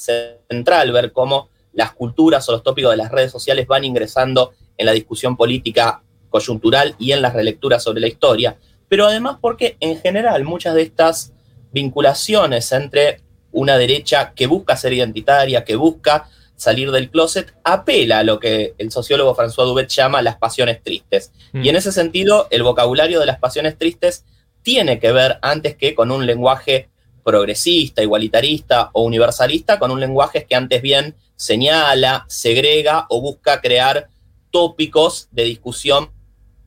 [0.49, 4.85] central ver cómo las culturas o los tópicos de las redes sociales van ingresando en
[4.85, 8.57] la discusión política coyuntural y en las relecturas sobre la historia,
[8.87, 11.33] pero además porque en general muchas de estas
[11.71, 13.21] vinculaciones entre
[13.51, 18.75] una derecha que busca ser identitaria, que busca salir del closet, apela a lo que
[18.77, 21.31] el sociólogo François Dubet llama las pasiones tristes.
[21.53, 21.65] Mm.
[21.65, 24.25] Y en ese sentido, el vocabulario de las pasiones tristes
[24.61, 26.89] tiene que ver antes que con un lenguaje
[27.23, 34.09] progresista, igualitarista o universalista, con un lenguaje que antes bien señala, segrega o busca crear
[34.51, 36.11] tópicos de discusión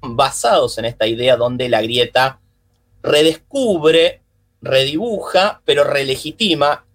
[0.01, 2.41] basados en esta idea donde la grieta
[3.03, 4.23] redescubre,
[4.61, 6.87] redibuja, pero relegitima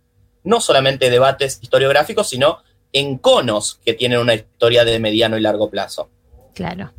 [0.44, 2.60] no solamente debates historiográficos, sino
[2.92, 6.10] enconos que tienen una historia de mediano y largo plazo.
[6.56, 6.92] Claro.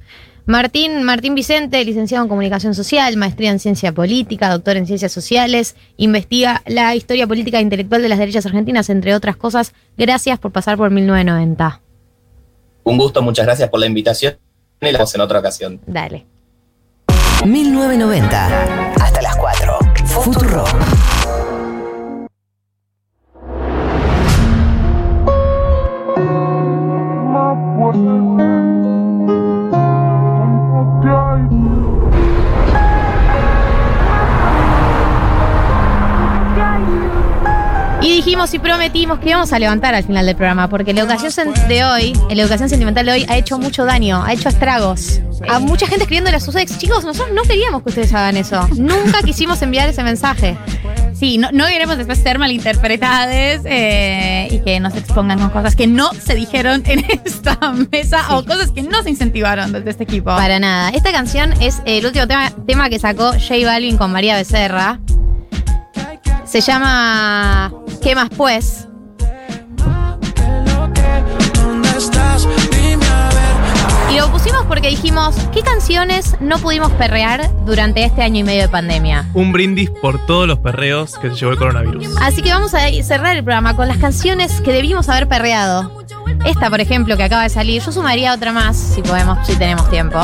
[0.51, 5.77] Martín, Martín Vicente, licenciado en Comunicación Social, maestría en Ciencia Política, doctor en Ciencias Sociales,
[5.97, 9.73] investiga la historia política e intelectual de las derechas argentinas, entre otras cosas.
[9.97, 11.81] Gracias por pasar por 1990.
[12.83, 14.39] Un gusto, muchas gracias por la invitación
[14.81, 15.81] y la vemos en otra ocasión.
[15.87, 16.27] Dale.
[17.45, 18.95] 1990.
[19.01, 19.79] Hasta las 4.
[20.07, 20.65] Futuro.
[38.03, 41.53] Y dijimos y prometimos que íbamos a levantar al final del programa, porque la educación
[41.69, 45.21] de hoy, la educación sentimental de hoy, ha hecho mucho daño, ha hecho estragos.
[45.49, 46.79] A mucha gente escribiéndole a sus ex.
[46.79, 48.67] Chicos, nosotros no queríamos que ustedes hagan eso.
[48.77, 50.57] Nunca quisimos enviar ese mensaje.
[51.13, 55.87] Sí, no, no queremos después ser malinterpretadas eh, y que nos expongan con cosas que
[55.87, 57.59] no se dijeron en esta
[57.91, 60.31] mesa o cosas que no se incentivaron desde este equipo.
[60.31, 60.89] Para nada.
[60.91, 64.99] Esta canción es el último tema, tema que sacó J Balvin con María Becerra.
[66.51, 67.73] Se llama
[68.03, 68.89] ¿Qué más pues?
[74.11, 78.63] Y lo pusimos porque dijimos, ¿qué canciones no pudimos perrear durante este año y medio
[78.63, 79.27] de pandemia?
[79.35, 82.17] Un brindis por todos los perreos que se llevó el coronavirus.
[82.21, 86.05] Así que vamos a cerrar el programa con las canciones que debimos haber perreado.
[86.45, 89.89] Esta, por ejemplo, que acaba de salir, yo sumaría otra más, si podemos, si tenemos
[89.89, 90.21] tiempo.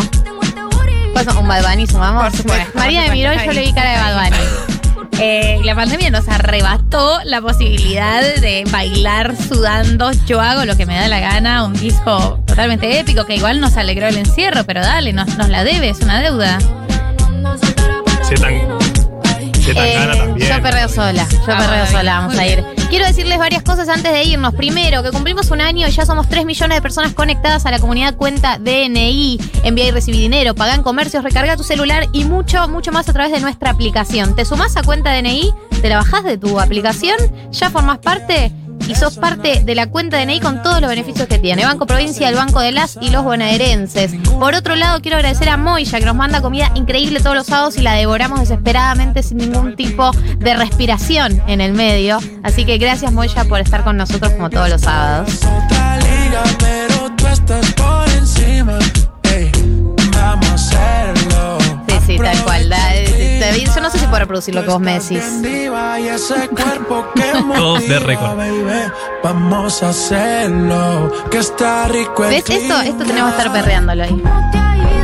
[1.12, 2.24] Pues un Bad Bunny sumamos.
[2.24, 4.75] Por supuesto, María me miró yo le vi cara de Bad Bunny.
[5.18, 10.10] Eh, la pandemia nos arrebató la posibilidad de bailar sudando.
[10.26, 13.76] Yo hago lo que me da la gana, un disco totalmente épico que igual nos
[13.78, 16.58] alegró el encierro, pero dale, nos, la debe, es una deuda.
[17.16, 18.75] Tan,
[19.74, 20.48] Eh, también.
[20.50, 22.64] Yo perreo sola, yo Ah, perreo sola, vamos a ir.
[22.88, 24.54] Quiero decirles varias cosas antes de irnos.
[24.54, 27.78] Primero, que cumplimos un año y ya somos 3 millones de personas conectadas a la
[27.78, 29.38] comunidad cuenta DNI.
[29.64, 33.12] Envía y recibí dinero, paga en comercios, recarga tu celular y mucho, mucho más a
[33.12, 34.36] través de nuestra aplicación.
[34.36, 35.52] Te sumás a cuenta DNI,
[35.82, 37.16] te la bajás de tu aplicación,
[37.50, 38.52] ya formás parte
[38.86, 41.64] y sos parte de la cuenta DNI con todos los beneficios que tiene.
[41.64, 44.12] Banco Provincia, el Banco de las y los bonaerenses.
[44.38, 47.76] Por otro lado, quiero agradecer a Moya, que nos manda comida increíble todos los sábados
[47.78, 52.18] y la devoramos desesperadamente sin ningún tipo de respiración en el medio.
[52.42, 55.40] Así que gracias, Moya, por estar con nosotros como todos los sábados.
[61.88, 62.72] Sí, sí, tal cual.
[63.40, 65.22] David, yo no sé si puedo reproducir lo que vos me decís.
[67.54, 68.36] Todos de récord.
[68.36, 68.90] baby.
[69.22, 71.10] Vamos a hacerlo.
[71.30, 72.50] Que está rico el ¿Ves?
[72.50, 74.22] Esto, esto tenemos que estar perreándolo ahí.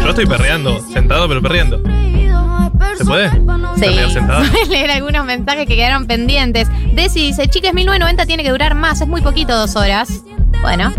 [0.03, 1.81] Yo estoy perreando, sentado pero perreando.
[2.97, 3.31] ¿Se puede?
[3.31, 4.67] Sí.
[4.69, 6.69] Leer algunos mensajes que quedaron pendientes.
[6.93, 10.23] Desi dice, chicas, 1990 tiene que durar más, es muy poquito, dos horas.
[10.61, 10.93] Bueno.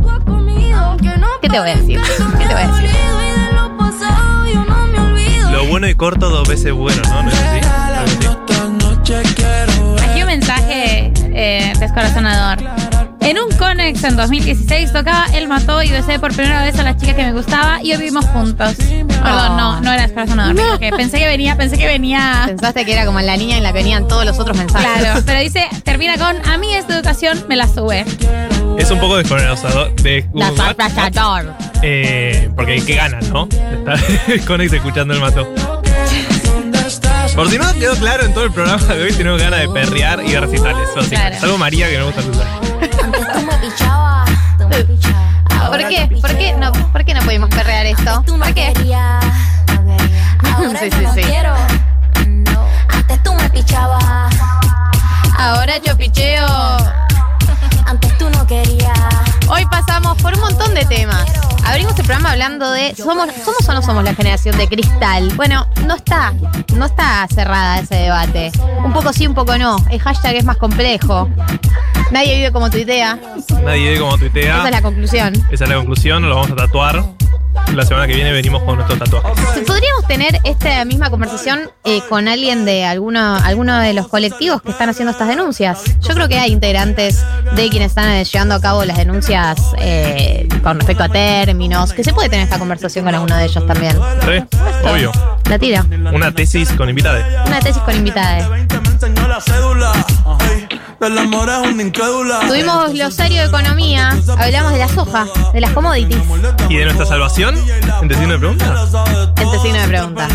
[1.41, 1.99] ¿Qué te voy a decir?
[2.39, 2.89] ¿Qué te voy a decir?
[5.73, 7.23] Bueno y corto dos veces bueno, ¿no?
[7.23, 7.67] ¿No es así?
[7.67, 7.97] Algo
[9.97, 10.05] así.
[10.07, 12.59] Aquí un mensaje eh, descorazonador.
[13.21, 16.95] En un Conex en 2016 tocaba Él mató y besé por primera vez a la
[16.95, 18.75] chica que me gustaba y hoy vivimos juntos.
[18.75, 20.53] Perdón, no, no era descorazonador.
[20.53, 20.77] No.
[20.77, 22.43] que Pensé que venía, pensé que venía.
[22.45, 25.01] Pensaste que era como la línea en la que venían todos los otros mensajes.
[25.01, 28.05] Claro, pero dice, termina con a mí esta educación me la sube.
[28.77, 29.93] Es un poco desconozador.
[29.95, 30.25] De,
[30.55, 31.53] salvador.
[31.81, 33.47] Eh, porque qué ganas, ¿no?
[33.47, 33.99] De Estar
[34.47, 35.47] Conex escuchando el mato.
[37.35, 40.23] Por si no quedó claro, en todo el programa de hoy tenemos ganas de perrear
[40.23, 40.87] y de recitales.
[41.09, 41.35] Claro.
[41.39, 42.53] Salvo María que no me gusta recitales.
[45.67, 46.09] ¿Por qué?
[46.21, 48.23] ¿Por qué no, ¿por qué no pudimos perrear esto?
[48.25, 48.73] ¿Por qué?
[50.79, 51.21] sí, sí, sí.
[52.89, 54.35] Antes tú me pichabas,
[55.37, 56.45] Ahora yo picheo.
[57.93, 58.99] Antes tú no querías.
[59.47, 61.25] Hoy pasamos por un montón de temas.
[61.63, 65.31] Abrimos el programa hablando de ¿somos, ¿somos o no somos la generación de cristal?
[65.35, 66.33] Bueno, no está,
[66.75, 68.51] no está cerrada ese debate.
[68.83, 69.77] Un poco sí, un poco no.
[69.91, 71.29] El hashtag es más complejo.
[72.11, 73.19] Nadie vive como tuitea.
[73.63, 74.57] Nadie ve como tuitea.
[74.57, 75.33] Esa es la conclusión.
[75.51, 77.03] Esa es la conclusión, lo vamos a tatuar.
[77.73, 79.59] La semana que viene venimos con nuestros tatuajes.
[79.65, 84.71] ¿Podríamos tener esta misma conversación eh, con alguien de alguno, alguno de los colectivos que
[84.71, 85.83] están haciendo estas denuncias?
[86.01, 87.23] Yo creo que hay integrantes
[87.55, 92.03] de quienes están eh, llevando a cabo las denuncias eh, con respecto a términos, que
[92.03, 93.97] se puede tener esta conversación con alguno de ellos también.
[94.21, 94.45] Re,
[94.83, 95.11] obvio.
[95.49, 95.85] La tira.
[96.13, 97.43] Una tesis con invitada.
[97.45, 98.49] Una tesis con invitada.
[101.03, 102.39] Del amor es una incrédula.
[102.47, 106.17] Tuvimos glosario de economía, hablamos de la soja, de las commodities.
[106.69, 107.57] ¿Y de nuestra salvación?
[108.01, 108.73] ¿En te signo de pregunta?
[109.35, 110.27] Este signo de pregunta.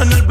[0.00, 0.26] En el.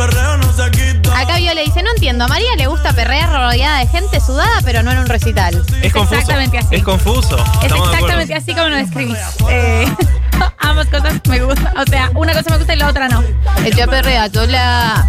[1.15, 4.81] Acá Viola dice, no entiendo, a María le gusta perrear rodeada de gente sudada, pero
[4.81, 5.63] no en un recital.
[5.81, 6.15] Es confuso.
[6.19, 6.76] exactamente así.
[6.76, 7.38] Es confuso.
[7.38, 8.22] Es Estamos de acuerdo.
[8.22, 9.17] exactamente así como lo describís.
[9.49, 9.88] Eh,
[10.69, 11.77] ambas cosas me gustan.
[11.77, 13.23] O sea, una cosa me gusta y la otra no.
[13.77, 15.07] Yo perrea sola.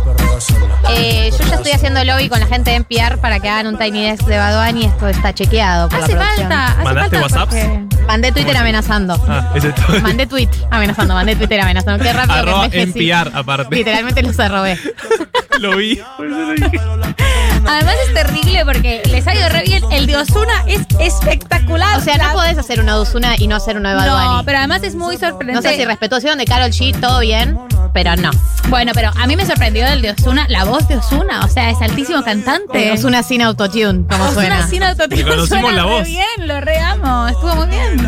[0.91, 3.79] Eh, yo ya estoy haciendo lobby con la gente de NPR para que hagan un
[3.79, 4.85] Tiny Desk de Bad Bunny.
[4.87, 6.49] Esto está chequeado por Hace la producción.
[6.49, 6.67] falta.
[6.73, 7.55] Hace ¿Mandaste falta WhatsApps?
[7.65, 9.25] porque- Mandé Twitter amenazando.
[9.29, 9.75] Ah, ese.
[10.01, 12.05] Mandé tweet amenazando, mandé Twitter amenazando.
[12.05, 12.83] Qué rápido Arroba que.
[12.83, 13.75] NPR aparte.
[13.75, 14.79] Literalmente los robé.
[15.59, 16.01] Lo vi.
[17.69, 19.83] Además es terrible porque les ha ido re bien.
[19.91, 21.99] El de Osuna es espectacular.
[21.99, 24.15] O sea, no podés hacer una de Ozuna y no hacer uno de Bad No,
[24.33, 24.43] Bunny.
[24.45, 25.69] pero además es muy No sorprendente.
[25.71, 27.59] sé si respetuación de Carol G, todo bien,
[27.93, 28.31] pero no.
[28.69, 31.45] Bueno, pero a mí me sorprendió del de Osuna, la voz de Osuna.
[31.45, 32.93] O sea, es altísimo cantante.
[32.93, 34.57] Ozuna sin autotune, como suena.
[34.59, 35.23] Ozuna sin autotune.
[35.23, 36.05] Conocimos suena la re voz.
[36.09, 37.27] bien, lo reamo.
[37.29, 38.07] Estuvo muy bien.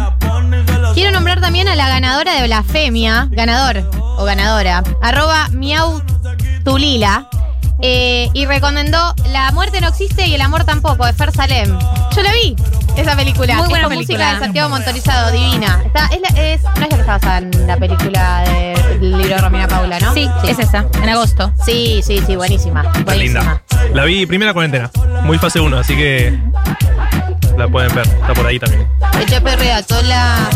[0.94, 6.02] Quiero nombrar también a la ganadora de Blasfemia, ganador o ganadora, arroba miau
[6.64, 7.28] tulila,
[7.80, 11.78] eh, y recomendó La muerte no existe y el amor tampoco, de Fer Salem.
[12.14, 12.56] Yo la vi,
[12.96, 13.54] esa película.
[13.54, 14.18] Muy Es buena con película.
[14.18, 15.82] música de Santiago Montorizado, divina.
[15.84, 19.28] Está, es, la- es- no es la que está basada en la película del libro
[19.36, 20.12] de Romina Paula, ¿no?
[20.14, 21.52] Sí, es esa, en agosto.
[21.64, 22.82] Sí, sí, sí, buenísima.
[22.82, 23.40] Está Buenísima.
[23.40, 23.94] linda.
[23.94, 24.90] La vi primera cuarentena.
[25.22, 26.38] Muy fase 1, así que
[27.58, 28.06] la pueden ver.
[28.06, 28.88] Está por ahí también.
[29.20, 30.48] Eche Perrea, Tola.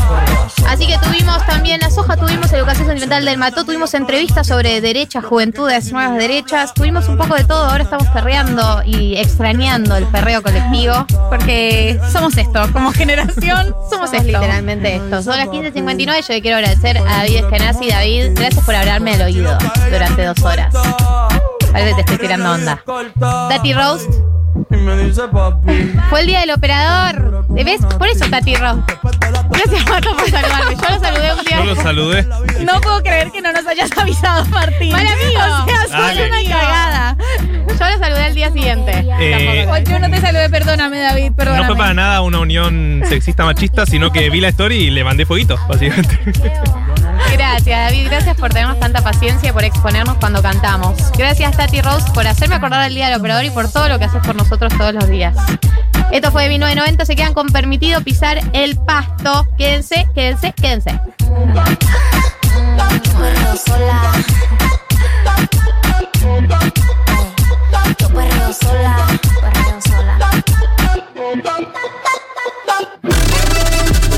[0.69, 5.25] Así que tuvimos también la soja, tuvimos educación sentimental del Mató, tuvimos entrevistas sobre derechas,
[5.25, 10.43] juventudes, nuevas derechas, tuvimos un poco de todo, ahora estamos perreando y extrañando el perreo
[10.43, 11.07] colectivo.
[11.29, 14.27] Porque somos esto, como generación, somos Somos esto.
[14.27, 15.23] literalmente esto.
[15.23, 17.89] Son las 15.59 yo le quiero agradecer a David Eskenazi.
[17.91, 19.59] David, gracias por hablarme al oído
[19.91, 20.73] durante dos horas.
[21.73, 22.83] Parece que te estoy tirando onda.
[23.49, 24.11] Tati Roast,
[26.11, 27.47] fue el día del operador.
[27.49, 27.81] ¿Ves?
[27.99, 28.81] Por eso Tati Roast.
[29.51, 30.77] Gracias, Marta, por saludarme.
[30.77, 31.57] Yo lo saludé un día.
[31.57, 32.23] Yo lo saludé.
[32.65, 34.93] No puedo creer que no nos hayas avisado, Martín.
[34.93, 35.41] Mal amigo.
[35.41, 36.27] O sea, sos Dale.
[36.27, 37.17] una cagada.
[37.79, 38.93] Yo lo saludé al día siguiente.
[39.21, 41.63] Eh, yo no te saludé, perdóname, David, perdóname.
[41.63, 45.05] No fue para nada una unión sexista machista, sino que vi la story y le
[45.05, 46.19] mandé fueguito, básicamente.
[47.33, 48.07] Gracias, David.
[48.09, 51.13] Gracias por tenernos tanta paciencia y por exponernos cuando cantamos.
[51.17, 54.07] Gracias, Tati Rose, por hacerme acordar del Día del Operador y por todo lo que
[54.07, 55.37] haces por nosotros todos los días.
[56.11, 57.05] Esto fue de 1990.
[57.05, 59.47] Se quedan con permitido pisar el pasto.
[59.57, 61.01] Quédense, quédense, quédense.
[63.67, 64.13] Sola.
[68.53, 69.07] Yo sola.
[69.81, 70.19] Sola.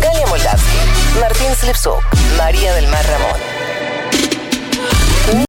[0.00, 2.02] Galia Moldavsky, Martín Slipsuk,
[2.36, 3.73] María del Mar Ramón.